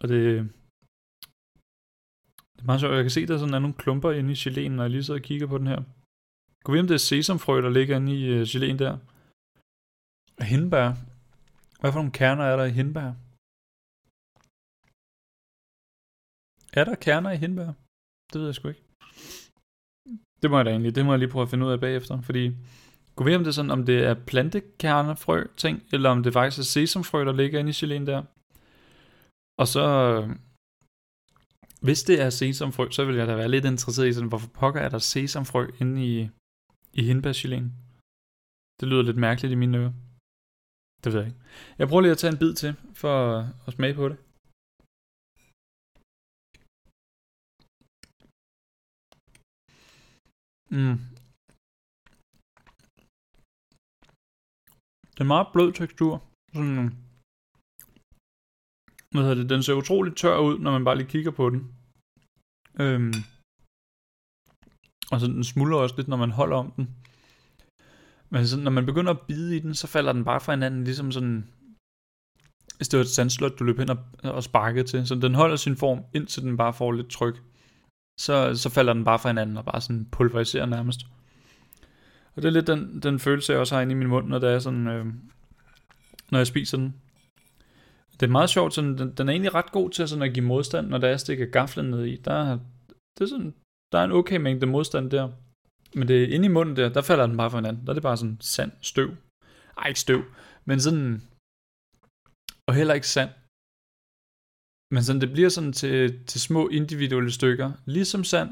Og 0.00 0.08
det, 0.08 0.24
det 2.54 2.60
er 2.62 2.66
meget 2.66 2.80
sjovt. 2.80 2.94
Jeg 2.94 3.04
kan 3.04 3.10
se, 3.10 3.26
der 3.26 3.38
sådan 3.38 3.54
er 3.54 3.58
nogle 3.58 3.76
klumper 3.76 4.10
inde 4.10 4.32
i 4.32 4.34
geléen, 4.34 4.68
når 4.68 4.82
jeg 4.82 4.90
lige 4.90 5.04
sidder 5.04 5.20
og 5.20 5.24
kigger 5.24 5.46
på 5.46 5.58
den 5.58 5.66
her. 5.66 5.82
Gå 6.68 6.72
vi 6.72 6.80
om 6.80 6.86
det 6.86 6.94
er 6.94 7.08
sesamfrø, 7.12 7.62
der 7.62 7.70
ligger 7.70 7.96
inde 7.96 8.12
i 8.20 8.24
øh, 8.24 8.40
uh, 8.40 8.46
geléen 8.50 8.78
der. 8.84 8.98
Og 10.40 10.44
hindbær. 10.44 10.88
Hvad 11.80 11.92
for 11.92 11.98
nogle 11.98 12.12
kerner 12.20 12.44
er 12.44 12.56
der 12.56 12.64
i 12.64 12.76
hindbær? 12.78 13.08
Er 16.78 16.84
der 16.84 16.94
kerner 16.94 17.30
i 17.30 17.36
hindbær? 17.36 17.70
Det 18.32 18.38
ved 18.40 18.46
jeg 18.48 18.54
sgu 18.54 18.68
ikke. 18.68 18.84
Det 20.42 20.50
må 20.50 20.56
jeg 20.56 20.64
da 20.66 20.70
egentlig, 20.70 20.94
det 20.94 21.04
må 21.04 21.12
jeg 21.12 21.18
lige 21.18 21.30
prøve 21.30 21.42
at 21.42 21.50
finde 21.50 21.66
ud 21.66 21.72
af 21.72 21.80
bagefter, 21.80 22.20
fordi 22.20 22.44
Gå 23.16 23.24
ved 23.24 23.34
om 23.34 23.44
det 23.44 23.48
er 23.48 23.58
sådan, 23.60 23.70
om 23.70 23.86
det 23.86 23.98
er 24.04 24.14
plantekernefrø 24.14 25.46
ting, 25.56 25.82
eller 25.92 26.10
om 26.10 26.22
det 26.22 26.32
faktisk 26.32 26.58
er 26.58 26.72
sesamfrø, 26.76 27.24
der 27.24 27.32
ligger 27.32 27.58
inde 27.60 27.70
i 27.70 27.78
geléen 27.80 28.06
der. 28.06 28.22
Og 29.60 29.68
så, 29.68 29.84
hvis 31.82 32.02
det 32.02 32.20
er 32.20 32.30
sesamfrø, 32.30 32.90
så 32.90 33.04
vil 33.04 33.16
jeg 33.16 33.26
da 33.26 33.34
være 33.34 33.48
lidt 33.48 33.64
interesseret 33.64 34.08
i 34.08 34.12
sådan, 34.12 34.28
hvorfor 34.28 34.48
pokker 34.48 34.80
er 34.80 34.88
der 34.88 34.98
sesamfrø 34.98 35.66
inde 35.80 36.06
i, 36.06 36.28
i 36.98 37.02
hindbærgeléen? 37.08 37.68
Det 38.80 38.86
lyder 38.90 39.02
lidt 39.02 39.24
mærkeligt 39.26 39.52
i 39.52 39.60
mine 39.62 39.78
ører. 39.78 39.92
Det 41.02 41.08
ved 41.12 41.20
jeg 41.20 41.28
ikke. 41.28 41.40
Jeg 41.78 41.88
prøver 41.88 42.02
lige 42.02 42.16
at 42.16 42.18
tage 42.22 42.32
en 42.32 42.38
bid 42.42 42.52
til, 42.62 42.72
for 43.02 43.14
at 43.66 43.72
smage 43.76 43.94
på 44.00 44.08
det. 44.08 44.18
Mm, 50.74 50.98
Det 55.18 55.24
er 55.24 55.34
meget 55.36 55.48
blød 55.54 55.70
tekstur. 55.72 56.14
Sådan, 56.54 56.88
hvad 59.10 59.22
hedder 59.22 59.40
det, 59.40 59.50
den 59.54 59.62
ser 59.62 59.80
utroligt 59.82 60.16
tør 60.22 60.38
ud, 60.48 60.54
når 60.58 60.70
man 60.76 60.84
bare 60.84 60.98
lige 60.98 61.12
kigger 61.14 61.32
på 61.40 61.44
den. 61.52 61.60
Øhm, 62.82 63.12
og 65.10 65.20
så 65.20 65.26
den 65.26 65.44
smuldrer 65.44 65.78
også 65.78 65.94
lidt, 65.96 66.08
når 66.08 66.16
man 66.16 66.30
holder 66.30 66.56
om 66.56 66.72
den. 66.76 66.88
Men 68.30 68.46
sådan, 68.46 68.64
når 68.64 68.70
man 68.70 68.86
begynder 68.86 69.10
at 69.10 69.20
bide 69.20 69.56
i 69.56 69.60
den, 69.60 69.74
så 69.74 69.86
falder 69.86 70.12
den 70.12 70.24
bare 70.24 70.40
fra 70.40 70.52
hinanden, 70.52 70.84
ligesom 70.84 71.12
sådan, 71.12 71.48
hvis 72.76 72.88
det 72.88 72.98
var 72.98 73.04
et 73.04 73.10
sandslot, 73.10 73.58
du 73.58 73.64
løb 73.64 73.78
hen 73.78 73.90
og, 73.90 73.98
og 74.22 74.42
sparkede 74.42 74.86
til. 74.86 75.06
Så 75.06 75.14
den 75.14 75.34
holder 75.34 75.56
sin 75.56 75.76
form, 75.76 76.04
indtil 76.14 76.42
den 76.42 76.56
bare 76.56 76.72
får 76.72 76.92
lidt 76.92 77.10
tryk. 77.10 77.42
Så, 78.20 78.54
så 78.54 78.70
falder 78.70 78.92
den 78.92 79.04
bare 79.04 79.18
fra 79.18 79.28
hinanden 79.28 79.56
og 79.56 79.64
bare 79.64 79.80
sådan 79.80 80.08
pulveriserer 80.12 80.66
nærmest. 80.66 81.00
Og 82.34 82.42
det 82.42 82.48
er 82.48 82.52
lidt 82.52 82.66
den, 82.66 83.00
den 83.02 83.18
følelse, 83.18 83.52
jeg 83.52 83.60
også 83.60 83.74
har 83.74 83.82
inde 83.82 83.92
i 83.92 83.94
min 83.94 84.08
mund, 84.08 84.28
når 84.28 84.38
det 84.38 84.50
er 84.50 84.58
sådan, 84.58 84.86
øh, 84.86 85.06
når 86.30 86.38
jeg 86.38 86.46
spiser 86.46 86.76
den. 86.76 86.94
Det 88.20 88.26
er 88.26 88.30
meget 88.30 88.50
sjovt, 88.50 88.74
sådan, 88.74 88.98
den, 88.98 89.12
den 89.12 89.28
er 89.28 89.32
egentlig 89.32 89.54
ret 89.54 89.72
god 89.72 89.90
til 89.90 90.08
sådan 90.08 90.22
at 90.22 90.34
give 90.34 90.44
modstand, 90.44 90.88
når 90.88 90.98
der 90.98 91.08
er 91.08 91.16
stikker 91.16 91.46
gaflen 91.46 91.90
ned 91.90 92.04
i. 92.04 92.16
Der, 92.16 92.58
det 93.18 93.24
er 93.24 93.26
sådan, 93.26 93.54
der 93.92 93.98
er 93.98 94.04
en 94.04 94.12
okay 94.12 94.36
mængde 94.36 94.66
modstand 94.66 95.10
der. 95.10 95.24
Men 95.98 96.08
det 96.08 96.16
er 96.22 96.34
inde 96.34 96.46
i 96.46 96.56
munden 96.56 96.76
der, 96.76 96.88
der 96.88 97.02
falder 97.02 97.26
den 97.26 97.36
bare 97.36 97.50
for 97.50 97.58
hinanden. 97.58 97.82
Der 97.84 97.90
er 97.90 97.94
det 97.94 98.02
bare 98.02 98.16
sådan 98.16 98.40
sand, 98.40 98.72
støv. 98.82 99.10
Ej, 99.78 99.88
ikke 99.88 100.00
støv, 100.00 100.22
men 100.64 100.80
sådan... 100.80 101.22
Og 102.66 102.74
heller 102.74 102.94
ikke 102.94 103.08
sand. 103.16 103.30
Men 104.94 105.02
sådan, 105.04 105.20
det 105.20 105.32
bliver 105.32 105.48
sådan 105.48 105.72
til, 105.72 106.26
til 106.26 106.40
små 106.40 106.68
individuelle 106.68 107.32
stykker. 107.38 107.72
Ligesom 107.96 108.24
sand. 108.24 108.50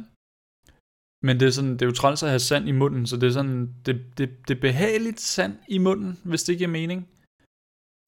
Men 1.27 1.41
det 1.41 1.47
er, 1.47 1.55
sådan, 1.59 1.73
det 1.73 1.83
er 1.83 1.87
jo 1.87 2.01
træls 2.01 2.23
at 2.23 2.29
have 2.29 2.49
sand 2.51 2.69
i 2.69 2.79
munden, 2.83 3.07
så 3.07 3.17
det 3.17 3.27
er 3.27 3.37
sådan, 3.41 3.75
det, 3.87 3.97
det, 4.19 4.29
det 4.49 4.57
er 4.57 4.61
behageligt 4.61 5.21
sand 5.21 5.55
i 5.69 5.79
munden, 5.79 6.21
hvis 6.25 6.45
det 6.45 6.59
giver 6.59 6.71
mening. 6.71 7.01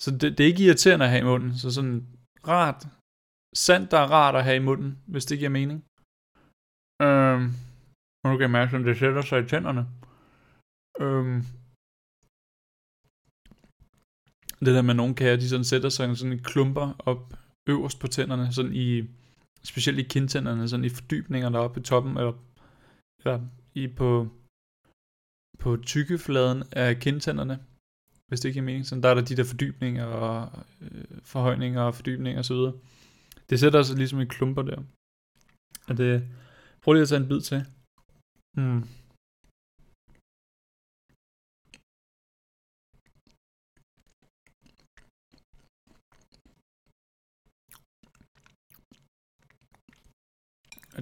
Så 0.03 0.11
det, 0.11 0.29
det 0.37 0.41
er 0.41 0.51
ikke 0.53 0.65
irriterende 0.65 1.05
at 1.05 1.11
have 1.11 1.25
i 1.25 1.31
munden, 1.33 1.59
så 1.59 1.71
sådan 1.71 2.07
rart. 2.49 2.81
Sand, 3.57 3.89
der 3.89 3.99
er 3.99 4.11
rart 4.19 4.35
at 4.35 4.45
have 4.45 4.57
i 4.57 4.67
munden, 4.69 4.91
hvis 5.07 5.27
det 5.27 5.39
giver 5.39 5.51
mening. 5.51 5.85
Øhm, 7.07 7.47
nu 8.25 8.31
kan 8.37 8.47
jeg 8.47 8.57
mærke, 8.59 8.77
at 8.77 8.85
det 8.85 8.99
sætter 8.99 9.23
sig 9.23 9.39
i 9.41 9.49
tænderne. 9.49 9.85
Øhm, 11.05 11.41
det 14.65 14.75
der 14.77 14.83
med 14.83 14.95
nogle 14.95 15.15
kager, 15.15 15.37
de 15.37 15.49
sådan 15.49 15.65
sætter 15.65 15.89
sig 15.89 16.17
sådan 16.17 16.33
i 16.33 16.37
klumper 16.51 16.95
op 16.99 17.23
øverst 17.69 17.99
på 18.01 18.07
tænderne, 18.07 18.53
sådan 18.53 18.75
i, 18.75 19.03
specielt 19.65 19.99
i 19.99 20.03
kindtænderne, 20.03 20.69
sådan 20.69 20.85
i 20.85 20.89
fordybninger 20.89 21.49
deroppe 21.49 21.81
i 21.81 21.83
toppen, 21.83 22.17
eller, 22.17 22.33
eller 23.21 23.41
i 23.75 23.89
på, 23.89 24.29
på 25.59 25.77
tykkefladen 25.77 26.63
af 26.73 26.99
kindtænderne, 26.99 27.59
hvis 28.29 28.41
det 28.41 28.49
ikke 28.49 28.59
er 28.59 28.65
mening. 28.65 28.87
Sådan 28.87 29.03
der 29.03 29.09
er 29.09 29.15
der 29.15 29.25
de 29.25 29.37
der 29.37 29.45
fordybninger 29.45 30.05
og 30.05 30.65
øh, 30.81 31.05
forhøjninger 31.23 31.83
og 31.83 31.95
fordybninger 31.95 32.41
osv. 32.41 32.57
Det 33.51 33.61
sætter 33.61 33.83
sig 33.83 33.97
ligesom 33.97 34.21
i 34.21 34.25
klumper 34.25 34.63
der. 34.63 34.83
Og 35.89 35.97
det, 35.97 36.29
prøv 36.83 36.93
lige 36.93 37.03
at 37.03 37.09
tage 37.09 37.23
en 37.23 37.29
bid 37.29 37.41
til. 37.41 37.61
Mm. 38.59 38.83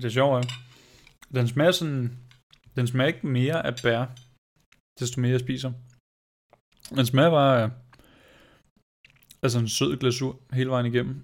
Det 0.01 0.05
er 0.05 0.17
sjovt, 0.19 0.47
Den 1.37 1.49
smager 1.49 1.73
sådan... 1.73 2.03
Den 2.77 2.87
smager 2.87 3.09
ikke 3.13 3.27
mere 3.27 3.67
af 3.69 3.75
bær, 3.83 4.01
desto 5.01 5.21
mere 5.21 5.33
jeg 5.37 5.41
spiser. 5.41 5.73
Den 6.99 7.07
smager 7.07 7.31
bare 7.31 7.63
af... 7.63 7.71
Altså 9.43 9.59
en 9.59 9.69
sød 9.69 9.97
glasur 10.01 10.33
hele 10.53 10.71
vejen 10.71 10.87
igennem. 10.93 11.17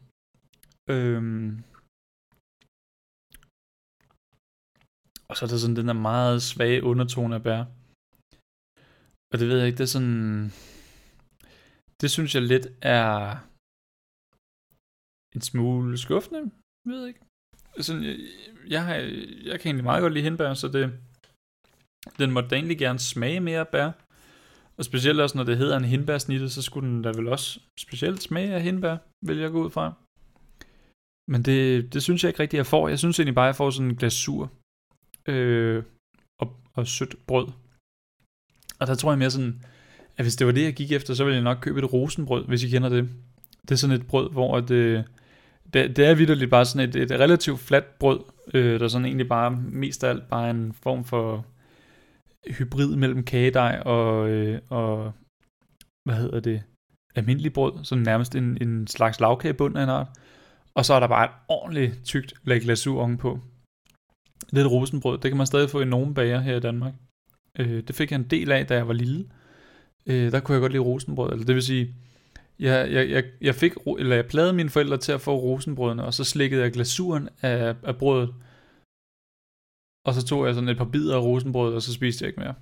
Øhm, 0.94 1.64
og 5.32 5.36
så 5.38 5.44
er 5.44 5.48
der 5.48 5.56
sådan 5.56 5.76
den 5.76 5.88
der 5.88 6.06
meget 6.10 6.42
svage 6.42 6.82
undertone 6.82 7.34
af 7.34 7.42
bær. 7.42 7.62
Og 9.32 9.36
det 9.38 9.48
ved 9.48 9.58
jeg 9.58 9.66
ikke, 9.66 9.78
det 9.78 9.88
er 9.88 9.96
sådan... 9.98 10.52
Det 12.00 12.10
synes 12.10 12.34
jeg 12.34 12.42
lidt 12.42 12.66
er 12.82 13.10
en 15.36 15.42
smule 15.50 15.98
skuffende, 15.98 16.42
ved 16.88 16.98
jeg 17.00 17.08
ikke. 17.08 17.24
Sådan, 17.86 18.04
jeg, 18.04 18.16
jeg, 18.74 18.82
har, 18.84 18.94
jeg 19.50 19.56
kan 19.60 19.68
egentlig 19.68 19.84
meget 19.84 20.02
godt 20.02 20.12
lide 20.12 20.24
hindbær, 20.24 20.54
så 20.54 20.68
det, 20.68 20.84
den 22.18 22.30
måtte 22.30 22.48
da 22.48 22.54
egentlig 22.54 22.78
gerne 22.78 22.98
smage 22.98 23.40
mere 23.40 23.66
bær. 23.72 23.90
Og 24.78 24.84
specielt 24.84 25.20
også, 25.20 25.38
når 25.38 25.44
det 25.44 25.56
hedder 25.58 25.76
en 25.76 25.92
hindbærsnitte, 25.92 26.50
så 26.50 26.62
skulle 26.62 26.88
den 26.88 27.02
da 27.02 27.08
vel 27.08 27.28
også 27.28 27.60
specielt 27.86 28.22
smage 28.22 28.54
af 28.54 28.62
hindbær, 28.62 28.96
vil 29.26 29.38
jeg 29.38 29.50
gå 29.50 29.64
ud 29.64 29.70
fra. 29.70 29.86
Men 31.32 31.42
det, 31.42 31.92
det 31.92 32.02
synes 32.02 32.22
jeg 32.22 32.30
ikke 32.30 32.42
rigtig, 32.42 32.58
jeg 32.58 32.66
får. 32.66 32.88
Jeg 32.88 32.98
synes 32.98 33.18
egentlig 33.18 33.34
bare, 33.34 33.50
jeg 33.52 33.56
får 33.56 33.70
sådan 33.70 33.90
en 33.90 33.96
glasur 33.96 34.50
øh, 35.26 35.82
og, 36.40 36.56
og 36.74 36.86
sødt 36.86 37.14
brød. 37.26 37.46
Og 38.80 38.86
der 38.86 38.94
tror 38.94 39.10
jeg 39.10 39.18
mere 39.18 39.30
sådan, 39.30 39.62
at 40.16 40.24
hvis 40.24 40.36
det 40.36 40.46
var 40.46 40.52
det, 40.52 40.64
jeg 40.64 40.74
gik 40.74 40.92
efter, 40.92 41.14
så 41.14 41.24
ville 41.24 41.36
jeg 41.36 41.44
nok 41.44 41.58
købe 41.60 41.78
et 41.78 41.92
rosenbrød, 41.92 42.46
hvis 42.46 42.64
I 42.64 42.68
kender 42.68 42.88
det. 42.88 43.08
Det 43.62 43.70
er 43.70 43.76
sådan 43.76 43.96
et 43.96 44.06
brød, 44.06 44.30
hvor 44.30 44.60
det, 44.60 44.74
øh, 44.74 45.04
det, 45.74 45.96
det 45.96 46.06
er 46.06 46.14
vidderligt 46.14 46.50
bare 46.50 46.64
sådan 46.64 46.88
et, 46.88 46.96
et 46.96 47.10
relativt 47.10 47.60
fladt 47.60 47.98
brød, 47.98 48.20
øh, 48.54 48.80
der 48.80 48.88
sådan 48.88 49.04
egentlig 49.04 49.28
bare 49.28 49.50
mest 49.50 50.04
af 50.04 50.08
alt 50.08 50.28
bare 50.28 50.50
en 50.50 50.72
form 50.72 51.04
for 51.04 51.46
hybrid 52.50 52.96
mellem 52.96 53.24
kagedej 53.24 53.82
og, 53.84 54.28
øh, 54.28 54.60
og 54.68 55.12
hvad 56.04 56.16
hedder 56.16 56.40
det, 56.40 56.62
almindelig 57.14 57.52
brød, 57.52 57.84
sådan 57.84 58.04
nærmest 58.04 58.34
en, 58.34 58.58
en 58.60 58.86
slags 58.86 59.20
lavkagebund 59.20 59.78
af 59.78 59.82
en 59.82 59.88
art. 59.88 60.08
Og 60.74 60.84
så 60.84 60.94
er 60.94 61.00
der 61.00 61.06
bare 61.06 61.24
et 61.24 61.30
ordentligt 61.48 62.04
tykt 62.04 62.34
lag 62.44 62.60
glasur 62.60 63.00
ovenpå. 63.00 63.40
Lidt 64.50 64.66
rosenbrød, 64.66 65.18
det 65.18 65.30
kan 65.30 65.38
man 65.38 65.46
stadig 65.46 65.70
få 65.70 65.80
i 65.80 65.84
nogle 65.84 66.14
bager 66.14 66.40
her 66.40 66.56
i 66.56 66.60
Danmark. 66.60 66.94
Øh, 67.58 67.82
det 67.82 67.94
fik 67.94 68.10
jeg 68.10 68.18
en 68.18 68.30
del 68.30 68.52
af, 68.52 68.66
da 68.66 68.74
jeg 68.74 68.88
var 68.88 68.94
lille. 68.94 69.24
Øh, 70.06 70.32
der 70.32 70.40
kunne 70.40 70.54
jeg 70.54 70.60
godt 70.60 70.72
lide 70.72 70.82
rosenbrød, 70.82 71.32
eller 71.32 71.44
det 71.44 71.54
vil 71.54 71.62
sige, 71.62 71.94
jeg, 72.58 72.92
jeg, 72.92 73.10
jeg, 73.10 73.24
jeg 73.40 73.54
fik, 73.54 73.72
eller 73.98 74.16
jeg 74.16 74.26
plagede 74.26 74.52
mine 74.52 74.70
forældre 74.70 74.96
til 74.96 75.12
at 75.12 75.20
få 75.20 75.38
rosenbrødene, 75.38 76.04
og 76.04 76.14
så 76.14 76.24
slikkede 76.24 76.62
jeg 76.62 76.72
glasuren 76.72 77.28
af, 77.42 77.76
af 77.82 77.96
brødet. 77.96 78.34
Og 80.06 80.14
så 80.14 80.26
tog 80.26 80.46
jeg 80.46 80.54
sådan 80.54 80.68
et 80.68 80.76
par 80.76 80.84
bidder 80.92 81.16
af 81.16 81.22
rosenbrød, 81.22 81.74
og 81.74 81.82
så 81.82 81.92
spiste 81.92 82.22
jeg 82.22 82.28
ikke 82.28 82.40
mere. 82.40 82.54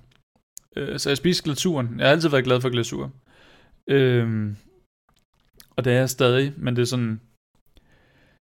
Øh, 0.75 0.99
så 0.99 1.09
jeg 1.09 1.17
spiste 1.17 1.43
glasuren. 1.43 1.99
Jeg 1.99 2.07
har 2.07 2.11
altid 2.11 2.29
været 2.29 2.43
glad 2.43 2.61
for 2.61 2.69
glasur. 2.69 3.11
Øh, 3.87 4.55
og 5.75 5.85
det 5.85 5.93
er 5.93 5.97
jeg 5.97 6.09
stadig, 6.09 6.53
men 6.57 6.75
det 6.75 6.81
er 6.81 6.85
sådan... 6.85 7.21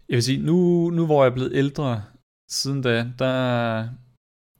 Jeg 0.09 0.15
vil 0.15 0.23
sige, 0.23 0.45
nu, 0.45 0.89
nu 0.89 1.05
hvor 1.05 1.23
jeg 1.23 1.29
er 1.29 1.35
blevet 1.35 1.55
ældre 1.55 2.03
siden 2.49 2.81
da, 2.81 3.11
der 3.19 3.33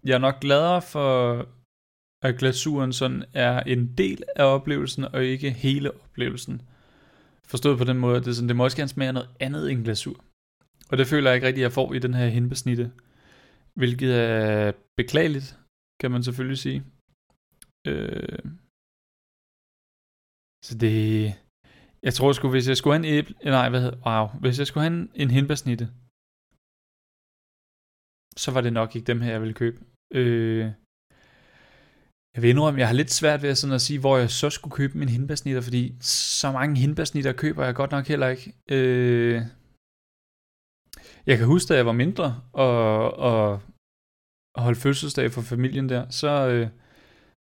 jeg 0.04 0.14
er 0.16 0.26
nok 0.28 0.40
gladere 0.40 0.82
for, 0.82 1.46
at 2.28 2.38
glasuren 2.38 2.94
sådan 2.94 3.26
er 3.34 3.60
en 3.60 3.96
del 3.98 4.24
af 4.36 4.44
oplevelsen, 4.44 5.04
og 5.06 5.24
ikke 5.24 5.52
hele 5.52 5.92
oplevelsen. 6.04 6.62
Forstået 7.46 7.78
på 7.78 7.84
den 7.84 7.98
måde, 7.98 8.18
at 8.18 8.26
det, 8.26 8.36
sådan, 8.36 8.48
det 8.48 8.56
må 8.56 8.64
også 8.64 8.78
gerne 8.78 8.90
smage 8.90 9.14
noget 9.14 9.30
andet 9.40 9.72
end 9.72 9.84
glasur. 9.84 10.24
Og 10.90 10.98
det 10.98 11.08
føler 11.08 11.30
jeg 11.30 11.36
ikke 11.36 11.48
rigtig, 11.48 11.62
at 11.62 11.68
jeg 11.68 11.72
får 11.72 11.94
i 11.94 12.00
den 12.00 12.14
her 12.14 12.28
hindbesnitte. 12.28 12.92
Hvilket 13.74 14.16
er 14.16 14.72
beklageligt, 14.98 15.60
kan 16.02 16.12
man 16.12 16.24
selvfølgelig 16.24 16.58
sige. 16.58 16.84
Øh... 17.88 18.40
Så 20.66 20.78
det... 20.78 21.34
Jeg 22.04 22.14
tror 22.14 22.32
sgu, 22.32 22.50
hvis 22.50 22.70
jeg 22.70 22.78
skulle 22.78 22.94
have 22.94 23.08
en 23.08 23.14
æble... 23.18 23.36
Nej, 23.44 23.70
hvad 23.70 23.82
hedder... 23.82 23.98
Wow. 24.06 24.40
Hvis 24.40 24.60
jeg 24.60 24.68
skulle 24.68 24.84
have 24.84 25.00
en, 25.00 25.12
en 25.16 25.32
hindbærsnitte, 25.32 25.90
så 28.38 28.52
var 28.52 28.62
det 28.62 28.74
nok 28.74 28.96
ikke 28.96 29.08
dem 29.08 29.22
her, 29.22 29.32
jeg 29.32 29.42
ville 29.42 29.54
købe. 29.54 29.80
Øh... 30.14 30.72
Jeg 32.38 32.44
vil 32.44 32.50
indrømme, 32.50 32.80
jeg 32.80 32.88
har 32.88 32.96
lidt 32.96 33.12
svært 33.12 33.42
ved 33.42 33.50
at, 33.50 33.58
sådan 33.58 33.76
at 33.76 33.82
sige, 33.82 34.00
hvor 34.00 34.18
jeg 34.18 34.30
så 34.30 34.50
skulle 34.50 34.76
købe 34.76 34.98
min 34.98 35.10
hindbærsnitter, 35.10 35.62
fordi 35.62 35.96
så 36.02 36.52
mange 36.52 36.80
hindbærsnitter 36.80 37.32
køber 37.32 37.66
jeg 37.66 37.76
godt 37.76 37.92
nok 37.92 38.08
heller 38.08 38.28
ikke. 38.28 38.54
Øh, 38.72 39.42
jeg 41.26 41.38
kan 41.38 41.48
huske, 41.48 41.70
da 41.70 41.76
jeg 41.78 41.86
var 41.86 41.92
mindre 41.92 42.42
og, 42.54 43.14
og, 43.18 43.62
og 44.56 44.64
holdt 44.64 44.78
fødselsdag 44.78 45.32
for 45.32 45.42
familien 45.42 45.90
der, 45.90 46.10
så, 46.10 46.48
øh, 46.48 46.68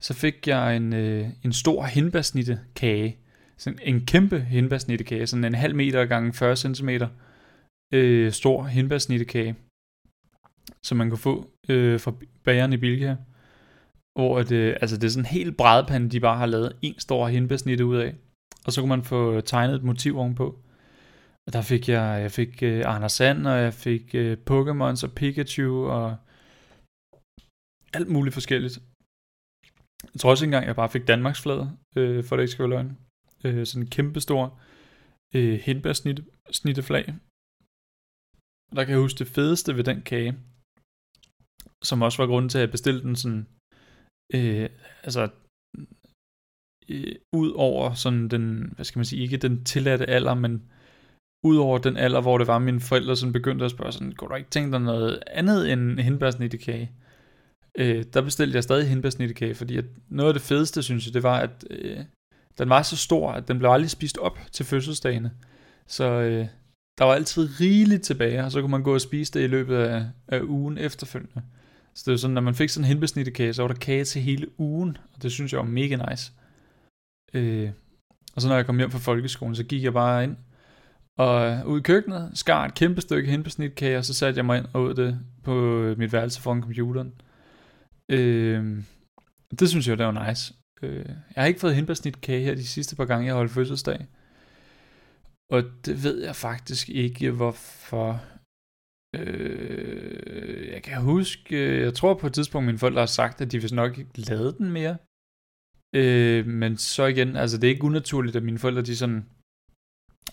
så 0.03 0.15
fik 0.15 0.49
jeg 0.49 0.77
en, 0.77 0.93
øh, 0.93 1.29
en 1.45 1.53
stor 1.53 1.85
hindbærsnitte 1.85 2.61
kage. 2.75 3.19
Sådan 3.57 3.79
en 3.83 4.07
kæmpe 4.07 4.41
hindbærsnitte 4.41 5.05
kage, 5.05 5.27
sådan 5.27 5.45
en 5.45 5.55
halv 5.55 5.75
meter 5.75 6.05
gange 6.05 6.33
40 6.33 6.57
cm 6.57 6.89
øh, 7.95 8.33
stor 8.33 8.65
hindbærsnitte 8.65 9.25
kage, 9.25 9.57
som 10.83 10.99
man 10.99 11.11
kunne 11.11 11.19
få 11.19 11.51
øh, 11.69 12.01
fra 12.01 12.13
bageren 12.45 12.73
i 12.73 12.77
Bilka 12.77 13.17
hvor 14.17 14.43
det, 14.43 14.53
øh, 14.53 14.77
altså 14.81 14.97
det 14.97 15.05
er 15.05 15.09
sådan 15.09 15.23
en 15.23 15.39
helt 15.39 15.57
brædpande, 15.57 16.09
de 16.09 16.21
bare 16.21 16.39
har 16.39 16.47
lavet 16.47 16.77
en 16.83 16.99
stor 16.99 17.29
hindbærsnitte 17.29 17.87
ud 17.87 17.97
af. 17.97 18.15
Og 18.67 18.73
så 18.73 18.81
kunne 18.81 18.89
man 18.97 19.05
få 19.05 19.41
tegnet 19.41 19.75
et 19.75 19.83
motiv 19.83 20.19
ovenpå. 20.19 20.47
Og 21.47 21.53
der 21.53 21.63
fik 21.63 21.89
jeg, 21.89 22.23
jeg 22.23 22.33
fik 22.33 22.63
øh, 22.63 22.83
Anders 22.87 23.13
Sand, 23.13 23.47
og 23.47 23.59
jeg 23.59 23.75
fik 23.75 24.15
øh, 24.15 24.37
Pokémon 24.51 25.05
og 25.05 25.13
Pikachu, 25.17 25.87
og 25.87 26.17
alt 27.93 28.09
muligt 28.09 28.35
forskelligt. 28.35 28.79
Jeg 30.13 30.21
tror 30.21 30.31
også 30.31 30.45
engang, 30.45 30.67
jeg 30.67 30.77
bare 30.77 30.89
fik 30.89 31.09
Danmarks 31.09 31.43
flade, 31.43 31.71
øh, 31.97 32.25
for 32.25 32.37
det 32.37 32.43
ikke 32.43 32.53
skal 32.53 32.63
være 32.63 32.71
løgn. 32.71 32.99
Øh, 33.45 33.67
sådan 33.67 33.83
en 33.83 33.91
kæmpe 33.91 34.21
stor 34.21 34.61
øh, 35.35 35.59
hindbærsnitteflag. 35.59 37.15
Der 38.77 38.85
kan 38.85 38.93
jeg 38.93 39.01
huske 39.01 39.19
det 39.19 39.27
fedeste 39.27 39.77
ved 39.77 39.85
den 39.85 40.03
kage, 40.03 40.35
som 41.85 42.03
også 42.03 42.23
var 42.23 42.27
grunden 42.27 42.49
til, 42.49 42.59
at 42.59 42.63
jeg 42.63 42.71
bestilte 42.71 43.03
den 43.03 43.17
sådan 43.17 43.47
øh, 44.35 44.69
altså 45.03 45.29
øh, 46.89 47.15
ud 47.33 47.51
over 47.51 47.95
sådan 47.95 48.29
den, 48.29 48.73
hvad 48.75 48.85
skal 48.85 48.99
man 48.99 49.05
sige, 49.05 49.23
ikke 49.23 49.37
den 49.37 49.65
tilladte 49.65 50.07
alder, 50.07 50.35
men 50.35 50.63
ud 51.45 51.57
over 51.57 51.79
den 51.79 51.97
alder, 51.97 52.21
hvor 52.21 52.39
det 52.39 52.47
var 52.47 52.59
mine 52.59 52.81
forældre, 52.81 53.17
som 53.17 53.33
begyndte 53.33 53.65
at 53.65 53.71
spørge 53.71 53.93
sådan, 53.93 54.13
kunne 54.13 54.29
du 54.29 54.35
ikke 54.35 54.51
tænke 54.51 54.73
dig 54.73 54.81
noget 54.81 55.23
andet 55.27 55.73
end 55.73 56.01
hindbærsnittekage? 56.01 56.91
Øh, 57.79 58.05
der 58.13 58.23
bestilte 58.23 58.55
jeg 58.55 58.63
stadig 58.63 58.89
hindbærsnittekage, 58.89 59.55
fordi 59.55 59.77
at 59.77 59.85
noget 60.09 60.29
af 60.29 60.35
det 60.35 60.43
fedeste, 60.43 60.83
synes 60.83 61.07
jeg, 61.07 61.15
det 61.15 61.23
var, 61.23 61.39
at 61.39 61.65
øh, 61.71 61.99
den 62.59 62.69
var 62.69 62.83
så 62.83 62.97
stor, 62.97 63.33
at 63.33 63.49
den 63.49 63.59
blev 63.59 63.71
aldrig 63.71 63.91
spist 63.91 64.19
op 64.19 64.39
til 64.53 64.67
fødselsdagene. 64.67 65.31
Så, 65.87 66.05
øh, 66.05 66.47
der 66.99 67.05
var 67.05 67.15
altid 67.15 67.61
rigeligt 67.61 68.03
tilbage, 68.03 68.45
og 68.45 68.53
så 68.53 68.61
kunne 68.61 68.71
man 68.71 68.83
gå 68.83 68.95
og 68.95 69.01
spise 69.01 69.33
det 69.33 69.45
i 69.45 69.47
løbet 69.47 69.77
af, 69.77 70.07
af 70.29 70.41
ugen 70.41 70.79
efterfølgende. 70.79 71.43
Så 71.97 72.03
det 72.07 72.11
var 72.11 72.17
sådan, 72.17 72.35
når 72.35 72.41
man 72.41 72.55
fik 72.55 72.69
sådan 72.69 72.85
en 72.85 72.89
hindbesnittekage, 72.89 73.53
så 73.53 73.63
var 73.63 73.69
der 73.69 73.75
kage 73.75 74.05
til 74.05 74.23
hele 74.23 74.61
ugen, 74.61 74.97
og 75.15 75.23
det 75.23 75.33
synes 75.33 75.53
jeg 75.53 75.59
var 75.59 75.67
mega 75.67 75.97
nice. 76.11 76.33
Øh, 77.35 77.71
og 78.35 78.43
så 78.43 78.49
når 78.49 78.57
jeg 78.57 78.67
kom 78.67 78.79
hjem 78.79 78.91
fra 78.91 78.99
folkeskolen, 78.99 79.55
så 79.55 79.65
gik 79.65 79.83
jeg 79.83 79.93
bare 79.93 80.25
ind 80.25 80.37
og 81.19 81.51
øh, 81.51 81.67
ud 81.67 81.81
i 81.81 81.83
køkkenet, 81.83 82.31
skar 82.35 82.65
et 82.65 82.75
kæmpe 82.75 83.01
stykke 83.01 83.31
hindbesnitkage, 83.31 83.99
og 83.99 84.05
så 84.05 84.15
satte 84.15 84.39
jeg 84.39 84.45
mig 84.45 84.59
ind 84.59 84.67
og 84.73 84.83
ud 84.83 84.95
det 84.95 85.21
på 85.45 85.83
øh, 85.83 85.99
mit 85.99 86.13
værelse 86.13 86.41
foran 86.41 86.63
computeren. 86.63 87.13
Øh, 88.09 88.83
det 89.59 89.69
synes 89.69 89.89
jeg, 89.89 89.99
det 89.99 90.07
var 90.07 90.29
nice. 90.29 90.55
Øh, 90.83 91.05
jeg 91.07 91.43
har 91.43 91.47
ikke 91.47 91.61
fået 91.61 91.75
hindbærsnitkage 91.75 92.45
her 92.45 92.55
de 92.55 92.67
sidste 92.67 92.97
par 92.97 93.05
gange, 93.05 93.27
jeg 93.27 93.33
har 93.33 93.39
holdt 93.39 93.53
fødselsdag. 93.53 94.07
Og 95.51 95.63
det 95.85 96.05
ved 96.05 96.25
jeg 96.25 96.37
faktisk 96.37 96.89
ikke, 96.89 97.31
hvorfor. 97.31 98.23
Øh, 99.19 100.73
jeg 100.73 100.83
kan 100.83 101.01
huske, 101.01 101.57
øh, 101.57 101.81
jeg 101.81 101.95
tror 101.95 102.15
på 102.15 102.27
et 102.27 102.33
tidspunkt, 102.33 102.67
mine 102.67 102.79
forældre 102.79 103.01
har 103.01 103.07
sagt, 103.07 103.41
at 103.41 103.53
de 103.53 103.63
vist 103.63 103.75
nok 103.75 103.99
ikke 103.99 104.21
lade 104.21 104.55
den 104.59 104.71
mere. 104.71 104.97
Øh, 105.95 106.47
men 106.47 106.77
så 106.77 107.05
igen, 107.05 107.37
altså 107.37 107.59
det 107.59 107.65
er 107.65 107.69
ikke 107.75 107.85
unaturligt, 107.85 108.37
at 108.37 108.43
mine 108.43 108.59
forældre, 108.59 108.83
de 108.83 108.97
sådan, 108.97 109.27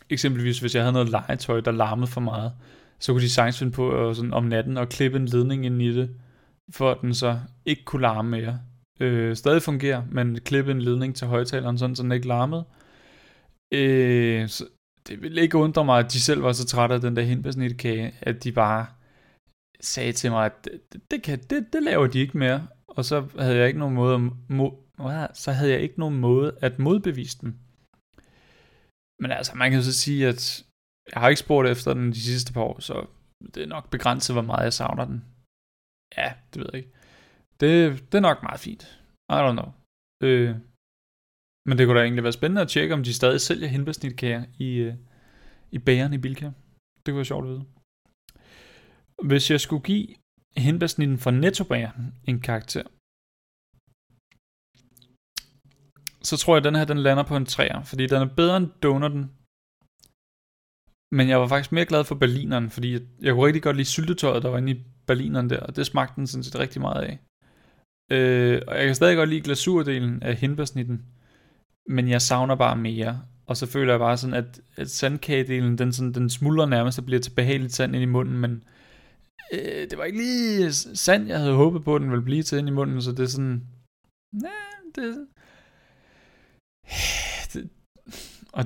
eksempelvis 0.09 0.59
hvis 0.59 0.75
jeg 0.75 0.83
havde 0.83 0.93
noget 0.93 1.09
legetøj, 1.09 1.59
der 1.59 1.71
larmede 1.71 2.07
for 2.07 2.21
meget, 2.21 2.53
så 2.99 3.11
kunne 3.11 3.21
de 3.21 3.29
sagtens 3.29 3.59
finde 3.59 3.71
på 3.71 3.89
og 3.89 4.15
sådan, 4.15 4.33
om 4.33 4.43
natten 4.43 4.77
og 4.77 4.89
klippe 4.89 5.17
en 5.17 5.25
ledning 5.25 5.65
ind 5.65 5.81
i 5.81 5.95
det, 5.95 6.15
for 6.71 6.91
at 6.91 6.97
den 7.01 7.13
så 7.13 7.39
ikke 7.65 7.83
kunne 7.83 8.01
larme 8.01 8.29
mere. 8.29 8.59
Øh, 8.99 9.35
stadig 9.35 9.61
fungerer, 9.61 10.03
men 10.11 10.39
klippe 10.39 10.71
en 10.71 10.81
ledning 10.81 11.15
til 11.15 11.27
højtaleren, 11.27 11.77
sådan, 11.77 11.95
så 11.95 12.03
den 12.03 12.11
ikke 12.11 12.27
larmede. 12.27 12.65
Øh, 13.73 14.47
så 14.47 14.65
det 15.07 15.21
ville 15.21 15.41
ikke 15.41 15.57
undre 15.57 15.85
mig, 15.85 15.99
at 15.99 16.11
de 16.11 16.21
selv 16.21 16.43
var 16.43 16.51
så 16.51 16.65
trætte 16.65 16.95
af 16.95 17.01
den 17.01 17.15
der 17.15 17.21
hindbærsnitkage, 17.21 18.13
at 18.21 18.43
de 18.43 18.51
bare 18.51 18.85
sagde 19.81 20.11
til 20.11 20.31
mig, 20.31 20.45
at 20.45 20.65
det, 20.65 21.01
det, 21.11 21.23
kan, 21.23 21.39
det, 21.49 21.73
det 21.73 21.83
laver 21.83 22.07
de 22.07 22.19
ikke 22.19 22.37
mere. 22.37 22.67
Og 22.87 23.05
så 23.05 23.27
havde 23.39 23.57
jeg 23.57 23.67
ikke 23.67 23.79
nogen 23.79 23.95
måde 23.95 24.15
at, 24.15 24.21
mo, 24.49 24.69
så 25.33 25.51
havde 25.51 25.71
jeg 25.71 25.81
ikke 25.81 25.99
nogen 25.99 26.19
måde 26.19 26.57
at 26.61 26.79
modbevise 26.79 27.37
dem. 27.41 27.59
Men 29.21 29.31
altså, 29.31 29.51
man 29.55 29.71
kan 29.71 29.79
jo 29.79 29.85
så 29.85 29.93
sige, 29.93 30.27
at 30.27 30.65
jeg 31.13 31.21
har 31.21 31.29
ikke 31.29 31.39
spurgt 31.39 31.69
efter 31.69 31.93
den 31.93 32.11
de 32.11 32.21
sidste 32.21 32.53
par 32.53 32.61
år, 32.61 32.79
så 32.79 33.07
det 33.53 33.63
er 33.63 33.67
nok 33.67 33.89
begrænset, 33.89 34.35
hvor 34.35 34.41
meget 34.41 34.63
jeg 34.63 34.73
savner 34.73 35.05
den. 35.05 35.25
Ja, 36.17 36.33
det 36.53 36.59
ved 36.59 36.69
jeg 36.73 36.77
ikke. 36.81 36.93
Det, 37.59 37.71
det 38.11 38.17
er 38.17 38.27
nok 38.29 38.43
meget 38.43 38.59
fint. 38.59 38.83
I 39.29 39.37
don't 39.43 39.57
know. 39.59 39.71
Øh, 40.23 40.55
men 41.67 41.77
det 41.77 41.85
kunne 41.85 41.99
da 41.99 42.03
egentlig 42.03 42.23
være 42.23 42.39
spændende 42.39 42.61
at 42.61 42.69
tjekke, 42.69 42.93
om 42.93 43.03
de 43.03 43.13
stadig 43.13 43.41
sælger 43.41 43.67
hindbærsnitkager 43.67 44.45
i, 44.59 44.69
øh, 44.75 44.93
i 45.71 45.79
bageren 45.79 46.13
i 46.13 46.17
Bilka. 46.17 46.45
Det 46.95 47.05
kunne 47.05 47.15
være 47.15 47.25
sjovt 47.25 47.45
at 47.45 47.51
vide. 47.51 47.65
Hvis 49.29 49.51
jeg 49.51 49.61
skulle 49.61 49.83
give 49.83 50.07
hindbærsnitten 50.57 51.17
fra 51.17 51.31
Nettobageren 51.31 52.13
en 52.23 52.39
karakter, 52.41 52.83
så 56.29 56.37
tror 56.37 56.53
jeg, 56.53 56.61
at 56.61 56.67
den 56.67 56.75
her 56.75 56.85
den 56.85 56.97
lander 56.97 57.23
på 57.23 57.35
en 57.35 57.47
3'er, 57.53 57.81
fordi 57.83 58.03
den 58.07 58.21
er 58.21 58.35
bedre 58.35 58.57
end 58.57 58.69
donutten. 58.83 59.23
Men 61.17 61.29
jeg 61.29 61.39
var 61.39 61.47
faktisk 61.47 61.71
mere 61.71 61.85
glad 61.85 62.03
for 62.03 62.15
berlineren, 62.15 62.69
fordi 62.69 62.89
jeg 63.21 63.33
kunne 63.33 63.45
rigtig 63.45 63.63
godt 63.63 63.77
lide 63.77 63.93
syltetøjet, 63.95 64.43
der 64.43 64.49
var 64.49 64.57
inde 64.57 64.71
i 64.71 64.83
berlineren 65.07 65.49
der, 65.49 65.59
og 65.59 65.75
det 65.75 65.85
smagte 65.85 66.15
den 66.15 66.27
sådan 66.27 66.43
set 66.43 66.59
rigtig 66.59 66.81
meget 66.81 67.03
af. 67.09 67.13
Øh, 68.15 68.61
og 68.67 68.75
jeg 68.77 68.85
kan 68.85 68.95
stadig 68.95 69.15
godt 69.15 69.29
lide 69.29 69.41
glasurdelen 69.41 70.23
af 70.23 70.35
hindbærsnitten, 70.35 71.05
men 71.89 72.09
jeg 72.09 72.21
savner 72.21 72.55
bare 72.55 72.75
mere. 72.75 73.21
Og 73.45 73.57
så 73.57 73.65
føler 73.65 73.93
jeg 73.93 73.99
bare 73.99 74.17
sådan, 74.17 74.33
at, 74.33 74.61
at 74.75 74.89
sandkagedelen, 74.89 75.77
den, 75.77 75.93
sådan, 75.93 76.13
den 76.13 76.29
smuldrer 76.29 76.65
nærmest 76.65 76.99
og 76.99 77.05
bliver 77.05 77.21
til 77.21 77.31
behageligt 77.31 77.73
sand 77.73 77.95
ind 77.95 78.03
i 78.03 78.05
munden, 78.05 78.37
men 78.37 78.63
øh, 79.53 79.89
det 79.89 79.97
var 79.97 80.03
ikke 80.03 80.17
lige 80.17 80.71
sand, 80.73 81.27
jeg 81.27 81.39
havde 81.39 81.53
håbet 81.53 81.83
på, 81.83 81.95
at 81.95 82.01
den 82.01 82.09
ville 82.09 82.23
blive 82.23 82.43
til 82.43 82.57
ind 82.57 82.67
i 82.67 82.71
munden, 82.71 83.01
så 83.01 83.11
det 83.11 83.19
er 83.19 83.25
sådan, 83.25 83.63
nej, 84.33 84.51
det, 84.95 85.27
det 87.53 87.69
og 88.53 88.65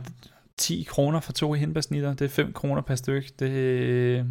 10 0.57 0.84
kroner 0.84 1.20
for 1.20 1.34
to 1.34 1.53
hindbærsnitter, 1.53 2.13
det 2.13 2.26
er 2.26 2.30
5 2.30 2.53
kroner 2.53 2.82
per 2.82 2.95
stykke, 2.95 3.34
det, 3.39 4.26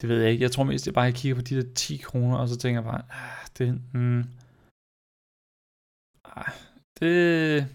det 0.00 0.08
ved 0.08 0.20
jeg 0.20 0.30
ikke, 0.30 0.42
jeg 0.42 0.52
tror 0.52 0.64
mest, 0.64 0.86
jeg 0.86 0.94
bare 0.94 1.12
kigger 1.12 1.36
på 1.36 1.42
de 1.42 1.56
der 1.56 1.74
10 1.74 1.96
kroner, 1.96 2.36
og 2.36 2.48
så 2.48 2.56
tænker 2.56 2.80
jeg 2.80 2.90
bare, 2.90 3.02
ah, 3.10 3.46
det, 3.58 3.80
mm, 3.94 4.24
det... 7.00 7.66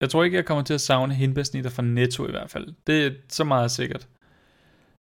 Jeg 0.00 0.10
tror 0.10 0.24
ikke, 0.24 0.36
jeg 0.36 0.46
kommer 0.46 0.64
til 0.64 0.74
at 0.74 0.80
savne 0.80 1.14
hindbærsnitter 1.14 1.70
fra 1.70 1.82
Netto 1.82 2.26
i 2.26 2.30
hvert 2.30 2.50
fald. 2.50 2.74
Det 2.86 3.06
er 3.06 3.10
så 3.28 3.44
meget 3.44 3.70
sikkert. 3.70 4.08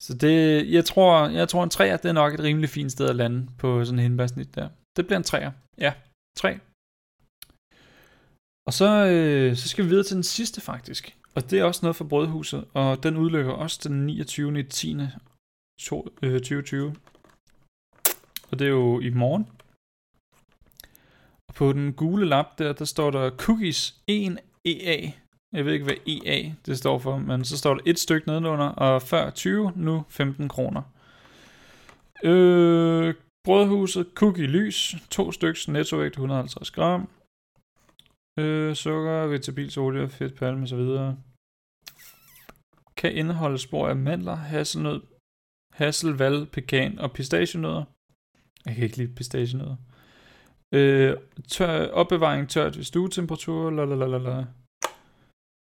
Så 0.03 0.13
det, 0.13 0.35
jeg 0.71 0.85
tror, 0.85 1.27
jeg 1.27 1.49
tror 1.49 1.63
en 1.63 1.69
træer, 1.69 1.97
det 1.97 2.09
er 2.09 2.13
nok 2.13 2.33
et 2.33 2.39
rimelig 2.39 2.69
fint 2.69 2.91
sted 2.91 3.09
at 3.09 3.15
lande 3.15 3.47
på 3.57 3.85
sådan 3.85 3.99
en 3.99 4.03
hindbærsnit 4.03 4.55
der. 4.55 4.69
Det 4.95 5.05
bliver 5.05 5.17
en 5.17 5.23
træer. 5.23 5.51
Ja, 5.77 5.93
tre. 6.37 6.59
Og 8.67 8.73
så, 8.73 9.05
øh, 9.05 9.55
så 9.55 9.69
skal 9.69 9.85
vi 9.85 9.89
videre 9.89 10.03
til 10.03 10.15
den 10.15 10.23
sidste 10.23 10.61
faktisk. 10.61 11.17
Og 11.35 11.51
det 11.51 11.59
er 11.59 11.63
også 11.63 11.79
noget 11.83 11.95
for 11.95 12.05
Brødhuset, 12.05 12.65
og 12.73 13.03
den 13.03 13.17
udløber 13.17 13.53
også 13.53 13.89
den 13.89 14.05
29. 14.05 14.63
10. 14.63 14.97
2020. 15.79 16.95
Og 18.51 18.59
det 18.59 18.65
er 18.65 18.69
jo 18.69 18.99
i 18.99 19.09
morgen. 19.09 19.47
På 21.55 21.73
den 21.73 21.93
gule 21.93 22.25
lap 22.25 22.57
der, 22.57 22.73
der 22.73 22.85
står 22.85 23.11
der 23.11 23.29
cookies 23.29 23.95
1 24.07 24.37
EA. 24.65 25.11
Jeg 25.53 25.65
ved 25.65 25.73
ikke, 25.73 25.85
hvad 25.85 25.95
EA 26.07 26.51
det 26.65 26.77
står 26.77 26.99
for, 26.99 27.17
men 27.17 27.45
så 27.45 27.57
står 27.57 27.73
der 27.73 27.81
et 27.85 27.99
stykke 27.99 28.27
nedenunder, 28.27 28.65
og 28.65 29.01
før 29.01 29.29
20, 29.29 29.71
nu 29.75 30.05
15 30.09 30.49
kroner. 30.49 30.81
Øh, 32.23 33.13
brødhuset, 33.43 34.07
cookie 34.15 34.47
lys, 34.47 34.95
to 35.09 35.31
stykker 35.31 35.71
nettovægt 35.71 36.13
150 36.13 36.71
gram. 36.71 37.09
Øh, 38.39 38.75
sukker, 38.75 39.27
vegetabilsolie, 39.27 40.09
fedt 40.09 40.35
palme 40.35 40.63
osv. 40.63 41.13
Kan 42.97 43.15
indeholde 43.15 43.57
spor 43.57 43.87
af 43.87 43.95
mandler, 43.95 44.35
hasselnød, 44.35 45.01
hasselval, 45.73 46.45
pekan 46.45 46.99
og 46.99 47.11
pistachienødder. 47.11 47.83
Jeg 48.65 48.75
kan 48.75 48.83
ikke 48.83 48.97
lide 48.97 49.15
pistachienødder. 49.15 49.75
Øh, 50.71 51.17
tør, 51.47 51.87
opbevaring 51.87 52.49
tørt 52.49 52.77
ved 52.77 52.83
stuetemperatur, 52.83 53.69
lalalala. 53.69 54.45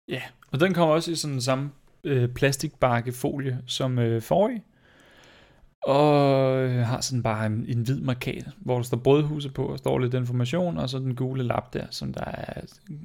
Ja, 0.07 0.21
og 0.51 0.59
den 0.59 0.73
kommer 0.73 0.95
også 0.95 1.11
i 1.11 1.15
sådan 1.15 1.33
den 1.33 1.41
samme 1.41 1.71
øh, 2.03 2.29
plastikbakkefolie 2.29 3.63
som 3.67 3.99
øh, 3.99 4.21
forrige. 4.21 4.63
Og 5.83 6.57
øh, 6.57 6.85
har 6.85 7.01
sådan 7.01 7.23
bare 7.23 7.45
en, 7.45 7.65
en 7.67 7.81
hvid 7.81 8.01
markat, 8.01 8.49
hvor 8.57 8.75
der 8.75 8.83
står 8.83 8.97
brødhuse 8.97 9.51
på, 9.51 9.65
og 9.65 9.77
står 9.77 9.99
lidt 9.99 10.13
information, 10.13 10.77
og 10.77 10.89
så 10.89 10.99
den 10.99 11.15
gule 11.15 11.43
lap 11.43 11.73
der, 11.73 11.87
som 11.89 12.13
der 12.13 12.25
er 12.25 12.61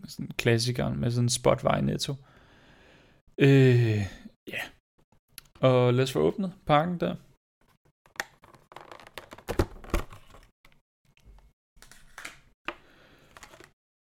sådan 0.09 0.31
klassikeren 0.37 1.01
med 1.01 1.11
sådan 1.11 1.25
en 1.25 1.29
spotvej 1.29 1.81
netto. 1.81 2.15
Øh, 3.39 4.01
ja. 4.49 4.61
Og 5.61 5.95
lad 5.95 6.05
os 6.05 6.13
få 6.13 6.19
åbnet 6.19 6.53
pakken 6.67 7.01
der. 7.01 7.15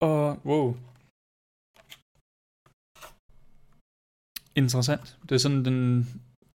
Og 0.08 0.22
wow. 0.50 0.76
Interessant. 4.56 5.18
Det 5.22 5.32
er 5.32 5.38
sådan, 5.38 5.64
den, 5.64 6.06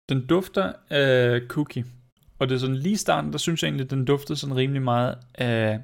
den 0.10 0.28
dufter 0.28 0.74
af 0.90 1.42
cookie. 1.48 1.86
Og 2.40 2.48
det 2.48 2.56
er 2.56 2.60
sådan 2.60 2.76
lige 2.76 2.94
i 2.94 3.04
starten, 3.06 3.32
der 3.32 3.38
synes 3.38 3.62
jeg 3.62 3.68
egentlig, 3.68 3.86
at 3.86 3.92
den 3.92 4.06
duftede 4.06 4.40
sådan 4.40 4.56
rimelig 4.56 4.82
meget 4.82 5.18
af 5.36 5.84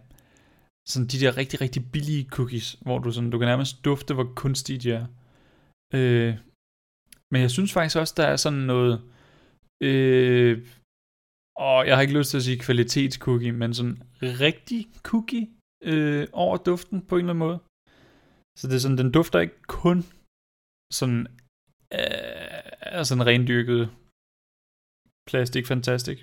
sådan 0.87 1.07
de 1.07 1.19
der 1.19 1.37
rigtig, 1.37 1.61
rigtig 1.61 1.91
billige 1.91 2.29
cookies, 2.29 2.77
hvor 2.81 2.99
du 2.99 3.11
sådan, 3.11 3.29
du 3.29 3.37
kan 3.37 3.47
nærmest 3.47 3.85
dufte, 3.85 4.13
hvor 4.13 4.33
kunstige 4.35 4.79
de 4.79 4.91
er. 4.91 5.05
Øh, 5.93 6.37
men 7.31 7.41
jeg 7.41 7.51
synes 7.51 7.73
faktisk 7.73 7.97
også, 7.97 8.13
der 8.17 8.27
er 8.27 8.35
sådan 8.35 8.59
noget, 8.73 9.01
øh, 9.83 10.67
og 11.55 11.87
jeg 11.87 11.95
har 11.95 12.01
ikke 12.01 12.17
lyst 12.17 12.29
til 12.29 12.37
at 12.37 12.43
sige 12.43 12.59
kvalitetscookie, 12.59 13.51
men 13.51 13.73
sådan 13.73 14.03
rigtig 14.21 14.87
cookie 15.09 15.47
øh, 15.83 16.27
over 16.31 16.57
duften 16.57 17.01
på 17.07 17.15
en 17.15 17.19
eller 17.19 17.33
anden 17.33 17.45
måde. 17.47 17.59
Så 18.59 18.67
det 18.67 18.75
er 18.75 18.83
sådan, 18.85 18.97
den 18.97 19.11
dufter 19.11 19.39
ikke 19.39 19.61
kun 19.67 19.97
sådan, 20.93 21.27
øh, 21.99 23.05
sådan 23.05 23.25
rendyrket 23.25 23.89
plastik 25.29 25.65
fantastisk. 25.67 26.21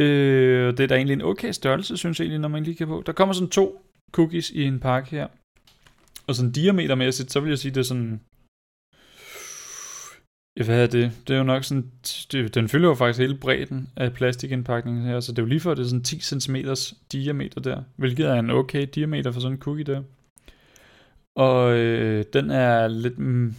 Øh, 0.00 0.68
det 0.76 0.80
er 0.80 0.86
da 0.88 0.94
egentlig 0.94 1.14
en 1.14 1.28
okay 1.30 1.52
størrelse, 1.52 1.96
synes 1.96 2.18
jeg 2.18 2.24
egentlig, 2.24 2.40
når 2.40 2.48
man 2.48 2.64
lige 2.64 2.76
kan 2.76 2.86
på. 2.86 3.02
Der 3.06 3.12
kommer 3.12 3.32
sådan 3.32 3.50
to 3.50 3.66
cookies 4.12 4.50
i 4.50 4.62
en 4.62 4.80
pakke 4.80 5.10
her. 5.10 5.28
Og 6.26 6.34
sådan 6.34 6.52
diametermæssigt, 6.52 7.32
så 7.32 7.40
vil 7.40 7.48
jeg 7.48 7.58
sige, 7.58 7.74
det 7.74 7.80
er 7.80 7.90
sådan 7.92 8.20
Ja, 10.56 10.64
hvad 10.64 10.82
er 10.82 10.86
det? 10.86 11.12
Det 11.28 11.34
er 11.34 11.38
jo 11.38 11.44
nok 11.44 11.64
sådan, 11.64 11.90
det, 12.32 12.54
den 12.54 12.68
fylder 12.68 12.88
jo 12.88 12.94
faktisk 12.94 13.20
hele 13.20 13.38
bredden 13.38 13.88
af 13.96 14.12
plastikindpakningen 14.12 15.04
her, 15.04 15.20
så 15.20 15.32
det 15.32 15.38
er 15.38 15.42
jo 15.42 15.48
lige 15.48 15.60
før, 15.60 15.74
det 15.74 15.82
er 15.82 15.88
sådan 15.88 16.04
10 16.04 16.20
cm 16.20 16.56
diameter 17.12 17.60
der, 17.60 17.82
hvilket 17.96 18.26
er 18.26 18.34
en 18.34 18.50
okay 18.50 18.86
diameter 18.94 19.32
for 19.32 19.40
sådan 19.40 19.56
en 19.56 19.62
cookie 19.62 19.84
der. 19.84 20.02
Og 21.34 21.72
øh, 21.72 22.24
den 22.32 22.50
er 22.50 22.88
lidt 22.88 23.18
mm, 23.18 23.54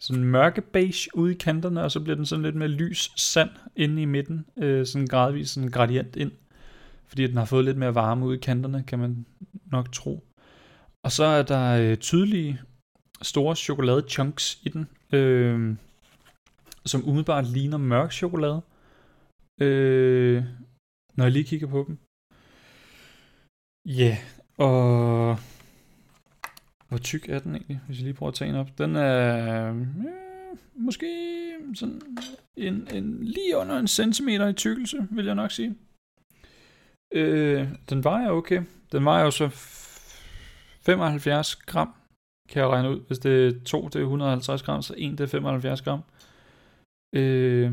sådan 0.00 0.24
mørke 0.24 0.60
beige 0.60 1.08
ude 1.14 1.32
i 1.32 1.36
kanterne, 1.36 1.82
og 1.82 1.90
så 1.90 2.00
bliver 2.00 2.16
den 2.16 2.26
sådan 2.26 2.42
lidt 2.42 2.54
mere 2.54 2.68
lys 2.68 3.12
sand 3.16 3.50
inde 3.76 4.02
i 4.02 4.04
midten. 4.04 4.46
Øh, 4.56 4.86
sådan 4.86 5.06
gradvis 5.06 5.50
sådan 5.50 5.70
gradient 5.70 6.16
ind. 6.16 6.32
Fordi 7.06 7.26
den 7.26 7.36
har 7.36 7.44
fået 7.44 7.64
lidt 7.64 7.76
mere 7.76 7.94
varme 7.94 8.26
ude 8.26 8.36
i 8.36 8.40
kanterne, 8.40 8.84
kan 8.86 8.98
man 8.98 9.26
nok 9.72 9.92
tro. 9.92 10.24
Og 11.02 11.12
så 11.12 11.24
er 11.24 11.42
der 11.42 11.70
øh, 11.70 11.96
tydelige 11.96 12.60
store 13.24 13.56
chokolade 13.56 14.04
chunks 14.08 14.60
i 14.62 14.68
den, 14.68 14.88
øh, 15.12 15.76
som 16.86 17.08
umiddelbart 17.08 17.46
ligner 17.46 17.78
mørk 17.78 18.12
chokolade. 18.12 18.62
Øh, 19.60 20.44
når 21.16 21.24
jeg 21.24 21.32
lige 21.32 21.44
kigger 21.44 21.66
på 21.66 21.84
dem. 21.88 21.98
Ja, 23.86 24.04
yeah, 24.04 24.18
og 24.58 25.38
hvor 26.88 26.98
tyk 26.98 27.28
er 27.28 27.38
den 27.38 27.54
egentlig, 27.54 27.80
hvis 27.86 27.98
jeg 27.98 28.04
lige 28.04 28.14
prøver 28.14 28.30
at 28.30 28.34
tage 28.34 28.48
en 28.48 28.56
op? 28.56 28.78
Den 28.78 28.96
er 28.96 29.70
øh, 29.70 29.86
måske 30.74 31.06
sådan 31.74 32.00
en, 32.56 32.88
en, 32.94 33.24
lige 33.24 33.56
under 33.56 33.78
en 33.78 33.88
centimeter 33.88 34.48
i 34.48 34.52
tykkelse, 34.52 35.08
vil 35.10 35.26
jeg 35.26 35.34
nok 35.34 35.50
sige. 35.50 35.74
Øh, 37.14 37.68
den 37.90 38.04
vejer 38.04 38.30
okay. 38.30 38.62
Den 38.92 39.04
vejer 39.04 39.24
jo 39.24 39.30
så 39.30 39.48
75 40.80 41.56
gram, 41.56 41.94
kan 42.48 42.62
jeg 42.62 42.70
regne 42.70 42.90
ud. 42.90 43.00
Hvis 43.06 43.18
det 43.18 43.32
er 43.46 43.64
2, 43.64 43.88
det 43.88 43.96
er 43.96 44.00
150 44.00 44.62
gram, 44.62 44.82
så 44.82 44.94
1 44.98 45.18
det 45.18 45.20
er 45.20 45.26
75 45.26 45.82
gram. 45.82 46.02
Øh, 47.14 47.72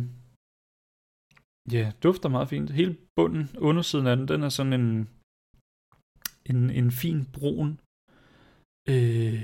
ja, 1.72 1.92
dufter 2.04 2.30
meget 2.30 2.50
fint. 2.50 2.70
Hele 2.70 2.98
bunden, 3.16 3.50
undersiden 3.58 4.08
af 4.08 4.18
den, 4.18 4.28
den 4.28 4.44
er 4.44 4.50
sådan 4.50 4.74
en, 4.74 5.10
en, 6.46 6.70
en 6.70 6.92
fin 6.92 7.26
brun, 7.26 7.80
øh, 8.90 9.42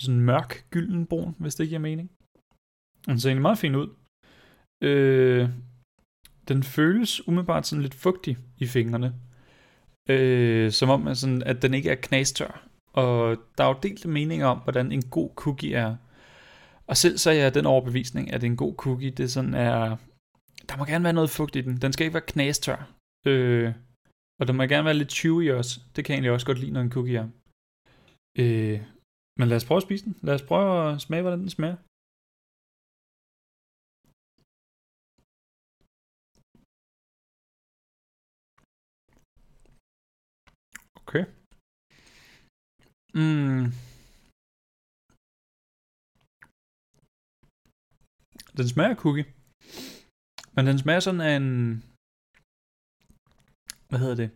sådan 0.00 0.20
mørk 0.20 0.50
gylden 0.70 1.06
brun, 1.06 1.34
hvis 1.38 1.54
det 1.54 1.68
giver 1.68 1.80
mening. 1.80 2.10
Den 3.06 3.20
ser 3.20 3.28
egentlig 3.28 3.42
meget 3.42 3.58
fin 3.58 3.74
ud. 3.74 3.88
Øh, 4.84 5.48
den 6.48 6.62
føles 6.62 7.28
umiddelbart 7.28 7.66
sådan 7.66 7.82
lidt 7.82 7.94
fugtig 7.94 8.38
i 8.58 8.66
fingrene. 8.66 9.14
Øh, 10.10 10.72
som 10.72 10.88
om 10.90 11.08
at, 11.08 11.16
sådan, 11.18 11.42
at 11.42 11.62
den 11.62 11.74
ikke 11.74 11.90
er 11.90 11.94
knastør. 12.06 12.68
Og 13.00 13.36
der 13.56 13.64
er 13.64 13.68
jo 13.68 13.78
delt 13.82 14.06
meninger 14.06 14.46
om, 14.46 14.58
hvordan 14.58 14.92
en 14.92 15.04
god 15.16 15.30
cookie 15.42 15.74
er. 15.74 15.96
Og 16.86 16.96
selv 16.96 17.18
så 17.18 17.30
er 17.30 17.34
jeg 17.34 17.54
den 17.54 17.66
overbevisning, 17.66 18.32
at 18.32 18.44
en 18.44 18.56
god 18.56 18.74
cookie, 18.74 19.10
det 19.10 19.32
sådan 19.32 19.54
er... 19.54 19.96
Der 20.68 20.76
må 20.76 20.84
gerne 20.84 21.04
være 21.04 21.18
noget 21.18 21.30
fugt 21.30 21.56
i 21.56 21.60
den. 21.60 21.76
Den 21.76 21.92
skal 21.92 22.04
ikke 22.04 22.18
være 22.18 22.32
knastør. 22.32 22.78
Øh, 23.26 23.74
og 24.40 24.46
der 24.46 24.52
må 24.52 24.62
gerne 24.62 24.84
være 24.84 25.00
lidt 25.00 25.12
chewy 25.12 25.50
også. 25.50 25.80
Det 25.96 26.04
kan 26.04 26.12
jeg 26.12 26.16
egentlig 26.16 26.32
også 26.32 26.46
godt 26.46 26.58
lide, 26.58 26.72
når 26.72 26.80
en 26.80 26.92
cookie 26.92 27.16
er. 27.16 27.28
Øh, 28.42 28.80
men 29.38 29.48
lad 29.48 29.56
os 29.56 29.64
prøve 29.64 29.76
at 29.76 29.82
spise 29.82 30.04
den. 30.04 30.14
Lad 30.22 30.34
os 30.34 30.42
prøve 30.42 30.92
at 30.92 31.00
smage, 31.00 31.22
hvordan 31.22 31.40
den 31.40 31.50
smager. 31.50 31.76
Okay. 41.02 41.37
Mm. 43.18 43.64
Den 48.56 48.68
smager 48.68 48.94
cookie. 48.94 49.26
Men 50.54 50.66
den 50.66 50.78
smager 50.78 51.00
sådan 51.00 51.20
af 51.20 51.36
en... 51.36 51.82
Hvad 53.88 53.98
hedder 53.98 54.18
det? 54.22 54.30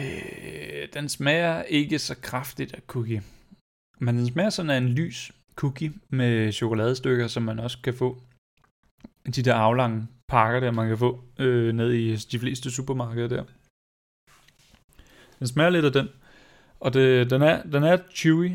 Øh, 0.00 0.84
den 0.96 1.08
smager 1.08 1.62
ikke 1.62 1.98
så 1.98 2.14
kraftigt 2.28 2.74
af 2.74 2.82
cookie. 2.92 3.22
Men 4.00 4.16
den 4.18 4.26
smager 4.26 4.50
sådan 4.50 4.70
af 4.70 4.78
en 4.78 4.88
lys 4.88 5.32
cookie 5.54 5.92
med 6.08 6.52
chokoladestykker, 6.52 7.26
som 7.28 7.42
man 7.42 7.58
også 7.58 7.78
kan 7.82 7.94
få. 7.94 8.22
De 9.36 9.42
der 9.42 9.54
aflange 9.54 10.08
pakker 10.28 10.60
der, 10.60 10.70
man 10.70 10.88
kan 10.88 10.98
få 10.98 11.24
øh, 11.38 11.72
ned 11.74 11.92
i 11.92 12.16
de 12.16 12.38
fleste 12.38 12.70
supermarkeder 12.70 13.28
der. 13.28 13.44
Den 15.38 15.46
smager 15.46 15.70
lidt 15.70 15.84
af 15.84 15.92
den. 15.92 16.08
Og 16.80 16.92
det, 16.94 17.30
den, 17.30 17.42
er, 17.42 17.62
den 17.62 17.82
er 17.82 17.98
chewy 18.14 18.50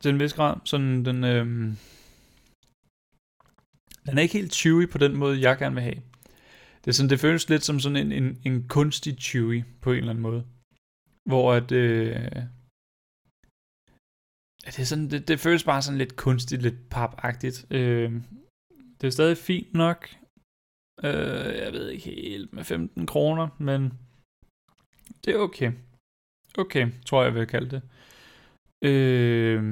til 0.00 0.08
en 0.08 0.20
vis 0.20 0.34
grad. 0.34 0.56
Sådan 0.64 1.04
den, 1.04 1.24
øhm, 1.24 1.76
den 4.06 4.18
er 4.18 4.22
ikke 4.22 4.38
helt 4.38 4.54
chewy 4.54 4.90
på 4.90 4.98
den 4.98 5.16
måde, 5.16 5.40
jeg 5.40 5.58
gerne 5.58 5.74
vil 5.74 5.82
have. 5.82 6.02
Det, 6.84 6.88
er 6.88 6.92
sådan, 6.92 7.10
det 7.10 7.20
føles 7.20 7.48
lidt 7.48 7.64
som 7.64 7.80
sådan 7.80 7.96
en, 7.96 8.12
en, 8.12 8.40
en 8.44 8.68
kunstig 8.68 9.16
chewy 9.20 9.62
på 9.82 9.92
en 9.92 9.98
eller 9.98 10.10
anden 10.10 10.22
måde. 10.22 10.46
Hvor 11.28 11.52
at, 11.52 11.72
øh, 11.72 12.16
det, 14.64 14.78
er 14.78 14.84
sådan, 14.84 15.10
det, 15.10 15.28
det 15.28 15.40
føles 15.40 15.64
bare 15.64 15.82
sådan 15.82 15.98
lidt 15.98 16.16
kunstigt, 16.16 16.62
lidt 16.62 16.88
papagtigt. 16.90 17.66
Øh, 17.70 18.12
det 19.00 19.06
er 19.06 19.10
stadig 19.10 19.36
fint 19.36 19.74
nok. 19.74 20.08
Øh, 21.04 21.54
jeg 21.64 21.72
ved 21.72 21.88
ikke 21.88 22.04
helt 22.04 22.52
med 22.52 22.64
15 22.64 23.06
kroner, 23.06 23.48
men 23.58 23.92
det 25.24 25.34
er 25.34 25.38
okay. 25.38 25.72
Okay, 26.58 26.92
tror 27.06 27.22
jeg, 27.22 27.34
vil 27.34 27.46
kalde 27.46 27.70
det. 27.70 27.82
Øh, 28.84 29.62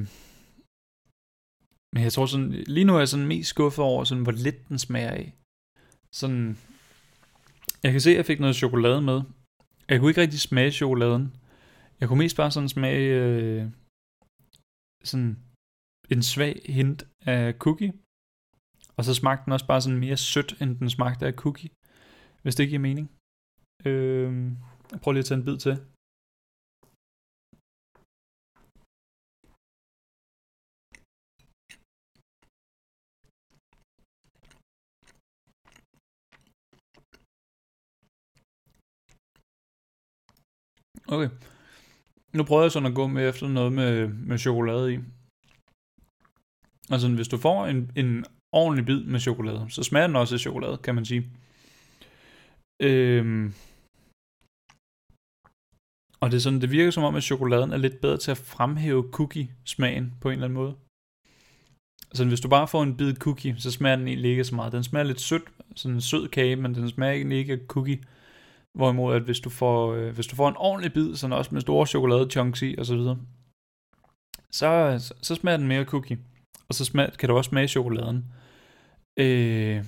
men 1.92 2.02
jeg 2.02 2.12
tror 2.12 2.26
sådan, 2.26 2.50
lige 2.50 2.84
nu 2.84 2.94
er 2.94 2.98
jeg 2.98 3.08
sådan 3.08 3.26
mest 3.26 3.48
skuffet 3.48 3.84
over, 3.84 4.04
sådan, 4.04 4.22
hvor 4.22 4.32
lidt 4.32 4.68
den 4.68 4.78
smager 4.78 5.10
af. 5.10 5.34
Sådan, 6.14 6.58
jeg 7.82 7.92
kan 7.92 8.00
se, 8.00 8.10
at 8.10 8.16
jeg 8.16 8.26
fik 8.26 8.40
noget 8.40 8.56
chokolade 8.56 9.02
med. 9.02 9.22
Jeg 9.88 9.98
kunne 9.98 10.10
ikke 10.10 10.20
rigtig 10.20 10.40
smage 10.40 10.70
chokoladen. 10.70 11.36
Jeg 12.00 12.08
kunne 12.08 12.18
mest 12.18 12.36
bare 12.36 12.50
sådan 12.50 12.68
smage 12.68 13.06
øh, 13.22 13.70
sådan 15.04 15.38
en 16.10 16.22
svag 16.22 16.60
hint 16.64 17.06
af 17.26 17.54
cookie. 17.64 17.92
Og 18.96 19.04
så 19.04 19.14
smagte 19.14 19.44
den 19.44 19.52
også 19.52 19.66
bare 19.66 19.80
sådan 19.80 19.98
mere 19.98 20.16
sødt, 20.16 20.62
end 20.62 20.78
den 20.78 20.90
smagte 20.90 21.26
af 21.26 21.32
cookie. 21.32 21.70
Hvis 22.42 22.54
det 22.56 22.68
giver 22.68 22.80
mening. 22.88 23.10
Øh, 23.84 24.30
jeg 24.92 25.00
prøver 25.00 25.12
lige 25.12 25.24
at 25.24 25.24
tage 25.26 25.38
en 25.38 25.44
bid 25.44 25.58
til. 25.58 25.74
Okay. 41.08 41.30
Nu 42.36 42.44
prøver 42.44 42.62
jeg 42.62 42.72
sådan 42.72 42.88
at 42.88 42.94
gå 42.94 43.06
med 43.06 43.28
efter 43.28 43.48
noget 43.48 43.72
med, 43.72 44.08
med 44.08 44.38
chokolade 44.38 44.94
i. 44.94 44.98
Altså, 46.90 47.08
hvis 47.14 47.28
du 47.28 47.38
får 47.38 47.66
en, 47.66 47.92
en 47.96 48.24
ordentlig 48.52 48.86
bid 48.86 49.04
med 49.04 49.20
chokolade, 49.20 49.66
så 49.70 49.82
smager 49.82 50.06
den 50.06 50.16
også 50.16 50.34
af 50.34 50.40
chokolade, 50.40 50.76
kan 50.76 50.94
man 50.94 51.04
sige. 51.04 51.22
Øhm, 52.82 53.54
og 56.20 56.30
det 56.30 56.36
er 56.36 56.40
sådan, 56.40 56.60
det 56.60 56.70
virker 56.70 56.90
som 56.90 57.04
om, 57.04 57.14
at 57.14 57.22
chokoladen 57.22 57.72
er 57.72 57.76
lidt 57.76 58.00
bedre 58.00 58.16
til 58.16 58.30
at 58.30 58.38
fremhæve 58.38 59.10
cookie-smagen 59.12 60.14
på 60.20 60.28
en 60.28 60.32
eller 60.32 60.44
anden 60.44 60.58
måde. 60.62 60.74
Altså 62.10 62.24
hvis 62.24 62.40
du 62.40 62.48
bare 62.48 62.68
får 62.68 62.82
en 62.82 62.96
bid 62.96 63.14
cookie, 63.14 63.56
så 63.58 63.70
smager 63.70 63.96
den 63.96 64.08
egentlig 64.08 64.30
ikke 64.30 64.44
så 64.44 64.54
meget. 64.54 64.72
Den 64.72 64.84
smager 64.84 65.04
lidt 65.04 65.20
sødt, 65.20 65.42
sådan 65.76 65.94
en 65.94 66.00
sød 66.00 66.28
kage, 66.28 66.56
men 66.56 66.74
den 66.74 66.88
smager 66.90 67.12
egentlig 67.12 67.38
ikke 67.38 67.52
af 67.52 67.60
cookie. 67.66 68.02
Hvorimod, 68.78 69.14
at 69.14 69.22
hvis 69.22 69.40
du 69.40 69.50
får, 69.50 69.94
øh, 69.94 70.14
hvis 70.14 70.26
du 70.26 70.36
får 70.36 70.48
en 70.48 70.56
ordentlig 70.56 70.92
bid, 70.92 71.16
sådan 71.16 71.36
også 71.36 71.54
med 71.54 71.60
store 71.60 71.86
chokolade 71.86 72.30
chunks 72.30 72.62
i 72.62 72.74
og 72.78 72.86
så 72.86 72.96
videre, 72.96 73.18
så, 74.52 74.96
så, 74.98 75.14
så 75.22 75.34
smager 75.34 75.56
den 75.56 75.68
mere 75.68 75.84
cookie. 75.84 76.18
Og 76.68 76.74
så 76.74 76.84
smager, 76.84 77.10
kan 77.10 77.28
du 77.28 77.36
også 77.36 77.48
smage 77.48 77.68
chokoladen. 77.68 78.24
Øh, 79.20 79.84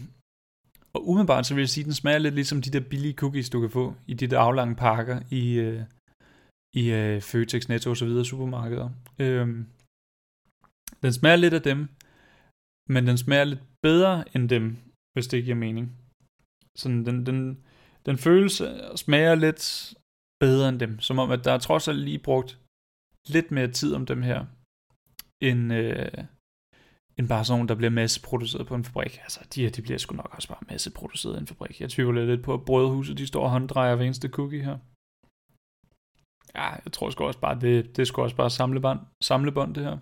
og 0.95 1.09
umiddelbart 1.09 1.47
så 1.47 1.55
vil 1.55 1.62
jeg 1.62 1.68
sige, 1.68 1.83
at 1.83 1.87
den 1.87 1.95
smager 1.95 2.18
lidt 2.18 2.35
ligesom 2.35 2.62
de 2.62 2.70
der 2.70 2.89
billige 2.91 3.14
cookies, 3.14 3.51
du 3.51 3.61
kan 3.61 3.70
få 3.70 3.95
i 4.07 4.14
de 4.14 4.26
der 4.26 4.39
aflange 4.39 4.74
pakker 4.74 5.22
i, 5.31 5.55
øh, 5.59 5.83
i 6.76 6.91
øh, 6.91 7.20
Føtex, 7.20 7.68
Netto 7.68 7.91
og 7.91 7.97
så 7.97 8.05
videre 8.05 8.24
supermarkeder. 8.24 8.91
Øh, 9.18 9.47
den 11.03 11.12
smager 11.12 11.37
lidt 11.37 11.55
af 11.55 11.62
dem, 11.62 11.89
men 12.89 13.07
den 13.07 13.18
smager 13.18 13.45
lidt 13.45 13.62
bedre 13.83 14.24
end 14.35 14.49
dem, 14.49 14.76
hvis 15.12 15.26
det 15.26 15.45
giver 15.45 15.57
mening. 15.57 15.97
Sådan, 16.78 17.07
den, 17.07 17.26
den, 17.26 17.64
den 18.07 18.19
føles 18.19 18.61
og 18.61 18.99
smager 18.99 19.35
lidt 19.35 19.95
bedre 20.41 20.69
end 20.69 20.81
dem. 20.81 21.01
Som 21.01 21.19
om, 21.19 21.31
at 21.31 21.45
der 21.45 21.53
er 21.53 21.59
trods 21.59 21.89
alt 21.89 21.99
lige 21.99 22.19
brugt 22.19 22.59
lidt 23.29 23.51
mere 23.51 23.71
tid 23.71 23.95
om 23.95 24.07
dem 24.07 24.23
her, 24.23 24.47
end, 25.43 25.73
øh, 25.73 26.25
end 27.19 27.29
bare 27.29 27.45
sådan 27.45 27.59
nogle, 27.59 27.69
der 27.69 27.75
bliver 27.75 27.91
masseproduceret 27.91 28.67
på 28.67 28.75
en 28.75 28.85
fabrik. 28.85 29.19
Altså, 29.23 29.41
de 29.55 29.63
her, 29.63 29.71
de 29.71 29.83
bliver 29.83 29.99
sgu 29.99 30.17
nok 30.17 30.35
også 30.35 30.49
bare 30.49 30.69
masseproduceret 30.69 31.37
i 31.37 31.41
en 31.41 31.47
fabrik. 31.47 31.81
Jeg 31.81 31.91
tvivler 31.91 32.25
lidt 32.25 32.45
på, 32.45 32.55
at 32.55 32.65
brødhuset, 32.65 33.19
de 33.19 33.27
står 33.27 33.45
og 33.45 33.51
hånddrejer 33.51 33.95
hver 33.97 34.05
eneste 34.05 34.29
cookie 34.29 34.65
her. 34.65 34.79
Ja, 36.55 36.69
jeg 36.85 36.93
tror 36.93 37.11
sgu 37.11 37.25
også 37.25 37.41
bare, 37.41 37.61
det, 37.61 37.97
det 37.97 38.03
er 38.03 38.07
sgu 38.07 38.23
også 38.23 38.37
bare 38.37 38.51
samlebånd, 38.51 39.01
samlebånd 39.23 39.75
det 39.75 39.85
her. 39.85 39.97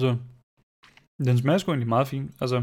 Så, 0.00 0.08
den 1.18 1.38
smager 1.38 1.58
sgu 1.58 1.70
egentlig 1.70 1.88
meget 1.88 2.08
fint. 2.08 2.30
Altså, 2.40 2.62